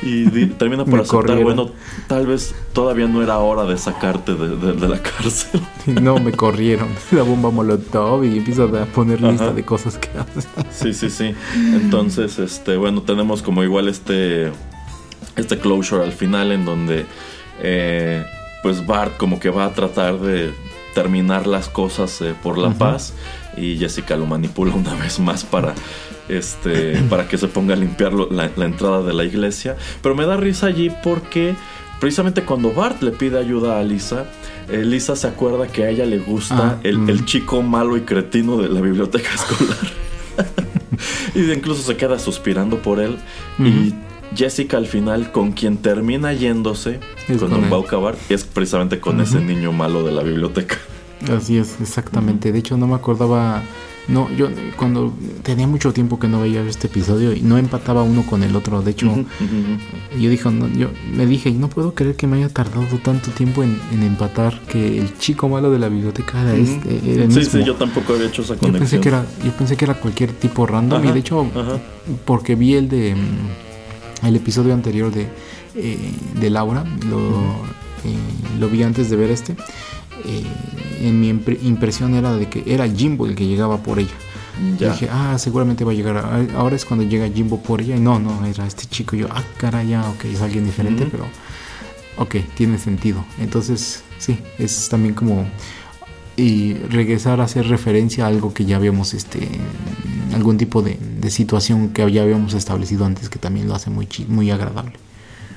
Y 0.04 0.26
termina 0.48 0.86
por 0.86 0.94
Me 0.96 1.00
aceptar, 1.02 1.22
corrieron. 1.22 1.44
bueno, 1.44 1.72
tal 2.08 2.28
vez 2.28 2.54
todavía 2.74 3.08
no 3.08 3.22
era 3.24 3.38
hora 3.40 3.66
de 3.66 3.78
sacarte 3.78 4.34
de, 4.36 4.56
de- 4.56 4.74
de 4.74 4.88
la 4.88 5.02
cárcel. 5.02 5.62
No, 6.02 6.18
me 6.20 6.32
corrieron. 6.32 6.88
La 7.12 7.24
bomba 7.24 7.50
molotov 7.52 8.24
y 8.24 8.38
empieza 8.38 8.64
a 8.66 8.86
poner 8.86 9.22
lista 9.22 9.46
Ajá. 9.46 9.54
de 9.54 9.64
cosas 9.64 9.98
que 9.98 10.10
hace. 10.18 10.48
Sí, 10.72 10.94
sí, 10.94 11.10
sí. 11.10 11.34
Entonces, 11.74 12.38
este, 12.40 12.78
bueno, 12.78 13.02
tenemos 13.02 13.42
como 13.42 13.64
igual 13.64 13.88
este, 13.88 14.52
este 15.38 15.58
closure 15.60 16.04
al 16.04 16.12
final 16.12 16.52
en 16.52 16.66
donde, 16.66 17.06
eh, 17.62 18.24
pues 18.64 18.86
Bart 18.86 19.18
como 19.18 19.40
que 19.40 19.50
va 19.50 19.66
a 19.66 19.74
tratar 19.74 20.20
de 20.20 20.52
terminar 20.94 21.48
las 21.48 21.70
cosas 21.70 22.22
eh, 22.22 22.34
por 22.42 22.58
la 22.58 22.70
Ujú. 22.70 22.78
paz 22.80 23.14
y 23.56 23.78
Jessica 23.78 24.16
lo 24.18 24.26
manipula 24.26 24.74
una 24.74 24.94
vez 24.96 25.20
más 25.20 25.44
para, 25.44 25.74
este, 26.28 26.98
para 27.10 27.28
que 27.28 27.38
se 27.38 27.48
ponga 27.48 27.74
a 27.74 27.78
limpiar 27.78 28.14
lo- 28.14 28.30
la, 28.32 28.50
la 28.56 28.66
entrada 28.66 29.04
de 29.04 29.14
la 29.14 29.24
iglesia. 29.24 29.76
Pero 30.02 30.16
me 30.16 30.26
da 30.26 30.38
risa 30.38 30.68
allí 30.68 30.92
porque 31.04 31.56
precisamente 32.00 32.44
cuando 32.44 32.72
Bart 32.74 33.02
le 33.04 33.12
pide 33.12 33.38
ayuda 33.40 33.80
a 33.80 33.84
Lisa, 33.84 34.26
eh, 34.70 34.84
Lisa 34.84 35.16
se 35.16 35.28
acuerda 35.28 35.68
que 35.68 35.84
a 35.86 35.90
ella 35.90 36.06
le 36.06 36.18
gusta 36.20 36.56
Ah, 36.58 36.80
el, 36.84 36.98
mm. 36.98 37.10
el 37.10 37.26
chico 37.26 37.62
malo 37.62 37.96
y 37.96 38.02
cretino 38.02 38.58
de 38.58 38.70
la 38.70 38.82
biblioteca 38.82 39.30
escolar. 39.36 39.78
y 41.36 41.52
incluso 41.52 41.84
se 41.84 41.96
queda 41.96 42.18
suspirando 42.20 42.80
por 42.80 43.00
él. 43.00 43.18
Y 43.60 43.94
Jessica 44.38 44.78
al 44.78 44.86
final, 44.88 45.32
con 45.32 45.52
quien 45.54 45.78
termina 45.78 46.32
yéndose, 46.34 47.00
Es 47.28 47.40
con 47.42 47.64
él. 47.64 47.70
Baucabar, 47.70 48.16
es 48.30 48.44
precisamente 48.44 49.00
con 49.00 49.20
ese 49.20 49.42
niño 49.42 49.72
malo 49.72 50.04
de 50.06 50.12
la 50.12 50.22
biblioteca. 50.24 50.78
Así 51.36 51.58
es, 51.58 51.78
exactamente. 51.82 52.52
De 52.52 52.60
hecho, 52.60 52.78
no 52.78 52.86
me 52.88 52.94
acordaba. 52.96 53.64
No, 54.08 54.30
yo 54.38 54.48
cuando 54.78 55.14
tenía 55.44 55.68
mucho 55.68 55.92
tiempo 55.92 56.18
que 56.18 56.30
no 56.30 56.40
veía 56.40 56.62
este 56.62 56.88
episodio 56.88 57.34
y 57.34 57.42
no 57.42 57.58
empataba 57.58 58.04
uno 58.04 58.24
con 58.26 58.42
el 58.42 58.56
otro. 58.56 58.82
De 58.82 58.92
hecho, 58.92 59.12
yo 60.18 60.30
dije, 60.30 60.50
no, 60.50 60.68
yo 60.70 60.88
me 61.14 61.26
dije, 61.26 61.52
no 61.52 61.68
puedo 61.68 61.94
creer 61.94 62.16
que 62.16 62.26
me 62.26 62.38
haya 62.38 62.48
tardado 62.48 62.86
tanto 63.04 63.32
tiempo 63.32 63.64
en, 63.64 63.78
en 63.92 64.04
empatar 64.04 64.62
que 64.62 64.98
el 65.00 65.18
chico 65.18 65.50
malo 65.50 65.72
de 65.72 65.80
la 65.80 65.90
biblioteca 65.90 66.42
era 66.42 66.54
este, 66.56 67.02
era 67.14 67.24
el 67.26 67.32
Sí, 67.34 67.40
mismo. 67.40 67.60
sí, 67.60 67.66
yo 67.66 67.76
tampoco 67.76 68.14
había 68.14 68.28
hecho 68.28 68.44
esa 68.44 68.54
Yo 68.54 68.60
conexión. 68.62 68.80
pensé 68.90 69.00
que 69.02 69.10
era, 69.10 69.26
yo 69.44 69.52
pensé 69.52 69.76
que 69.76 69.84
era 69.84 69.96
cualquier 69.96 70.32
tipo 70.32 70.66
random 70.66 71.04
y 71.06 71.12
de 71.12 71.20
hecho 71.20 71.42
ajá. 71.54 71.78
porque 72.24 72.56
vi 72.56 72.76
el 72.76 72.88
de 72.88 73.14
mm, 73.14 73.67
el 74.24 74.36
episodio 74.36 74.74
anterior 74.74 75.12
de, 75.12 75.28
eh, 75.76 75.98
de 76.40 76.50
Laura, 76.50 76.84
lo, 77.10 77.20
eh, 78.06 78.18
lo 78.60 78.70
vi 78.70 78.84
antes 78.84 79.10
de 79.10 79.16
ver 79.16 79.30
este. 79.32 79.54
eh, 80.26 80.44
en 81.02 81.20
mi 81.22 81.32
impre- 81.32 81.60
impresión 81.64 82.16
era 82.16 82.34
de 82.36 82.50
que 82.50 82.64
era 82.66 82.88
Jimbo 82.90 83.28
el 83.28 83.36
que 83.36 83.46
llegaba 83.46 83.78
por 83.84 84.00
ella. 84.00 84.10
Ya. 84.80 84.92
dije, 84.92 85.08
ah, 85.12 85.38
seguramente 85.38 85.84
va 85.86 85.92
a 85.92 85.94
llegar. 85.96 86.18
a- 86.18 86.48
Ahora 86.58 86.76
es 86.76 86.84
cuando 86.86 87.06
llega 87.06 87.30
Jimbo 87.30 87.62
por 87.62 87.82
ella. 87.82 87.96
Y 87.96 88.00
no, 88.00 88.18
no, 88.20 88.44
era 88.46 88.66
este 88.66 88.86
chico. 88.88 89.16
Yo, 89.16 89.28
ah, 89.30 89.44
cara, 89.58 89.84
ya, 89.84 90.02
ok, 90.10 90.26
es 90.26 90.42
alguien 90.42 90.66
diferente, 90.66 91.08
pero 91.12 91.26
ok, 92.18 92.38
tiene 92.56 92.80
sentido. 92.80 93.24
Entonces, 93.40 94.04
sí, 94.18 94.40
es 94.58 94.90
también 94.90 95.14
como. 95.14 95.46
Y 96.36 96.74
regresar 96.74 97.40
a 97.42 97.44
hacer 97.46 97.68
referencia 97.68 98.26
a 98.26 98.28
algo 98.30 98.54
que 98.54 98.66
ya 98.66 98.78
habíamos, 98.78 99.14
este, 99.14 99.48
algún 100.38 100.58
tipo 100.58 100.82
de, 100.82 100.98
de 100.98 101.30
situación 101.30 101.90
que 101.90 102.10
ya 102.12 102.24
habíamos 102.24 102.54
establecido 102.54 103.06
antes, 103.06 103.30
que 103.30 103.40
también 103.40 103.68
lo 103.68 103.76
hace 103.76 103.90
muy, 103.90 104.08
muy 104.28 104.52
agradable. 104.52 104.94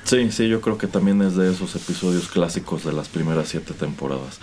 Sí, 0.04 0.32
sí, 0.32 0.48
yo 0.48 0.60
creo 0.60 0.76
que 0.78 0.86
también 0.86 1.22
es 1.22 1.36
de 1.36 1.52
esos 1.52 1.76
episodios 1.76 2.28
clásicos 2.28 2.84
de 2.84 2.92
las 2.92 3.08
primeras 3.08 3.48
siete 3.48 3.74
temporadas. 3.74 4.40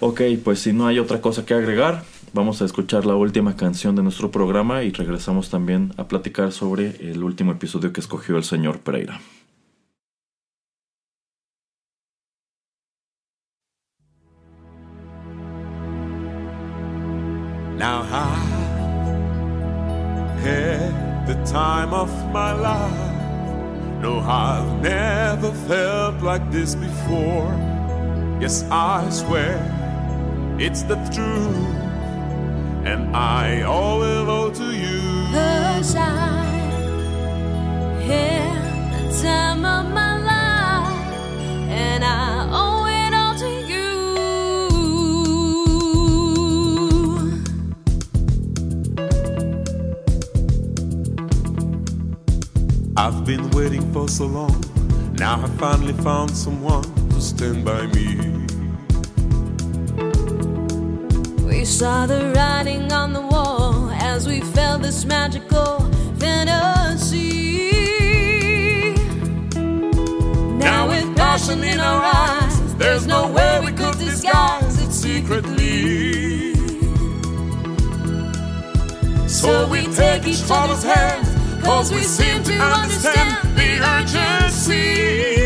Ok, 0.00 0.22
pues 0.42 0.60
si 0.60 0.72
no 0.72 0.86
hay 0.86 0.98
otra 0.98 1.20
cosa 1.20 1.44
que 1.44 1.54
agregar, 1.54 2.04
vamos 2.32 2.62
a 2.62 2.64
escuchar 2.64 3.04
la 3.04 3.14
última 3.14 3.54
canción 3.54 3.94
de 3.94 4.02
nuestro 4.02 4.30
programa 4.30 4.82
y 4.82 4.90
regresamos 4.90 5.50
también 5.50 5.92
a 5.96 6.08
platicar 6.08 6.52
sobre 6.52 6.96
el 7.10 7.22
último 7.22 7.52
episodio 7.52 7.92
que 7.92 8.00
escogió 8.00 8.36
el 8.36 8.44
señor 8.44 8.80
Pereira. 8.80 9.20
I've 24.22 24.82
never 24.82 25.52
felt 25.68 26.22
like 26.22 26.50
this 26.50 26.74
before. 26.74 27.52
Yes, 28.40 28.64
I 28.70 29.08
swear 29.10 29.58
it's 30.58 30.82
the 30.82 30.96
truth, 31.14 31.74
and 32.84 33.16
I 33.16 33.62
owe 33.62 34.02
it 34.02 34.28
all 34.28 34.50
to 34.50 34.72
you. 34.72 35.00
Cause 35.32 35.94
I 35.96 36.44
had 38.06 38.92
the 38.92 39.22
time 39.22 39.64
of 39.64 39.92
my 39.92 40.18
life, 40.18 41.14
and 41.68 42.04
I 42.04 42.69
I've 52.96 53.24
been 53.24 53.50
waiting 53.50 53.92
for 53.92 54.08
so 54.08 54.26
long. 54.26 54.64
Now 55.14 55.40
I 55.42 55.48
finally 55.58 55.92
found 55.92 56.30
someone 56.30 56.82
to 57.10 57.20
stand 57.20 57.64
by 57.64 57.86
me. 57.86 58.16
We 61.46 61.64
saw 61.64 62.06
the 62.06 62.32
writing 62.34 62.92
on 62.92 63.12
the 63.12 63.20
wall 63.20 63.90
as 63.90 64.26
we 64.26 64.40
felt 64.40 64.82
this 64.82 65.04
magical 65.04 65.80
fantasy. 66.18 67.70
Now, 70.58 70.88
with 70.88 71.16
passion 71.16 71.62
in 71.62 71.80
our 71.80 72.02
eyes, 72.02 72.74
there's 72.76 73.06
no 73.06 73.30
way 73.30 73.60
we 73.64 73.72
could 73.72 73.98
disguise 73.98 74.82
it 74.82 74.92
secretly. 74.92 76.54
So 79.28 79.66
we 79.68 79.86
take 79.94 80.26
each 80.26 80.42
other's 80.50 80.82
hands, 80.82 81.29
cause 81.62 81.92
we 81.92 82.02
seem 82.02 82.42
to 82.44 82.54
understand 82.54 83.56
the 83.56 83.80
urgency. 83.96 85.39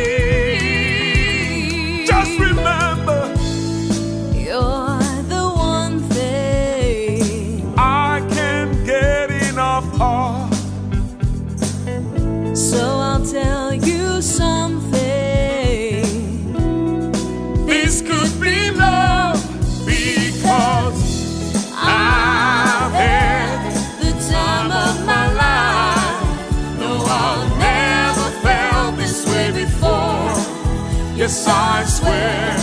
Yes, 31.25 31.47
I 31.49 31.85
swear 31.87 32.55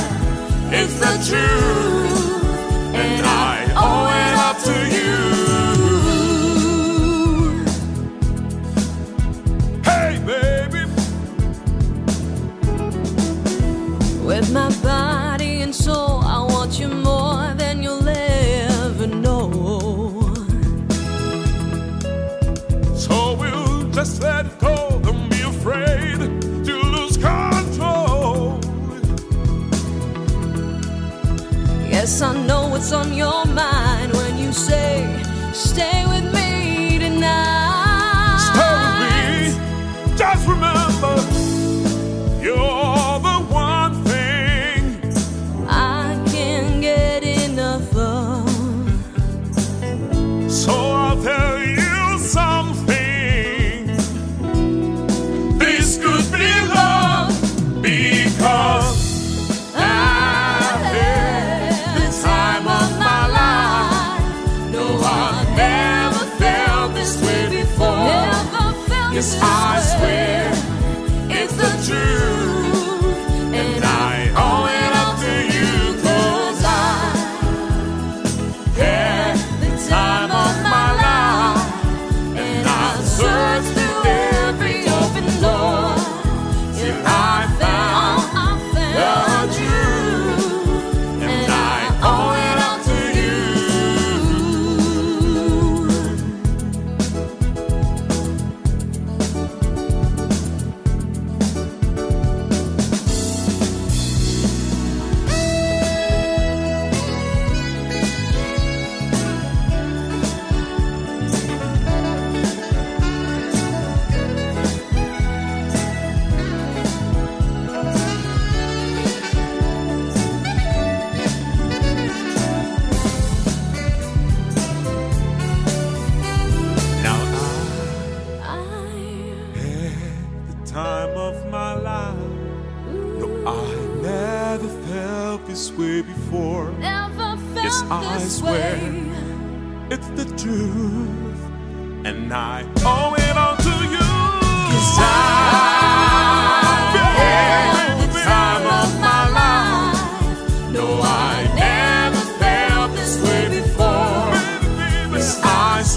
it's 0.72 0.94
the 1.00 1.14
truth, 1.28 1.91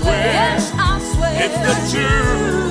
swear, 0.04 0.58
I 0.76 0.98
swear 1.14 1.32
it's 1.44 1.92
the 1.92 1.98
truth. 1.98 2.63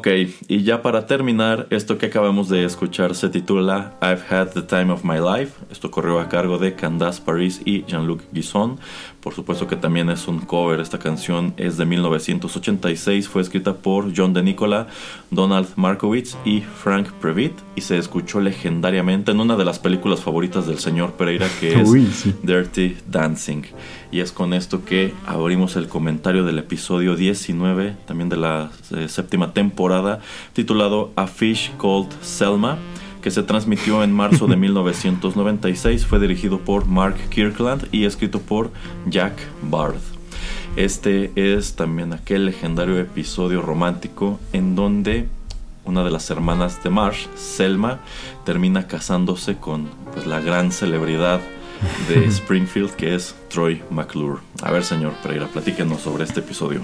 Ok, 0.00 0.08
y 0.48 0.62
ya 0.62 0.80
para 0.80 1.04
terminar, 1.04 1.66
esto 1.68 1.98
que 1.98 2.06
acabamos 2.06 2.48
de 2.48 2.64
escuchar 2.64 3.14
se 3.14 3.28
titula 3.28 3.98
I've 4.00 4.22
Had 4.30 4.52
the 4.52 4.62
Time 4.62 4.90
of 4.94 5.04
My 5.04 5.18
Life. 5.18 5.62
Esto 5.70 5.90
corrió 5.90 6.20
a 6.20 6.30
cargo 6.30 6.56
de 6.56 6.74
Candace 6.74 7.20
Paris 7.20 7.60
y 7.66 7.84
Jean-Luc 7.84 8.22
Guisson. 8.32 8.78
Por 9.20 9.34
supuesto 9.34 9.66
que 9.66 9.76
también 9.76 10.08
es 10.08 10.28
un 10.28 10.40
cover. 10.40 10.80
Esta 10.80 10.98
canción 10.98 11.52
es 11.58 11.76
de 11.76 11.84
1986. 11.84 13.28
Fue 13.28 13.42
escrita 13.42 13.74
por 13.74 14.12
John 14.16 14.32
De 14.32 14.42
Nicola, 14.42 14.86
Donald 15.30 15.68
Markowitz 15.76 16.36
y 16.44 16.60
Frank 16.60 17.10
Previtt. 17.20 17.52
Y 17.76 17.82
se 17.82 17.98
escuchó 17.98 18.40
legendariamente 18.40 19.32
en 19.32 19.40
una 19.40 19.56
de 19.56 19.64
las 19.66 19.78
películas 19.78 20.20
favoritas 20.20 20.66
del 20.66 20.78
señor 20.78 21.12
Pereira, 21.12 21.46
que 21.60 21.72
es 21.82 21.88
Uy, 21.88 22.06
sí. 22.06 22.34
Dirty 22.42 22.96
Dancing. 23.08 23.64
Y 24.10 24.20
es 24.20 24.32
con 24.32 24.54
esto 24.54 24.84
que 24.84 25.12
abrimos 25.26 25.76
el 25.76 25.88
comentario 25.88 26.44
del 26.44 26.58
episodio 26.58 27.14
19, 27.14 27.96
también 28.06 28.30
de 28.30 28.36
la 28.38 28.70
eh, 28.92 29.08
séptima 29.08 29.52
temporada, 29.52 30.20
titulado 30.54 31.12
A 31.14 31.26
Fish 31.26 31.70
Called 31.78 32.10
Selma, 32.22 32.78
que 33.22 33.30
se 33.30 33.42
transmitió 33.42 34.02
en 34.02 34.12
marzo 34.12 34.46
de 34.46 34.56
1996. 34.58 36.06
Fue 36.06 36.18
dirigido 36.18 36.60
por 36.60 36.86
Mark 36.86 37.16
Kirkland 37.30 37.88
y 37.92 38.04
escrito 38.04 38.40
por 38.40 38.70
Jack 39.06 39.34
Barth. 39.62 40.02
Este 40.76 41.32
es 41.34 41.74
también 41.74 42.12
aquel 42.12 42.46
legendario 42.46 42.98
episodio 42.98 43.60
romántico 43.60 44.38
en 44.52 44.76
donde 44.76 45.28
una 45.84 46.04
de 46.04 46.10
las 46.10 46.30
hermanas 46.30 46.82
de 46.82 46.90
Marsh, 46.90 47.26
Selma, 47.34 48.00
termina 48.44 48.86
casándose 48.86 49.56
con 49.56 49.88
pues, 50.12 50.26
la 50.26 50.40
gran 50.40 50.70
celebridad 50.70 51.40
de 52.08 52.24
Springfield 52.26 52.92
que 52.92 53.14
es 53.14 53.34
Troy 53.48 53.82
McClure. 53.90 54.40
A 54.62 54.70
ver, 54.70 54.84
señor 54.84 55.14
Pereira, 55.22 55.46
platíquenos 55.46 56.00
sobre 56.00 56.24
este 56.24 56.40
episodio. 56.40 56.82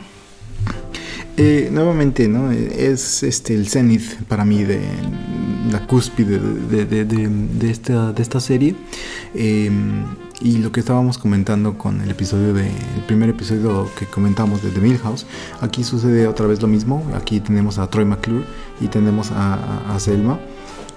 Eh, 1.39 1.69
nuevamente, 1.71 2.29
¿no? 2.29 2.51
Eh, 2.51 2.93
Es 2.93 3.23
este 3.23 3.55
el 3.55 3.69
cenit 3.69 4.03
para 4.29 4.45
mí 4.45 4.65
de 4.65 4.81
la 5.71 5.87
cúspide 5.87 6.39
de, 6.39 6.87
de- 6.87 7.05
de- 7.05 7.29
de 7.29 7.71
esta, 8.23 8.41
serie. 8.41 8.75
Eh, 9.35 9.71
y 10.41 10.59
lo 10.59 10.71
que 10.71 10.81
estábamos 10.81 11.19
comentando 11.19 11.77
con 11.79 12.01
el 12.03 12.11
episodio 12.11 12.53
de 12.55 12.67
el 12.67 13.03
primer 13.07 13.31
episodio 13.31 13.89
que 13.99 14.07
comentamos 14.07 14.63
de 14.63 14.71
The 14.71 14.81
Millhouse, 14.81 15.27
aquí 15.61 15.83
sucede 15.85 16.27
otra 16.27 16.47
vez 16.47 16.61
lo 16.63 16.69
mismo. 16.69 17.05
Aquí 17.15 17.41
tenemos 17.41 17.79
a 17.79 17.89
Troy 17.91 18.05
McClure 18.05 18.45
y 18.81 18.89
tenemos 18.89 19.31
a, 19.33 19.95
Selma, 19.99 20.39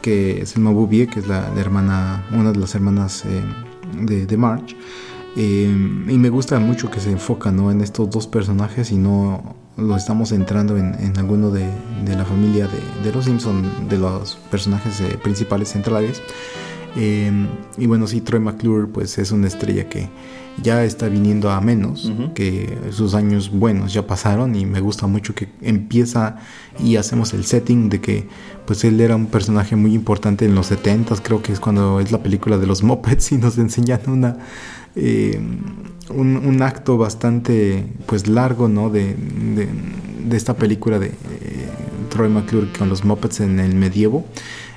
que 0.02 0.42
es 0.42 0.50
Selma 0.50 0.72
Bouvier, 0.72 1.08
que 1.08 1.20
es 1.22 1.28
la, 1.28 1.52
hermana, 1.58 2.26
una 2.34 2.52
de 2.52 2.60
las 2.60 2.76
hermanas 2.76 3.24
eh, 3.26 3.42
de, 4.02 4.26
de 4.26 4.38
March. 4.38 4.76
Eh, 5.38 5.68
y 6.10 6.18
me 6.18 6.30
gusta 6.30 6.60
mucho 6.60 6.90
que 6.92 7.00
se 7.00 7.12
enfoca 7.12 7.52
¿no? 7.52 7.72
en 7.72 7.82
estos 7.82 8.10
dos 8.10 8.28
personajes 8.28 8.92
y 8.92 8.98
no 8.98 9.56
lo 9.80 9.96
estamos 9.96 10.32
entrando 10.32 10.78
en, 10.78 10.96
en 11.00 11.18
alguno 11.18 11.52
de, 11.52 11.66
de 12.06 12.16
la 12.16 12.26
familia 12.26 12.68
de, 12.68 13.04
de 13.04 13.14
los 13.14 13.26
Simpson, 13.26 13.90
de 13.90 13.98
los 13.98 14.36
personajes 14.52 15.02
eh, 15.02 15.18
principales 15.22 15.70
centrales. 15.70 16.22
Eh, 16.96 17.32
y 17.78 17.86
bueno, 17.86 18.08
sí, 18.08 18.22
Troy 18.22 18.40
McClure 18.40 18.88
pues 18.88 19.18
es 19.18 19.32
una 19.32 19.48
estrella 19.48 19.88
que 19.90 20.10
ya 20.62 20.84
está 20.84 21.08
viniendo 21.08 21.50
a 21.52 21.62
menos, 21.62 22.12
que 22.34 22.78
sus 22.92 23.14
años 23.14 23.50
buenos 23.50 23.94
ya 23.94 24.06
pasaron 24.06 24.56
y 24.56 24.66
me 24.66 24.82
gusta 24.82 25.08
mucho 25.08 25.34
que 25.34 25.48
empieza 25.62 26.38
y 26.84 26.98
hacemos 26.98 27.34
el 27.34 27.46
setting 27.46 27.90
de 27.90 28.02
que 28.02 28.28
pues 28.66 28.84
él 28.84 29.00
era 29.00 29.16
un 29.16 29.28
personaje 29.28 29.76
muy 29.76 29.94
importante 29.94 30.46
en 30.46 30.56
los 30.56 30.72
70s, 30.72 31.22
creo 31.24 31.42
que 31.42 31.54
es 31.54 31.60
cuando 31.60 32.00
es 32.00 32.12
la 32.12 32.22
película 32.22 32.58
de 32.58 32.68
los 32.68 32.84
Muppets 32.84 33.32
y 33.32 33.38
nos 33.38 33.58
enseñan 33.60 34.02
una 34.08 34.38
eh, 35.00 35.40
un, 36.10 36.62
acto 36.62 36.98
bastante 36.98 37.86
pues 38.06 38.28
largo 38.28 38.68
no 38.68 38.90
de, 38.90 39.16
de, 39.16 40.36
esta 40.36 40.56
película 40.56 41.00
de 41.00 41.08
eh, 41.08 41.14
Troy 42.10 42.30
McClure 42.30 42.68
con 42.78 42.90
los 42.90 43.04
Muppets 43.04 43.42
en 43.42 43.60
el 43.60 43.76
medievo 43.76 44.26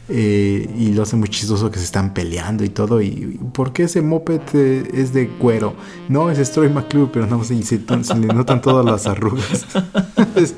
eh, 0.09 0.69
y 0.77 0.93
lo 0.93 1.05
hace 1.05 1.17
muy 1.17 1.29
chistoso 1.29 1.71
que 1.71 1.79
se 1.79 1.85
están 1.85 2.13
peleando 2.13 2.65
y 2.65 2.69
todo. 2.69 3.01
¿Y 3.01 3.39
por 3.53 3.73
qué 3.73 3.85
ese 3.85 4.03
moped 4.03 4.41
eh, 4.53 4.89
es 4.93 5.13
de 5.13 5.29
cuero? 5.29 5.75
No, 6.09 6.31
es 6.31 6.51
Troy 6.51 6.69
McClure, 6.69 7.11
pero 7.13 7.27
no 7.27 7.41
y 7.43 7.63
se, 7.63 7.81
se 8.03 8.19
le 8.19 8.27
notan 8.27 8.61
todas 8.61 8.85
las 8.85 9.07
arrugas. 9.07 9.67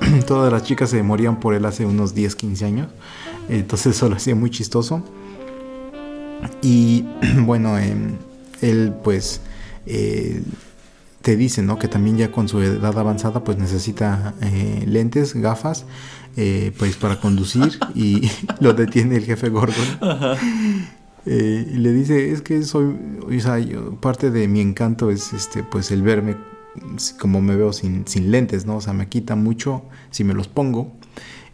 Todas 0.26 0.50
las 0.50 0.62
chicas 0.62 0.88
se 0.88 1.02
morían 1.02 1.40
por 1.40 1.52
él 1.52 1.66
hace 1.66 1.84
unos 1.84 2.14
10, 2.14 2.34
15 2.34 2.64
años. 2.64 2.88
Entonces 3.50 3.94
eso 3.96 4.08
lo 4.08 4.16
hacía 4.16 4.34
muy 4.34 4.48
chistoso. 4.48 5.04
Y 6.62 7.04
bueno, 7.44 7.78
em, 7.78 8.16
él 8.62 8.94
pues 9.02 9.40
eh, 9.86 10.42
te 11.22 11.36
dice, 11.36 11.62
¿no? 11.62 11.78
Que 11.78 11.88
también 11.88 12.16
ya 12.18 12.32
con 12.32 12.48
su 12.48 12.60
edad 12.60 12.98
avanzada 12.98 13.44
pues 13.44 13.58
necesita 13.58 14.34
eh, 14.42 14.84
lentes, 14.86 15.34
gafas, 15.34 15.84
eh, 16.36 16.72
pues 16.78 16.96
para 16.96 17.20
conducir 17.20 17.78
y 17.94 18.30
lo 18.60 18.72
detiene 18.74 19.16
el 19.16 19.24
jefe 19.24 19.48
Gordon. 19.50 19.74
Eh, 21.26 21.66
y 21.74 21.76
le 21.76 21.92
dice, 21.92 22.32
es 22.32 22.40
que 22.40 22.62
soy, 22.62 22.96
o 23.26 23.40
sea, 23.40 23.58
yo- 23.58 23.94
parte 24.00 24.30
de 24.30 24.48
mi 24.48 24.60
encanto 24.60 25.10
es 25.10 25.32
este, 25.34 25.62
pues 25.62 25.90
el 25.90 26.02
verme 26.02 26.36
como 27.18 27.40
me 27.42 27.56
veo 27.56 27.72
sin, 27.72 28.06
sin 28.06 28.30
lentes, 28.30 28.64
¿no? 28.64 28.76
O 28.76 28.80
sea, 28.80 28.92
me 28.92 29.08
quita 29.08 29.34
mucho 29.36 29.82
si 30.10 30.24
me 30.24 30.34
los 30.34 30.48
pongo. 30.48 30.92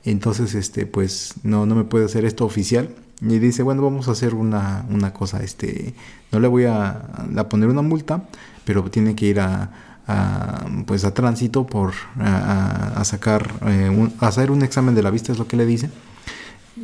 Entonces, 0.04 0.54
este, 0.54 0.86
pues 0.86 1.34
no, 1.42 1.66
no 1.66 1.74
me 1.74 1.84
puede 1.84 2.04
hacer 2.04 2.24
esto 2.24 2.44
oficial. 2.44 2.90
Y 3.20 3.38
dice, 3.38 3.62
bueno, 3.62 3.82
vamos 3.82 4.08
a 4.08 4.12
hacer 4.12 4.34
una, 4.34 4.84
una 4.90 5.12
cosa, 5.12 5.42
este, 5.42 5.94
no 6.32 6.38
le 6.40 6.48
voy 6.48 6.64
a, 6.64 6.90
a 7.36 7.48
poner 7.48 7.68
una 7.68 7.82
multa, 7.82 8.24
pero 8.64 8.82
tiene 8.90 9.14
que 9.14 9.26
ir 9.26 9.40
a, 9.40 9.70
a, 10.06 10.66
pues 10.86 11.04
a 11.04 11.14
tránsito 11.14 11.66
por 11.66 11.94
a, 12.20 13.02
sacar, 13.04 13.48
eh, 13.66 13.88
un- 13.88 14.12
a 14.20 14.26
hacer 14.28 14.50
un 14.50 14.62
examen 14.62 14.94
de 14.94 15.02
la 15.02 15.10
vista, 15.10 15.32
es 15.32 15.38
lo 15.38 15.46
que 15.48 15.56
le 15.56 15.64
dice. 15.64 15.88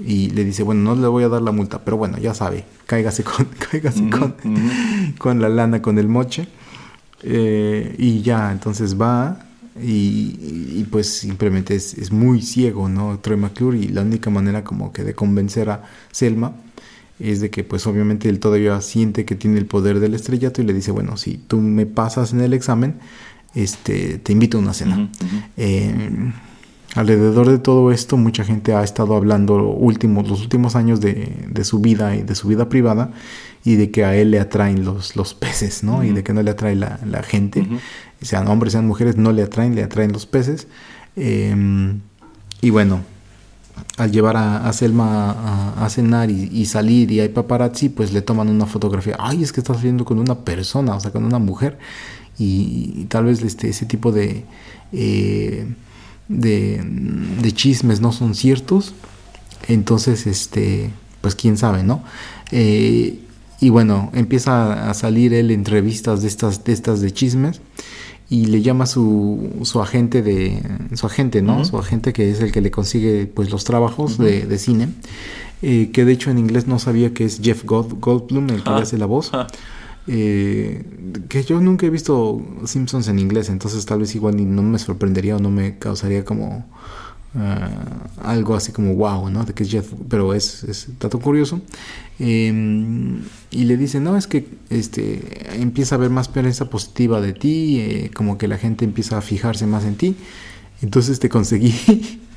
Y 0.06 0.30
le 0.30 0.44
dice, 0.44 0.62
bueno, 0.62 0.80
no 0.94 1.00
le 1.00 1.06
voy 1.06 1.22
a 1.24 1.28
dar 1.28 1.42
la 1.42 1.52
multa, 1.52 1.80
pero 1.84 1.98
bueno, 1.98 2.16
ya 2.16 2.32
sabe, 2.32 2.64
cáigase 2.86 3.22
con, 3.24 3.46
cáigase 3.70 4.08
con, 4.08 4.34
con 5.18 5.40
la 5.42 5.50
lana, 5.50 5.82
con 5.82 5.98
el 5.98 6.08
moche. 6.08 6.48
Eh, 7.22 7.94
y 7.98 8.22
ya, 8.22 8.50
entonces 8.52 8.98
va 9.00 9.36
y, 9.80 10.36
y, 10.76 10.86
pues 10.90 11.08
simplemente 11.08 11.74
es, 11.74 11.94
es 11.94 12.12
muy 12.12 12.42
ciego, 12.42 12.88
¿no? 12.88 13.18
Troy 13.20 13.36
McClure 13.36 13.78
y 13.78 13.88
la 13.88 14.02
única 14.02 14.30
manera 14.30 14.64
como 14.64 14.92
que 14.92 15.02
de 15.04 15.14
convencer 15.14 15.70
a 15.70 15.84
Selma 16.10 16.54
es 17.18 17.40
de 17.40 17.50
que 17.50 17.64
pues 17.64 17.86
obviamente 17.86 18.28
él 18.28 18.40
todavía 18.40 18.80
siente 18.80 19.24
que 19.24 19.34
tiene 19.34 19.58
el 19.58 19.66
poder 19.66 20.00
del 20.00 20.14
estrellato 20.14 20.60
y 20.60 20.64
le 20.64 20.74
dice, 20.74 20.90
bueno, 20.90 21.16
si 21.16 21.38
tú 21.38 21.58
me 21.58 21.86
pasas 21.86 22.32
en 22.32 22.40
el 22.40 22.52
examen, 22.52 22.96
este, 23.54 24.18
te 24.18 24.32
invito 24.32 24.58
a 24.58 24.60
una 24.60 24.74
cena. 24.74 25.08
Eh, 25.56 26.32
alrededor 26.94 27.48
de 27.48 27.58
todo 27.58 27.90
esto, 27.90 28.16
mucha 28.16 28.44
gente 28.44 28.74
ha 28.74 28.82
estado 28.82 29.16
hablando 29.16 29.54
últimos, 29.70 30.28
los 30.28 30.42
últimos 30.42 30.76
años 30.76 31.00
de, 31.00 31.46
de 31.48 31.64
su 31.64 31.80
vida 31.80 32.14
y 32.16 32.22
de 32.22 32.34
su 32.34 32.48
vida 32.48 32.68
privada 32.68 33.12
y 33.64 33.76
de 33.76 33.90
que 33.90 34.04
a 34.04 34.14
él 34.16 34.30
le 34.30 34.40
atraen 34.40 34.84
los, 34.84 35.16
los 35.16 35.34
peces, 35.34 35.84
¿no? 35.84 36.04
Y 36.04 36.10
de 36.10 36.22
que 36.22 36.32
no 36.32 36.42
le 36.42 36.50
atrae 36.50 36.74
la, 36.74 36.98
la 37.06 37.22
gente. 37.22 37.60
Ujú. 37.60 37.78
Sean 38.20 38.48
hombres, 38.48 38.72
sean 38.72 38.86
mujeres, 38.86 39.16
no 39.16 39.32
le 39.32 39.42
atraen, 39.42 39.74
le 39.74 39.82
atraen 39.82 40.12
los 40.12 40.26
peces. 40.26 40.66
Eh, 41.16 41.54
y 42.60 42.70
bueno, 42.70 43.00
al 43.96 44.12
llevar 44.12 44.36
a, 44.36 44.68
a 44.68 44.72
Selma 44.72 45.30
a, 45.30 45.84
a 45.84 45.88
cenar 45.90 46.30
y, 46.30 46.50
y 46.52 46.66
salir 46.66 47.10
y 47.10 47.20
hay 47.20 47.28
paparazzi, 47.28 47.88
pues 47.88 48.12
le 48.12 48.20
toman 48.20 48.48
una 48.48 48.66
fotografía. 48.66 49.16
Ay, 49.18 49.42
es 49.42 49.52
que 49.52 49.60
está 49.60 49.74
saliendo 49.74 50.04
con 50.04 50.18
una 50.18 50.40
persona, 50.40 50.94
o 50.94 51.00
sea, 51.00 51.10
con 51.10 51.24
una 51.24 51.38
mujer. 51.38 51.78
Y, 52.38 52.94
y 52.96 53.04
tal 53.06 53.26
vez 53.26 53.42
este, 53.42 53.68
ese 53.68 53.86
tipo 53.86 54.10
de, 54.10 54.44
eh, 54.92 55.66
de, 56.28 56.80
de 57.42 57.52
chismes 57.52 58.00
no 58.00 58.12
son 58.12 58.34
ciertos. 58.34 58.94
Entonces, 59.68 60.26
este, 60.26 60.90
pues 61.20 61.34
quién 61.34 61.56
sabe, 61.56 61.82
¿no? 61.84 62.02
Eh, 62.50 63.18
y 63.60 63.68
bueno, 63.68 64.10
empieza 64.14 64.90
a 64.90 64.94
salir 64.94 65.32
él 65.34 65.50
en 65.52 65.64
revistas 65.64 66.22
de 66.22 66.28
estas, 66.28 66.64
de 66.64 66.72
estas 66.72 67.00
de 67.00 67.12
chismes 67.12 67.60
y 68.28 68.46
le 68.46 68.60
llama 68.62 68.86
su, 68.86 69.50
su 69.62 69.80
agente 69.80 70.22
de 70.22 70.60
su 70.94 71.06
agente, 71.06 71.42
¿no? 71.42 71.64
Su 71.64 71.78
agente 71.78 72.12
que 72.12 72.30
es 72.30 72.40
el 72.40 72.50
que 72.50 72.60
le 72.60 72.70
consigue 72.72 73.26
pues 73.26 73.50
los 73.50 73.62
trabajos 73.64 74.18
de, 74.18 74.46
de 74.46 74.58
cine. 74.58 74.88
eh, 75.62 75.90
que 75.92 76.04
de 76.04 76.12
hecho 76.12 76.30
en 76.32 76.38
inglés 76.38 76.66
no 76.66 76.80
sabía 76.80 77.14
que 77.14 77.24
es 77.24 77.40
Jeff 77.40 77.64
Gold- 77.64 78.00
Goldblum 78.00 78.48
el 78.50 78.64
que 78.64 78.70
Ah. 78.70 78.76
le 78.78 78.82
hace 78.82 78.98
la 78.98 79.06
voz. 79.06 79.30
Ah. 79.32 79.46
Eh, 80.06 80.84
que 81.28 81.44
yo 81.44 81.60
nunca 81.60 81.86
he 81.86 81.90
visto 81.90 82.42
Simpsons 82.64 83.08
en 83.08 83.18
inglés, 83.18 83.48
entonces 83.48 83.86
tal 83.86 84.00
vez 84.00 84.14
igual 84.14 84.36
ni 84.36 84.44
no 84.44 84.62
me 84.62 84.78
sorprendería 84.78 85.36
o 85.36 85.38
no 85.38 85.50
me 85.50 85.78
causaría 85.78 86.24
como 86.24 86.66
ah, 87.36 87.68
algo 88.22 88.56
así 88.56 88.72
como 88.72 88.94
wow, 88.94 89.30
¿no? 89.30 89.44
De 89.44 89.54
que 89.54 89.62
es 89.62 89.70
Jeff, 89.70 89.92
pero 90.08 90.34
es, 90.34 90.64
es 90.64 90.88
dato 90.98 91.20
curioso. 91.20 91.60
Eh, 92.18 92.52
y 93.50 93.64
le 93.64 93.76
dice, 93.76 94.00
no, 94.00 94.16
es 94.16 94.26
que 94.26 94.46
este 94.70 95.60
empieza 95.60 95.94
a 95.94 95.98
haber 95.98 96.10
más 96.10 96.28
prensa 96.28 96.70
positiva 96.70 97.20
de 97.20 97.32
ti, 97.32 97.80
eh, 97.80 98.10
como 98.14 98.38
que 98.38 98.48
la 98.48 98.58
gente 98.58 98.84
empieza 98.84 99.18
a 99.18 99.20
fijarse 99.20 99.66
más 99.66 99.84
en 99.84 99.96
ti. 99.96 100.16
Entonces 100.82 101.20
te 101.20 101.28
conseguí 101.28 101.72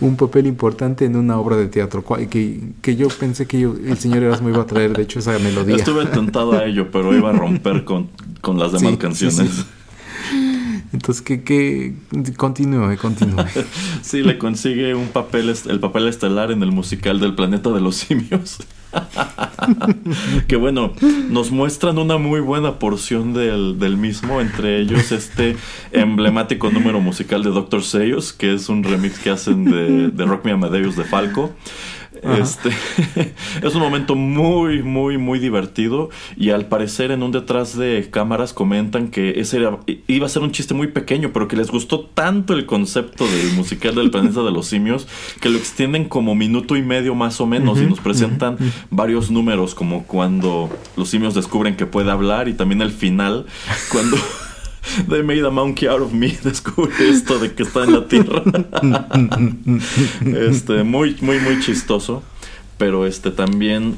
un 0.00 0.16
papel 0.16 0.46
importante 0.46 1.04
en 1.04 1.16
una 1.16 1.38
obra 1.38 1.56
de 1.56 1.66
teatro 1.68 2.04
que, 2.30 2.60
que 2.82 2.96
yo 2.96 3.08
pensé 3.08 3.46
que 3.46 3.60
yo- 3.60 3.74
el 3.84 3.96
señor 3.98 4.22
Erasmo 4.24 4.48
iba 4.48 4.62
a 4.62 4.66
traer, 4.66 4.92
de 4.96 5.02
hecho, 5.02 5.18
esa 5.20 5.38
melodía. 5.38 5.76
Estuve 5.76 6.06
tentado 6.06 6.52
a 6.52 6.64
ello, 6.64 6.90
pero 6.90 7.16
iba 7.16 7.30
a 7.30 7.32
romper 7.32 7.84
con, 7.84 8.08
con 8.40 8.58
las 8.58 8.72
demás 8.72 8.92
Sí, 8.92 8.98
canciones. 8.98 9.36
sí, 9.50 9.64
Entonces, 10.92 11.22
que, 11.22 11.42
que 11.42 11.94
continúe, 12.36 12.96
continúe. 13.00 13.44
Sí, 14.02 14.22
le 14.22 14.38
consigue 14.38 14.94
un 14.94 15.08
papel, 15.08 15.54
el 15.68 15.80
papel 15.80 16.08
estelar 16.08 16.50
en 16.52 16.62
el 16.62 16.72
musical 16.72 17.20
del 17.20 17.34
planeta 17.34 17.70
de 17.70 17.80
los 17.80 17.96
simios. 17.96 18.58
que 20.48 20.56
bueno, 20.56 20.92
nos 21.30 21.50
muestran 21.50 21.98
una 21.98 22.18
muy 22.18 22.40
buena 22.40 22.78
porción 22.78 23.32
del, 23.32 23.78
del 23.78 23.96
mismo, 23.96 24.40
entre 24.40 24.80
ellos 24.80 25.12
este 25.12 25.56
emblemático 25.92 26.70
número 26.70 27.00
musical 27.00 27.42
de 27.42 27.50
Doctor 27.50 27.82
Seuss, 27.82 28.32
que 28.32 28.54
es 28.54 28.68
un 28.68 28.84
remix 28.84 29.18
que 29.18 29.30
hacen 29.30 29.64
de, 29.64 30.08
de 30.10 30.24
Rock 30.24 30.44
Me 30.44 30.52
Amadeus 30.52 30.96
de 30.96 31.04
Falco. 31.04 31.54
Este 32.34 32.70
es 33.62 33.74
un 33.74 33.80
momento 33.80 34.14
muy, 34.14 34.82
muy, 34.82 35.18
muy 35.18 35.38
divertido. 35.38 36.10
Y 36.36 36.50
al 36.50 36.66
parecer, 36.66 37.10
en 37.10 37.22
un 37.22 37.32
detrás 37.32 37.76
de 37.76 38.08
cámaras 38.10 38.52
comentan 38.52 39.08
que 39.08 39.40
ese 39.40 39.58
era- 39.58 39.78
iba 40.06 40.26
a 40.26 40.28
ser 40.28 40.42
un 40.42 40.50
chiste 40.52 40.74
muy 40.74 40.88
pequeño, 40.88 41.30
pero 41.32 41.48
que 41.48 41.56
les 41.56 41.70
gustó 41.70 42.00
tanto 42.00 42.54
el 42.54 42.66
concepto 42.66 43.26
del 43.26 43.52
musical 43.52 43.94
del 43.94 44.10
planeta 44.10 44.42
de 44.42 44.50
los 44.50 44.66
simios 44.66 45.06
que 45.40 45.48
lo 45.48 45.58
extienden 45.58 46.04
como 46.06 46.34
minuto 46.34 46.76
y 46.76 46.82
medio 46.82 47.14
más 47.14 47.40
o 47.40 47.46
menos. 47.46 47.78
y 47.80 47.86
nos 47.86 48.00
presentan 48.00 48.56
varios 48.90 49.30
números, 49.30 49.74
como 49.74 50.04
cuando 50.04 50.70
los 50.96 51.08
simios 51.08 51.34
descubren 51.34 51.76
que 51.76 51.86
puede 51.86 52.10
hablar, 52.10 52.48
y 52.48 52.54
también 52.54 52.80
el 52.82 52.90
final, 52.90 53.46
cuando. 53.92 54.16
They 55.08 55.22
made 55.22 55.44
a 55.44 55.50
monkey 55.50 55.88
out 55.88 56.00
of 56.00 56.12
me. 56.12 56.28
Descubre 56.44 56.92
esto 57.08 57.38
de 57.38 57.52
que 57.54 57.62
está 57.64 57.84
en 57.84 57.92
la 57.92 58.06
tierra. 58.08 58.42
este, 60.24 60.82
muy, 60.84 61.16
muy, 61.20 61.38
muy 61.40 61.60
chistoso. 61.60 62.22
Pero 62.78 63.06
este 63.06 63.30
también, 63.30 63.96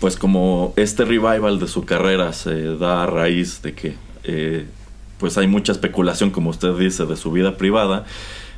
pues 0.00 0.16
como 0.16 0.72
este 0.76 1.04
revival 1.04 1.58
de 1.58 1.68
su 1.68 1.84
carrera 1.84 2.32
se 2.32 2.76
da 2.76 3.02
a 3.02 3.06
raíz 3.06 3.60
de 3.62 3.74
que 3.74 3.94
eh, 4.24 4.66
pues 5.18 5.36
hay 5.36 5.46
mucha 5.46 5.72
especulación, 5.72 6.30
como 6.30 6.50
usted 6.50 6.72
dice, 6.78 7.04
de 7.06 7.16
su 7.16 7.30
vida 7.30 7.56
privada. 7.56 8.06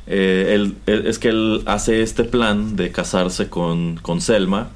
eh, 0.07 0.51
él- 0.55 0.75
él- 0.85 1.07
es 1.07 1.17
que 1.19 1.29
él 1.29 1.61
hace 1.65 2.01
este 2.01 2.23
plan 2.25 2.75
de 2.75 2.91
casarse 2.91 3.47
con, 3.49 3.95
con 4.01 4.19
Selma, 4.21 4.69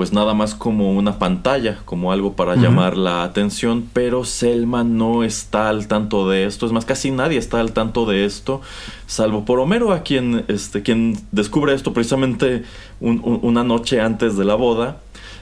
pues 0.00 0.14
nada 0.14 0.32
más 0.32 0.54
como 0.54 0.92
una 0.92 1.18
pantalla, 1.18 1.80
como 1.84 2.10
algo 2.10 2.32
para 2.32 2.56
llamar 2.56 2.96
la 2.96 3.22
atención, 3.22 3.84
pero 3.92 4.24
Selma 4.24 4.82
no 4.82 5.24
está 5.24 5.68
al 5.68 5.88
tanto 5.88 6.26
de 6.26 6.46
esto, 6.46 6.64
es 6.64 6.72
más, 6.72 6.86
casi 6.86 7.10
nadie 7.10 7.36
está 7.36 7.60
al 7.60 7.72
tanto 7.72 8.06
de 8.06 8.24
esto, 8.24 8.62
salvo 9.06 9.44
por 9.44 9.58
Homero, 9.58 9.92
a 9.92 10.02
quien, 10.02 10.46
este, 10.48 10.80
quien 10.80 11.18
descubre 11.32 11.74
esto 11.74 11.92
precisamente 11.92 12.62
un- 12.98 13.20
un- 13.22 13.40
una 13.42 13.62
noche 13.62 14.00
antes 14.00 14.38
de 14.38 14.46
la 14.46 14.54
boda, 14.54 15.00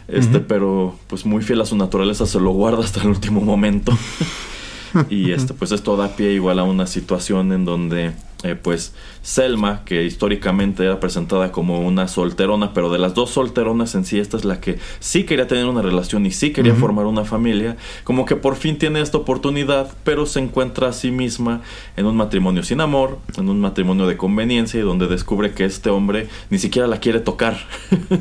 este, 0.08 0.40
pero 0.40 0.96
pues 1.06 1.24
muy 1.24 1.44
fiel 1.44 1.60
a 1.60 1.64
su 1.64 1.76
naturaleza 1.76 2.26
se 2.26 2.40
lo 2.40 2.50
guarda 2.50 2.80
hasta 2.82 3.00
el 3.02 3.10
último 3.10 3.40
momento. 3.40 3.92
y 5.08 5.30
este, 5.30 5.54
pues 5.54 5.70
esto 5.70 5.96
da 5.96 6.16
pie 6.16 6.32
igual 6.32 6.58
a 6.58 6.64
una 6.64 6.88
situación 6.88 7.52
en 7.52 7.64
donde 7.64 8.10
eh, 8.44 8.54
pues 8.54 8.94
Selma, 9.22 9.84
que 9.84 10.04
históricamente 10.04 10.84
era 10.84 11.00
presentada 11.00 11.50
como 11.50 11.80
una 11.80 12.06
solterona, 12.06 12.72
pero 12.72 12.88
de 12.88 12.98
las 12.98 13.14
dos 13.14 13.30
solteronas 13.30 13.96
en 13.96 14.04
sí, 14.04 14.20
esta 14.20 14.36
es 14.36 14.44
la 14.44 14.60
que 14.60 14.78
sí 15.00 15.24
quería 15.24 15.48
tener 15.48 15.66
una 15.66 15.82
relación 15.82 16.24
y 16.24 16.30
sí 16.30 16.52
quería 16.52 16.74
formar 16.74 17.06
una 17.06 17.24
familia, 17.24 17.76
como 18.04 18.24
que 18.24 18.36
por 18.36 18.54
fin 18.54 18.78
tiene 18.78 19.00
esta 19.00 19.18
oportunidad, 19.18 19.92
pero 20.04 20.24
se 20.24 20.38
encuentra 20.38 20.88
a 20.88 20.92
sí 20.92 21.10
misma 21.10 21.62
en 21.96 22.06
un 22.06 22.16
matrimonio 22.16 22.62
sin 22.62 22.80
amor, 22.80 23.18
en 23.36 23.48
un 23.48 23.60
matrimonio 23.60 24.06
de 24.06 24.16
conveniencia 24.16 24.78
y 24.78 24.84
donde 24.84 25.08
descubre 25.08 25.52
que 25.52 25.64
este 25.64 25.90
hombre 25.90 26.28
ni 26.48 26.58
siquiera 26.58 26.86
la 26.86 27.00
quiere 27.00 27.18
tocar. 27.18 27.58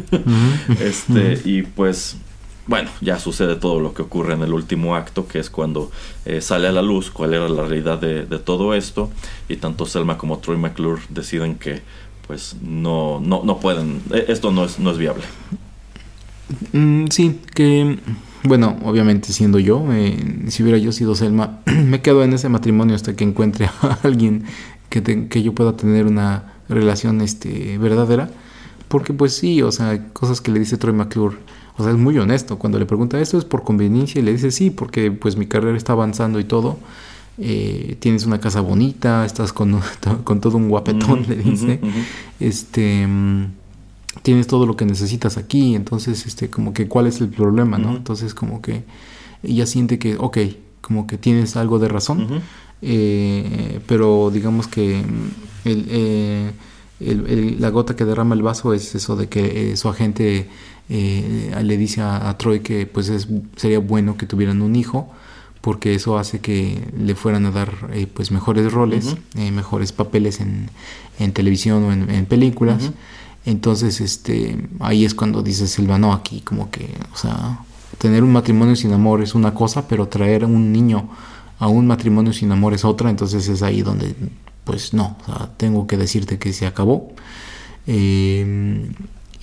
este, 0.81 1.41
y 1.45 1.61
pues 1.61 2.18
bueno, 2.68 2.89
ya 3.02 3.19
sucede 3.19 3.56
todo 3.56 3.80
lo 3.80 3.94
que 3.94 4.02
ocurre 4.02 4.34
en 4.34 4.44
el 4.44 4.53
último 4.53 4.95
acto, 4.95 5.27
que 5.27 5.39
es 5.39 5.49
cuando 5.49 5.91
eh, 6.26 6.41
sale 6.41 6.68
a 6.68 6.72
la 6.72 6.81
luz 6.81 7.10
cuál 7.11 7.34
era 7.34 7.48
la 7.48 7.64
realidad 7.64 7.99
de, 7.99 8.26
todo 8.39 8.73
esto, 8.73 9.10
y 9.48 9.56
tanto 9.57 9.85
Selma 9.85 10.18
como 10.18 10.39
Troy 10.39 10.57
McClure 10.57 11.02
deciden 11.10 11.56
que 11.56 11.81
pues 12.27 12.57
no, 12.61 13.22
no, 13.22 13.44
no 13.44 13.60
pueden, 13.60 14.02
eh, 14.14 14.26
esto 14.27 14.52
no 14.52 14.65
es, 14.65 14.80
no 14.80 14.91
es 14.91 14.98
viable. 14.98 15.23
Mm, 16.73 17.07
sí, 17.07 17.39
que 17.56 17.99
bueno, 18.44 18.77
obviamente 18.84 19.31
siendo 19.34 19.60
yo, 19.60 19.85
eh, 19.91 20.45
si 20.49 20.64
hubiera 20.64 20.77
yo 20.77 20.91
sido 20.91 21.15
Selma, 21.15 21.60
me 21.65 22.02
quedo 22.02 22.23
en 22.23 22.34
ese 22.34 22.49
matrimonio 22.49 22.95
hasta 22.95 23.15
que 23.15 23.23
encuentre 23.23 23.65
a 23.81 23.99
alguien 24.03 24.44
que, 24.89 25.27
que 25.30 25.44
yo 25.44 25.53
pueda 25.53 25.76
tener 25.76 26.06
una 26.06 26.53
relación 26.69 27.22
este, 27.22 27.77
verdadera. 27.77 28.30
Porque 28.88 29.14
pues 29.14 29.35
sí, 29.35 29.61
o 29.61 29.72
sea, 29.72 30.11
cosas 30.14 30.39
que 30.39 30.52
le 30.52 30.60
dice 30.60 30.77
Troy 30.77 30.94
McClure, 30.94 31.35
o 31.78 31.84
sea, 31.84 31.91
es 31.91 31.98
muy 31.98 32.18
honesto. 32.18 32.58
Cuando 32.58 32.80
le 32.80 32.86
pregunta 32.86 33.20
esto 33.20 33.38
es 33.38 33.45
por 33.45 33.64
conveniencia 33.64 34.20
y 34.20 34.24
le 34.24 34.32
dice 34.34 34.52
sí, 34.52 34.70
porque 34.72 35.12
pues 35.12 35.38
mi 35.38 35.45
carrera 35.45 35.78
está 35.78 35.94
avanzando 35.94 36.40
y 36.40 36.44
todo. 36.44 36.78
Eh, 37.40 37.98
tienes 37.99 38.26
una 38.26 38.40
casa 38.40 38.62
bonita, 38.62 39.24
estás 39.26 39.54
con, 39.54 39.80
con 40.24 40.41
todo 40.41 40.58
un 40.58 40.70
guapetón, 40.70 41.26
le 41.28 41.36
dice. 41.36 41.80
Este... 42.40 43.06
mm, 43.08 43.45
tienes 44.24 44.48
todo 44.48 44.66
lo 44.66 44.76
que 44.76 44.86
necesitas 44.86 45.38
aquí, 45.38 45.76
entonces, 45.76 46.26
este, 46.26 46.49
como 46.49 46.74
que, 46.74 46.88
¿cuál 46.88 47.06
es 47.08 47.22
el 47.22 47.30
problema, 47.30 47.78
no? 47.78 47.95
Entonces, 47.95 48.34
como 48.34 48.62
que 48.64 48.84
ella 49.44 49.68
siente 49.68 49.99
que, 49.99 50.18
ok, 50.18 50.38
como 50.82 51.06
que 51.06 51.18
tienes 51.20 51.56
algo 51.56 51.78
de 51.78 51.88
razón, 51.88 52.41
eh, 52.82 53.80
pero 53.86 54.32
digamos 54.34 54.68
que 54.68 55.04
mm, 55.04 55.68
el, 55.68 55.86
eh, 55.90 56.52
el- 56.99 57.28
el- 57.28 57.62
la 57.62 57.70
gota 57.70 57.95
que 57.95 58.06
derrama 58.06 58.34
el 58.36 58.41
vaso 58.41 58.74
es 58.74 58.95
eso 58.95 59.16
de 59.16 59.28
que 59.30 59.78
su 59.78 59.88
agente 59.88 60.48
eh, 60.89 61.55
le 61.64 61.77
dice 61.77 62.01
a, 62.01 62.30
a 62.30 62.38
Troy 62.38 62.61
que 62.61 62.85
pues 62.85 63.09
es, 63.09 63.27
sería 63.55 63.80
bueno 63.80 64.18
que 64.18 64.26
tuvieran 64.26 64.61
un 64.61 64.76
hijo 64.76 65.09
porque 65.61 65.95
eso 65.95 66.18
hace 66.18 66.39
que 66.39 66.81
le 66.97 67.14
fueran 67.15 67.45
a 67.45 67.51
dar 67.51 67.73
eh, 67.93 68.07
pues 68.07 68.31
mejores 68.31 68.72
roles, 68.72 69.18
eh, 69.35 69.51
mejores 69.51 69.91
papeles 69.91 70.39
en, 70.39 70.69
en 71.19 71.34
televisión 71.34 71.84
o 71.84 71.91
en, 71.91 72.09
en 72.09 72.26
películas. 72.26 72.91
Entonces, 73.45 73.99
este, 74.01 74.57
ahí 74.80 75.03
es 75.03 75.14
cuando 75.14 75.41
dice 75.41 75.68
Silva, 75.68 75.97
no, 75.97 76.14
aquí 76.14 76.41
como 76.41 76.69
que, 76.69 76.89
o 77.14 77.18
sea, 77.18 77.59
tener 77.97 78.23
un 78.23 78.31
matrimonio 78.31 78.76
sin 78.76 78.93
amor 78.93 79.22
es 79.22 79.35
una 79.35 79.53
cosa, 79.53 79.88
pero 79.88 80.07
traer 80.07 80.43
a 80.43 80.47
un 80.47 80.72
niño 80.72 81.09
a 81.59 81.68
un 81.68 81.88
matrimonio 81.88 82.34
sin 82.34 82.51
amor 82.51 82.73
es 82.73 82.85
otra, 82.85 83.09
entonces 83.09 83.47
es 83.47 83.64
ahí 83.64 83.81
donde, 83.81 84.15
pues 84.64 84.93
no, 84.93 85.18
o 85.22 85.26
sea, 85.26 85.49
tengo 85.57 85.88
que 85.88 85.97
decirte 85.97 86.38
que 86.38 86.53
se 86.53 86.68
acabó. 86.68 87.14
Eh, 87.88 88.89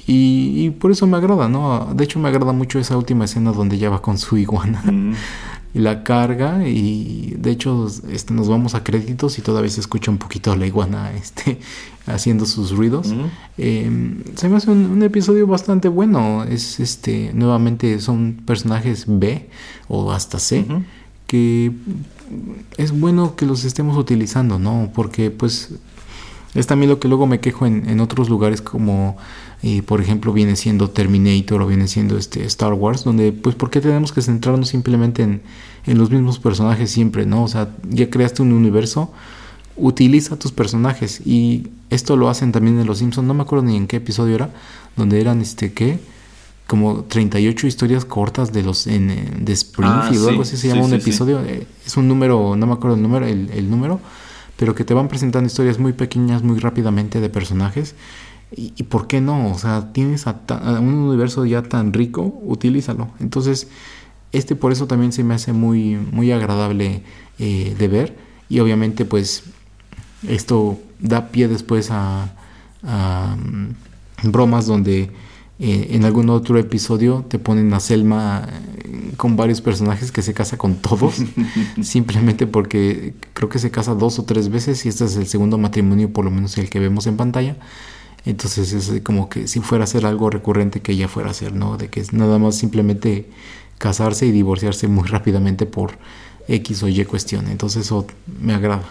y, 0.06 0.64
y 0.64 0.70
por 0.70 0.90
eso 0.90 1.06
me 1.06 1.16
agrada, 1.16 1.48
¿no? 1.48 1.93
De 1.94 2.05
hecho 2.05 2.18
me 2.18 2.28
agrada 2.28 2.52
mucho 2.52 2.78
esa 2.78 2.97
última 2.97 3.24
escena 3.24 3.52
donde 3.52 3.78
ya 3.78 3.90
va 3.90 4.02
con 4.02 4.18
su 4.18 4.36
iguana 4.36 4.82
y 5.74 5.81
la 5.81 6.05
carga 6.05 6.68
y 6.68 7.35
de 7.36 7.51
hecho 7.51 7.89
este, 8.09 8.32
nos 8.32 8.48
vamos 8.48 8.74
a 8.74 8.85
créditos 8.85 9.39
y 9.39 9.43
todavía 9.43 9.70
se 9.70 9.81
escucha 9.81 10.10
un 10.10 10.18
poquito 10.18 10.52
a 10.52 10.56
la 10.56 10.66
iguana 10.66 11.12
este, 11.12 11.59
haciendo 12.06 12.47
sus 12.47 12.70
ruidos. 12.70 13.12
Eh, 13.59 13.90
se 14.36 14.48
me 14.48 14.56
hace 14.56 14.70
un, 14.70 14.86
un 14.86 15.02
episodio 15.02 15.47
bastante 15.47 15.89
bueno. 15.89 16.44
Es 16.44 16.78
este 16.78 17.32
nuevamente 17.35 17.98
son 18.01 18.43
personajes 18.47 19.05
B 19.09 19.48
o 19.89 20.12
hasta 20.12 20.39
C 20.39 20.64
que 21.26 21.72
es 22.76 22.98
bueno 22.98 23.35
que 23.35 23.47
los 23.47 23.64
estemos 23.64 23.97
utilizando, 23.97 24.59
¿no? 24.59 24.90
Porque 24.94 25.31
pues 25.31 25.70
es 26.55 26.66
también 26.66 26.90
lo 26.90 27.01
que 27.01 27.09
luego 27.09 27.26
me 27.26 27.40
quejo 27.40 27.66
en, 27.66 27.89
en 27.89 28.01
otros 28.01 28.28
lugares 28.28 28.62
como 28.62 29.16
eh, 29.64 29.82
por 29.82 30.00
ejemplo 30.00 30.32
viene 30.32 30.54
siendo 30.56 30.90
Terminator 30.90 31.60
o 31.62 31.66
viene 31.66 31.88
siendo 31.88 32.16
este 32.16 32.44
Star 32.44 32.74
Wars 32.74 33.02
donde 33.02 33.32
pues 33.32 33.56
¿por 33.56 33.70
qué 33.70 33.80
tenemos 33.80 34.12
que 34.12 34.22
centrarnos 34.22 34.68
simplemente 34.68 35.22
en, 35.22 35.42
en 35.86 35.98
los 35.98 36.10
mismos 36.10 36.38
personajes 36.38 36.90
siempre 36.90 37.26
no 37.26 37.42
o 37.42 37.48
sea 37.48 37.74
ya 37.88 38.08
creaste 38.10 38.42
un 38.42 38.52
universo 38.52 39.10
utiliza 39.76 40.36
tus 40.38 40.52
personajes. 40.52 41.20
Y 41.24 41.68
esto 41.90 42.16
lo 42.16 42.28
hacen 42.28 42.52
también 42.52 42.78
en 42.78 42.86
Los 42.86 42.98
Simpsons 42.98 43.26
no 43.26 43.34
me 43.34 43.42
acuerdo 43.42 43.64
ni 43.64 43.76
en 43.76 43.86
qué 43.86 43.96
episodio 43.96 44.34
era 44.34 44.50
donde 44.96 45.20
eran 45.20 45.40
este 45.40 45.72
qué 45.72 45.98
como 46.66 47.04
38 47.04 47.66
historias 47.66 48.04
cortas 48.04 48.52
de 48.52 48.62
los 48.62 48.86
en, 48.86 49.10
eh, 49.10 49.32
de 49.38 49.52
Springfield 49.52 50.22
Ah, 50.22 50.26
o 50.26 50.28
algo 50.30 50.44
sí, 50.44 50.54
así 50.54 50.56
se 50.56 50.62
sí, 50.62 50.68
llama 50.68 50.84
un 50.84 50.90
sí, 50.90 50.96
episodio. 50.96 51.40
Eh, 51.44 51.66
es 51.84 51.96
un 51.96 52.08
número 52.08 52.56
no 52.56 52.66
me 52.66 52.72
acuerdo 52.72 52.96
el 52.96 53.02
número 53.02 53.26
el, 53.26 53.50
el 53.50 53.70
número 53.70 54.00
pero 54.56 54.74
que 54.74 54.84
te 54.84 54.94
van 54.94 55.08
presentando 55.08 55.46
historias 55.48 55.78
muy 55.78 55.92
pequeñas 55.92 56.42
muy 56.42 56.58
rápidamente 56.58 57.20
de 57.20 57.28
personajes 57.28 57.94
y, 58.56 58.72
y 58.76 58.82
por 58.85 59.06
qué 59.06 59.20
no 59.20 59.51
o 59.52 59.59
sea 59.59 59.93
tienes 59.93 60.26
a, 60.26 60.39
ta- 60.47 60.59
a 60.59 60.81
un 60.81 60.94
universo 60.94 61.44
ya 61.47 61.62
tan 61.62 61.93
rico 61.93 62.22
utilízalo. 62.44 63.09
Entonces 63.20 63.68
este 64.32 64.56
por 64.56 64.72
eso 64.72 64.86
también 64.86 65.12
se 65.12 65.24
me 65.24 65.35
hace 65.35 65.52
muy, 65.52 65.97
muy 65.97 66.32
agradable 66.32 67.02
eh, 67.39 67.74
de 67.78 67.89
ver. 67.89 68.16
Y 68.48 68.60
obviamente 68.60 69.05
pues 69.05 69.44
esto 70.28 70.78
da 71.01 71.28
pie 71.31 71.48
después 71.48 71.90
a, 71.90 72.32
a, 72.82 73.36
mm, 73.36 74.31
bromas 74.31 74.66
donde 74.66 75.10
eh, 75.59 75.89
en 75.90 76.05
algún 76.05 76.31
otro 76.31 76.59
episodio 76.59 77.24
te 77.28 77.39
ponen 77.39 77.72
a 77.74 77.81
Selma 77.81 78.48
eh, 78.85 79.12
con 79.16 79.36
varios 79.36 79.60
personajes 79.60 80.10
que 80.12 80.22
se 80.22 80.35
casa 80.35 80.56
con 80.59 80.76
todos, 80.76 81.16
simplemente 81.82 82.47
porque 82.47 83.14
creo 83.35 83.48
que 83.48 83.59
se 83.59 83.70
casa 83.70 83.94
dos 83.94 84.18
o 84.18 84.24
tres 84.24 84.48
veces 84.48 84.85
y 84.86 84.89
este 84.89 85.05
es 85.05 85.16
el 85.16 85.26
segundo 85.26 85.59
matrimonio, 85.59 86.12
por 86.12 86.24
lo 86.24 86.31
menos 86.31 86.59
el 86.59 86.70
que 86.70 86.81
vemos 86.81 87.06
en 87.06 87.16
pantalla. 87.16 87.56
Entonces 88.26 88.72
es 88.72 89.01
como 89.02 89.28
que 89.28 89.48
si 89.48 89.60
fuera 89.60 89.84
a 89.84 89.86
ser 89.86 90.06
algo 90.06 90.30
recurrente 90.30 90.80
que 90.80 90.92
ella 90.92 91.09
fuera 91.09 91.28
a 91.28 91.32
hacer, 91.32 91.52
¿no? 91.52 91.76
De 91.76 91.88
que 91.88 92.01
es 92.01 92.12
nada 92.12 92.38
más 92.38 92.56
simplemente 92.56 93.26
casarse 93.78 94.26
y 94.26 94.30
divorciarse 94.30 94.88
muy 94.88 95.06
rápidamente 95.09 95.66
por 95.66 95.98
X 96.48 96.82
o 96.82 96.88
Y 96.88 97.05
cuestión. 97.05 97.48
Entonces 97.48 97.86
eso 97.86 98.06
me 98.40 98.55
agrada. 98.55 98.84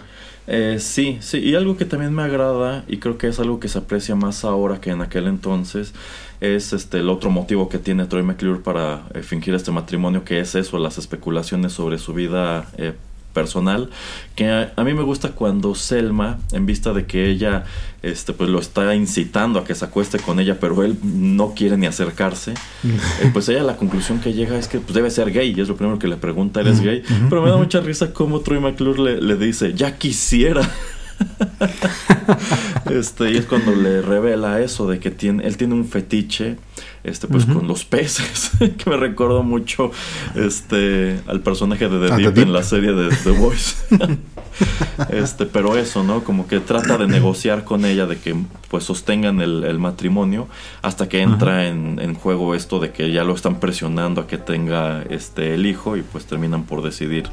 Eh, 0.46 0.78
sí, 0.80 1.20
sí, 1.22 1.38
y 1.38 1.56
algo 1.56 1.78
que 1.78 1.86
también 1.86 2.14
me 2.14 2.22
agrada 2.22 2.84
y 2.90 2.98
creo 2.98 3.18
que 3.18 3.28
es 3.28 3.40
algo 3.40 3.62
que 3.62 3.70
se 3.70 3.78
aprecia 3.78 4.16
más 4.16 4.44
ahora 4.44 4.82
que 4.82 4.90
en 4.90 5.02
aquel 5.02 5.28
entonces 5.28 5.94
es 6.42 6.74
este 6.74 6.98
el 6.98 7.10
otro 7.10 7.30
motivo 7.30 7.70
que 7.70 7.80
tiene 7.80 8.06
Troy 8.08 8.24
McClure 8.24 8.60
para 8.60 9.04
eh, 9.14 9.22
fingir 9.24 9.54
este 9.54 9.72
matrimonio 9.72 10.26
que 10.26 10.42
es 10.42 10.56
eso, 10.56 10.78
las 10.80 10.98
especulaciones 10.98 11.72
sobre 11.72 11.98
su 11.98 12.14
vida 12.14 12.68
eh, 12.78 12.92
personal 13.34 13.90
que 14.36 14.50
a, 14.50 14.74
a, 14.76 14.84
mí 14.84 14.94
me 14.94 15.04
gusta 15.04 15.30
cuando 15.30 15.76
Selma 15.76 16.40
en 16.52 16.66
vista 16.66 16.94
de 16.94 17.06
que 17.06 17.30
ella 17.30 17.64
este 18.02 18.34
pues 18.34 18.50
lo 18.50 18.60
está 18.60 18.96
incitando 18.96 19.60
a 19.60 19.64
que 19.64 19.76
se 19.76 19.86
acueste 19.86 20.20
con 20.20 20.40
ella 20.40 20.60
pero 20.60 20.84
él 20.84 20.98
no 21.04 21.54
quiere 21.56 21.78
ni 21.78 21.88
acercarse 21.88 22.54
eh, 22.84 23.30
pues 23.34 23.50
ella 23.50 23.64
la 23.64 23.78
conclusión 23.78 24.20
que 24.20 24.34
llega 24.34 24.58
es 24.58 24.68
que 24.68 24.80
pues, 24.80 24.94
debe 24.94 25.10
ser 25.10 25.32
gay 25.32 25.54
y 25.56 25.62
es 25.62 25.68
lo 25.68 25.76
primero 25.76 26.00
que 26.00 26.08
le 26.08 26.18
pregunta 26.18 26.62
eres 26.62 26.82
gay 26.82 27.04
pero 27.30 27.42
me 27.42 27.50
da 27.50 27.58
mucha 27.58 27.82
risa 27.82 28.14
como 28.14 28.42
Troy 28.42 28.60
McClure 28.60 29.02
le, 29.02 29.22
le 29.22 29.36
dice 29.36 29.74
ya 29.74 29.98
quisiera 29.98 30.62
este, 32.92 33.32
y 33.32 33.38
es 33.38 33.46
cuando 33.46 33.76
le 33.76 34.02
revela 34.02 34.62
eso 34.62 34.88
de 34.88 35.00
que 35.00 35.12
tiene, 35.12 35.46
él 35.46 35.58
tiene 35.58 35.74
un 35.74 35.86
fetiche 35.86 36.58
este, 37.04 37.28
pues 37.28 37.46
con 37.46 37.68
los 37.68 37.84
peces, 37.84 38.52
que 38.60 38.90
me 38.90 38.96
recuerdo 38.96 39.44
mucho 39.44 39.92
este, 40.36 41.20
al 41.28 41.42
personaje 41.42 41.90
de 41.90 42.10
The, 42.10 42.16
Deep, 42.16 42.38
en 42.38 42.54
la 42.54 42.64
serie 42.64 42.94
de 42.94 43.14
The 43.14 43.32
Voice. 43.32 43.76
este, 45.10 45.46
pero 45.46 45.78
eso, 45.78 46.04
¿no? 46.04 46.24
Como 46.24 46.48
que 46.48 46.62
trata 46.62 46.98
de 46.98 47.08
negociar 47.08 47.66
con 47.66 47.84
ella 47.84 48.06
de 48.06 48.18
que 48.18 48.36
pues 48.70 48.86
sostengan 48.86 49.42
el, 49.42 49.66
el 49.66 49.80
matrimonio 49.80 50.48
hasta 50.82 51.10
que 51.10 51.22
entra 51.22 51.68
en, 51.68 52.00
en, 52.00 52.16
juego 52.16 52.56
esto 52.56 52.80
de 52.80 52.92
que 52.92 53.12
ya 53.12 53.24
lo 53.24 53.34
están 53.34 53.60
presionando 53.60 54.22
a 54.22 54.28
que 54.28 54.38
tenga 54.38 55.04
este 55.10 55.56
el 55.56 55.66
hijo 55.66 55.98
y 55.98 56.04
pues 56.04 56.26
terminan 56.26 56.64
por 56.64 56.84
decidir 56.84 57.26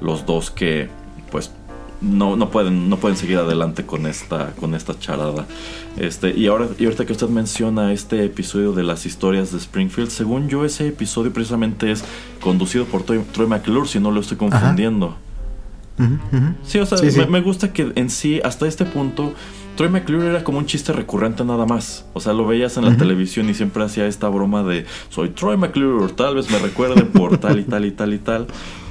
los 0.00 0.24
dos 0.24 0.50
que 0.50 0.88
pues 1.30 1.50
no, 2.00 2.36
no, 2.36 2.50
pueden, 2.50 2.88
no 2.88 2.96
pueden 2.98 3.16
seguir 3.16 3.38
adelante 3.38 3.86
con 3.86 4.06
esta, 4.06 4.52
con 4.52 4.74
esta 4.74 4.98
charada. 4.98 5.46
Este, 5.96 6.30
y, 6.36 6.46
ahora, 6.46 6.68
y 6.78 6.84
ahorita 6.84 7.06
que 7.06 7.12
usted 7.12 7.28
menciona 7.28 7.92
este 7.92 8.24
episodio 8.24 8.72
de 8.72 8.82
las 8.82 9.06
historias 9.06 9.52
de 9.52 9.58
Springfield, 9.58 10.10
según 10.10 10.48
yo 10.48 10.64
ese 10.64 10.88
episodio 10.88 11.32
precisamente 11.32 11.90
es 11.90 12.04
conducido 12.40 12.84
por 12.84 13.02
Troy, 13.02 13.20
Troy 13.32 13.46
McClure, 13.46 13.88
si 13.88 13.98
no 13.98 14.10
lo 14.10 14.20
estoy 14.20 14.36
confundiendo. 14.36 15.16
Uh 15.98 16.02
-huh, 16.02 16.18
uh 16.32 16.36
-huh. 16.36 16.54
Sí, 16.62 16.78
o 16.78 16.86
sea, 16.86 16.98
Sí, 16.98 17.10
sí. 17.10 17.20
Me, 17.20 17.26
me 17.26 17.40
gusta 17.40 17.72
que 17.72 17.92
en 17.94 18.10
sí, 18.10 18.40
hasta 18.44 18.66
este 18.68 18.84
punto, 18.84 19.32
Troy 19.76 19.88
McClure 19.88 20.26
era 20.28 20.42
como 20.44 20.58
un 20.58 20.66
chiste 20.66 20.92
recurrente 20.92 21.44
nada 21.44 21.66
más. 21.66 22.04
O 22.14 22.20
sea, 22.20 22.32
lo 22.32 22.46
veías 22.46 22.76
en 22.76 22.84
la 22.84 22.96
televisión 22.96 23.48
y 23.50 23.54
siempre 23.54 23.84
hacía 23.84 24.06
esta 24.06 24.28
broma 24.28 24.62
de 24.62 24.86
soy 25.10 25.30
Troy 25.30 25.56
McClure, 25.56 26.12
tal 26.14 26.34
vez 26.34 26.50
me 26.50 26.58
recuerde 26.58 27.02
por 27.04 27.38
tal 27.38 27.58
y 27.60 27.64
tal 27.64 27.84
y 27.84 27.90
tal 27.90 28.12
y 28.14 28.18
tal. 28.18 28.46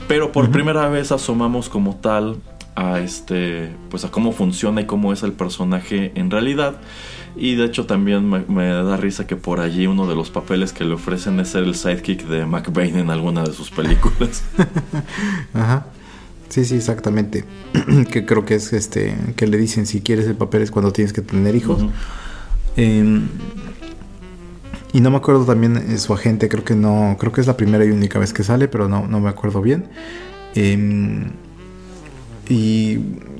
Pero 0.08 0.32
por 0.32 0.52
primera 0.52 0.88
vez 0.90 1.12
asomamos 1.12 1.70
como 1.70 1.96
tal 1.96 2.38
a 2.76 3.00
este 3.00 3.74
pues 3.90 4.06
a 4.06 4.12
cómo 4.12 4.32
funciona 4.32 4.82
y 4.82 4.86
cómo 4.86 5.14
es 5.14 5.24
el 5.24 5.34
personaje 5.34 6.12
en 6.16 6.32
realidad. 6.32 6.78
Y 7.38 7.56
de 7.56 7.66
hecho 7.66 7.86
también 7.86 8.30
me, 8.30 8.40
me 8.48 8.68
da 8.68 8.96
risa 8.98 9.28
que 9.28 9.36
por 9.36 9.60
allí 9.60 9.88
uno 9.88 10.08
de 10.08 10.16
los 10.16 10.30
papeles 10.30 10.72
que 10.72 10.86
le 10.86 10.94
ofrecen 10.94 11.40
es 11.40 11.50
ser 11.50 11.64
el 11.64 11.76
sidekick 11.76 12.26
de 12.28 12.46
McBain 12.46 12.98
en 12.98 13.10
alguna 13.10 13.44
de 13.44 13.54
sus 13.54 13.72
películas. 13.72 14.44
Ajá. 15.54 15.88
Sí, 16.50 16.64
sí, 16.64 16.76
exactamente. 16.76 17.44
que 18.12 18.26
creo 18.26 18.46
que 18.46 18.56
es 18.56 18.72
este 18.72 19.16
que 19.36 19.48
le 19.48 19.58
dicen 19.58 19.86
si 19.86 20.02
quieres 20.02 20.28
el 20.28 20.36
papel 20.36 20.62
es 20.62 20.72
cuando 20.72 20.94
tienes 20.94 21.12
que 21.12 21.22
tener 21.22 21.56
hijos. 21.56 21.86
Eh, 22.78 23.22
y 24.94 25.02
no 25.02 25.12
me 25.12 25.18
acuerdo 25.18 25.44
también 25.44 25.76
eh, 25.76 25.98
su 25.98 26.14
agente, 26.14 26.48
creo 26.48 26.64
que 26.64 26.74
no, 26.74 27.18
creo 27.20 27.34
que 27.34 27.42
es 27.42 27.48
la 27.48 27.58
primera 27.58 27.84
y 27.84 27.92
única 27.92 28.18
vez 28.18 28.32
que 28.32 28.44
sale, 28.44 28.70
pero 28.70 28.88
no, 28.88 29.08
no 29.08 29.20
me 29.20 29.30
acuerdo 29.30 29.62
bien. 29.62 29.88
Eh, 30.56 31.28
y 32.48 33.00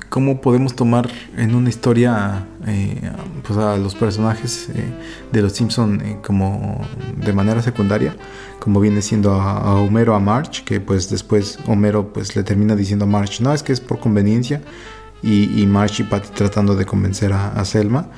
cómo 0.10 0.42
podemos 0.42 0.76
tomar 0.76 1.10
en 1.38 1.56
una 1.56 1.70
historia 1.70 2.48
eh, 2.66 3.12
pues 3.46 3.58
a 3.60 3.78
los 3.78 3.96
personajes 3.96 4.70
eh, 4.74 4.86
de 5.32 5.42
los 5.42 5.54
Simpson 5.54 6.02
eh, 6.02 6.18
como 6.24 6.82
de 7.18 7.34
manera 7.34 7.62
secundaria 7.62 8.16
como 8.60 8.80
viene 8.80 9.02
siendo 9.02 9.34
a, 9.34 9.58
a, 9.58 9.76
Homero 9.76 10.16
a 10.16 10.20
March 10.20 10.64
que 10.64 10.80
pues 10.80 11.10
después 11.10 11.60
Homero 11.68 12.14
pues 12.14 12.36
le 12.36 12.44
termina 12.44 12.76
diciendo 12.76 13.06
a 13.06 13.08
March 13.08 13.42
no 13.42 13.54
es 13.54 13.62
que 13.62 13.74
es 13.74 13.82
por 13.82 14.00
conveniencia 14.00 14.62
y, 15.22 15.62
y 15.62 15.66
March 15.66 16.00
y 16.00 16.04
Patty 16.04 16.30
tratando 16.34 16.76
de 16.76 16.86
convencer 16.86 17.34
a, 17.34 17.50
a 17.50 17.66
Selma. 17.66 18.10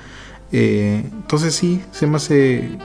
Entonces 0.50 1.56
sí 1.56 1.82
se 1.92 2.08
me 2.08 2.16
hace 2.18 2.78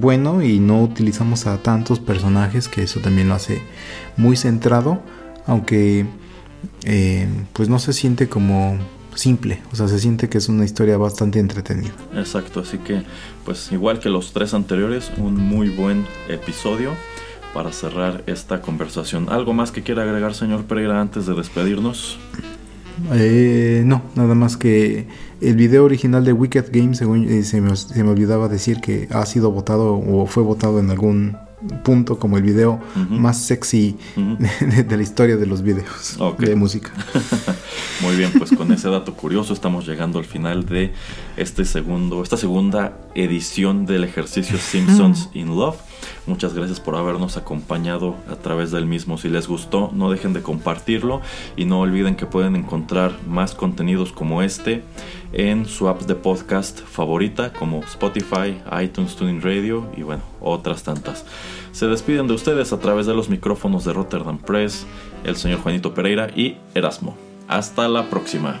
bueno 0.00 0.42
y 0.42 0.58
no 0.58 0.82
utilizamos 0.82 1.46
a 1.46 1.58
tantos 1.58 2.00
personajes 2.00 2.66
que 2.66 2.82
eso 2.82 3.00
también 3.00 3.28
lo 3.28 3.34
hace 3.34 3.60
muy 4.16 4.36
centrado 4.38 5.02
aunque 5.46 6.06
eh, 6.84 7.26
pues 7.52 7.68
no 7.68 7.78
se 7.78 7.92
siente 7.92 8.28
como 8.28 8.78
simple, 9.14 9.60
o 9.72 9.76
sea, 9.76 9.88
se 9.88 9.98
siente 9.98 10.28
que 10.28 10.38
es 10.38 10.48
una 10.48 10.64
historia 10.64 10.96
bastante 10.96 11.40
entretenida. 11.40 11.92
Exacto, 12.14 12.60
así 12.60 12.78
que 12.78 13.02
pues 13.44 13.72
igual 13.72 13.98
que 13.98 14.08
los 14.08 14.32
tres 14.32 14.54
anteriores, 14.54 15.10
un 15.16 15.34
muy 15.36 15.70
buen 15.70 16.06
episodio 16.28 16.92
para 17.52 17.72
cerrar 17.72 18.22
esta 18.26 18.60
conversación. 18.60 19.26
¿Algo 19.30 19.54
más 19.54 19.72
que 19.72 19.82
quiera 19.82 20.02
agregar, 20.02 20.34
señor 20.34 20.64
Pereira, 20.64 21.00
antes 21.00 21.26
de 21.26 21.34
despedirnos? 21.34 22.18
Eh, 23.12 23.82
no, 23.84 24.02
nada 24.14 24.34
más 24.34 24.56
que 24.56 25.06
el 25.40 25.56
video 25.56 25.84
original 25.84 26.24
de 26.24 26.32
Wicked 26.32 26.66
Games, 26.72 26.98
según 26.98 27.28
eh, 27.28 27.42
se, 27.44 27.60
me, 27.60 27.74
se 27.76 28.02
me 28.02 28.10
olvidaba 28.10 28.48
decir 28.48 28.80
que 28.80 29.08
ha 29.10 29.24
sido 29.26 29.50
votado 29.50 29.94
o 29.98 30.26
fue 30.26 30.42
votado 30.42 30.80
en 30.80 30.90
algún 30.90 31.36
punto 31.82 32.18
como 32.18 32.36
el 32.36 32.42
video 32.42 32.72
uh 32.72 32.98
-huh. 32.98 33.18
más 33.18 33.42
sexy 33.42 33.96
uh 34.16 34.20
-huh. 34.20 34.38
de, 34.38 34.84
de, 34.84 34.96
la 34.96 35.02
historia 35.02 35.36
de 35.36 35.46
los 35.46 35.62
videos 35.62 36.16
okay. 36.18 36.48
de 36.48 36.54
música. 36.56 36.92
Muy 38.00 38.16
bien, 38.16 38.30
pues 38.38 38.52
con 38.52 38.70
ese 38.72 38.88
dato 38.88 39.14
curioso 39.14 39.52
estamos 39.52 39.86
llegando 39.86 40.18
al 40.18 40.24
final 40.24 40.66
de 40.66 40.92
este 41.36 41.64
segundo, 41.64 42.22
esta 42.22 42.36
segunda 42.36 42.96
edición 43.14 43.86
del 43.86 44.04
ejercicio 44.04 44.58
Simpsons 44.58 45.30
in 45.34 45.48
Love. 45.48 45.76
Muchas 46.28 46.52
gracias 46.52 46.78
por 46.78 46.94
habernos 46.94 47.38
acompañado 47.38 48.14
a 48.30 48.36
través 48.36 48.70
del 48.70 48.84
mismo. 48.84 49.16
Si 49.16 49.30
les 49.30 49.48
gustó, 49.48 49.90
no 49.94 50.10
dejen 50.10 50.34
de 50.34 50.42
compartirlo 50.42 51.22
y 51.56 51.64
no 51.64 51.80
olviden 51.80 52.16
que 52.16 52.26
pueden 52.26 52.54
encontrar 52.54 53.12
más 53.26 53.54
contenidos 53.54 54.12
como 54.12 54.42
este 54.42 54.84
en 55.32 55.64
su 55.64 55.88
app 55.88 56.02
de 56.02 56.14
podcast 56.14 56.80
favorita 56.80 57.54
como 57.54 57.80
Spotify, 57.80 58.60
iTunes, 58.78 59.16
Tuning 59.16 59.40
Radio 59.40 59.90
y 59.96 60.02
bueno, 60.02 60.22
otras 60.42 60.82
tantas. 60.82 61.24
Se 61.72 61.86
despiden 61.86 62.26
de 62.26 62.34
ustedes 62.34 62.74
a 62.74 62.78
través 62.78 63.06
de 63.06 63.14
los 63.14 63.30
micrófonos 63.30 63.86
de 63.86 63.94
Rotterdam 63.94 64.36
Press, 64.36 64.86
el 65.24 65.36
señor 65.36 65.60
Juanito 65.60 65.94
Pereira 65.94 66.28
y 66.36 66.58
Erasmo. 66.74 67.16
Hasta 67.48 67.88
la 67.88 68.10
próxima. 68.10 68.60